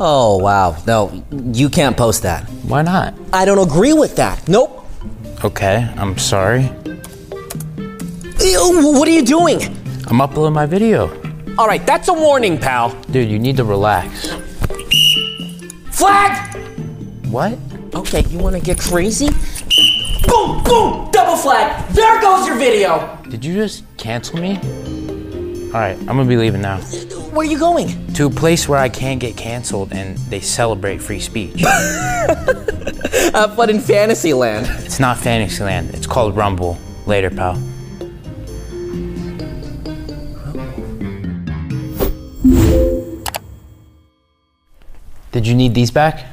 Oh, 0.00 0.38
wow. 0.38 0.82
No, 0.86 1.22
you 1.52 1.68
can't 1.68 1.94
post 1.94 2.22
that. 2.22 2.48
Why 2.64 2.80
not? 2.80 3.12
I 3.34 3.44
don't 3.44 3.58
agree 3.58 3.92
with 3.92 4.16
that. 4.16 4.48
Nope. 4.48 4.82
Okay, 5.44 5.92
I'm 5.98 6.16
sorry. 6.16 6.70
Ew, 8.40 8.94
What 8.96 9.08
are 9.08 9.12
you 9.12 9.20
doing? 9.22 9.60
I'm 10.06 10.22
uploading 10.22 10.54
my 10.54 10.64
video. 10.64 11.10
All 11.58 11.66
right, 11.66 11.84
that's 11.84 12.08
a 12.08 12.14
warning, 12.14 12.56
pal. 12.56 12.98
Dude, 13.10 13.28
you 13.28 13.38
need 13.38 13.58
to 13.58 13.64
relax. 13.64 14.30
Flag! 15.90 16.56
What? 17.26 17.58
Okay, 17.94 18.24
you 18.30 18.38
wanna 18.38 18.60
get 18.60 18.78
crazy? 18.80 19.28
Boom, 20.26 20.64
boom, 20.64 21.10
double 21.10 21.36
flag. 21.36 21.86
There 21.92 22.22
goes 22.22 22.46
your 22.46 22.56
video. 22.56 23.15
Did 23.36 23.44
you 23.44 23.54
just 23.54 23.84
cancel 23.98 24.38
me? 24.38 24.56
Alright, 25.66 25.98
I'm 25.98 26.06
gonna 26.06 26.24
be 26.24 26.38
leaving 26.38 26.62
now. 26.62 26.78
Where 26.80 27.46
are 27.46 27.50
you 27.50 27.58
going? 27.58 28.14
To 28.14 28.24
a 28.28 28.30
place 28.30 28.66
where 28.66 28.78
I 28.78 28.88
can't 28.88 29.20
get 29.20 29.36
canceled 29.36 29.92
and 29.92 30.16
they 30.30 30.40
celebrate 30.40 31.02
free 31.02 31.20
speech. 31.20 31.60
Have 31.60 33.54
fun 33.54 33.68
in 33.68 33.80
Fantasyland. 33.80 34.66
it's 34.86 34.98
not 34.98 35.18
Fantasyland, 35.18 35.90
it's 35.90 36.06
called 36.06 36.34
Rumble. 36.34 36.78
Later, 37.04 37.28
pal. 37.28 37.56
Did 45.32 45.46
you 45.46 45.54
need 45.54 45.74
these 45.74 45.90
back? 45.90 46.24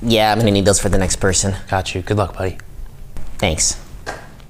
Yeah, 0.00 0.30
I'm 0.30 0.38
gonna 0.38 0.52
need 0.52 0.64
those 0.64 0.78
for 0.78 0.90
the 0.90 0.98
next 0.98 1.16
person. 1.16 1.56
Got 1.68 1.92
you. 1.92 2.02
Good 2.02 2.18
luck, 2.18 2.36
buddy. 2.36 2.58
Thanks. 3.38 3.84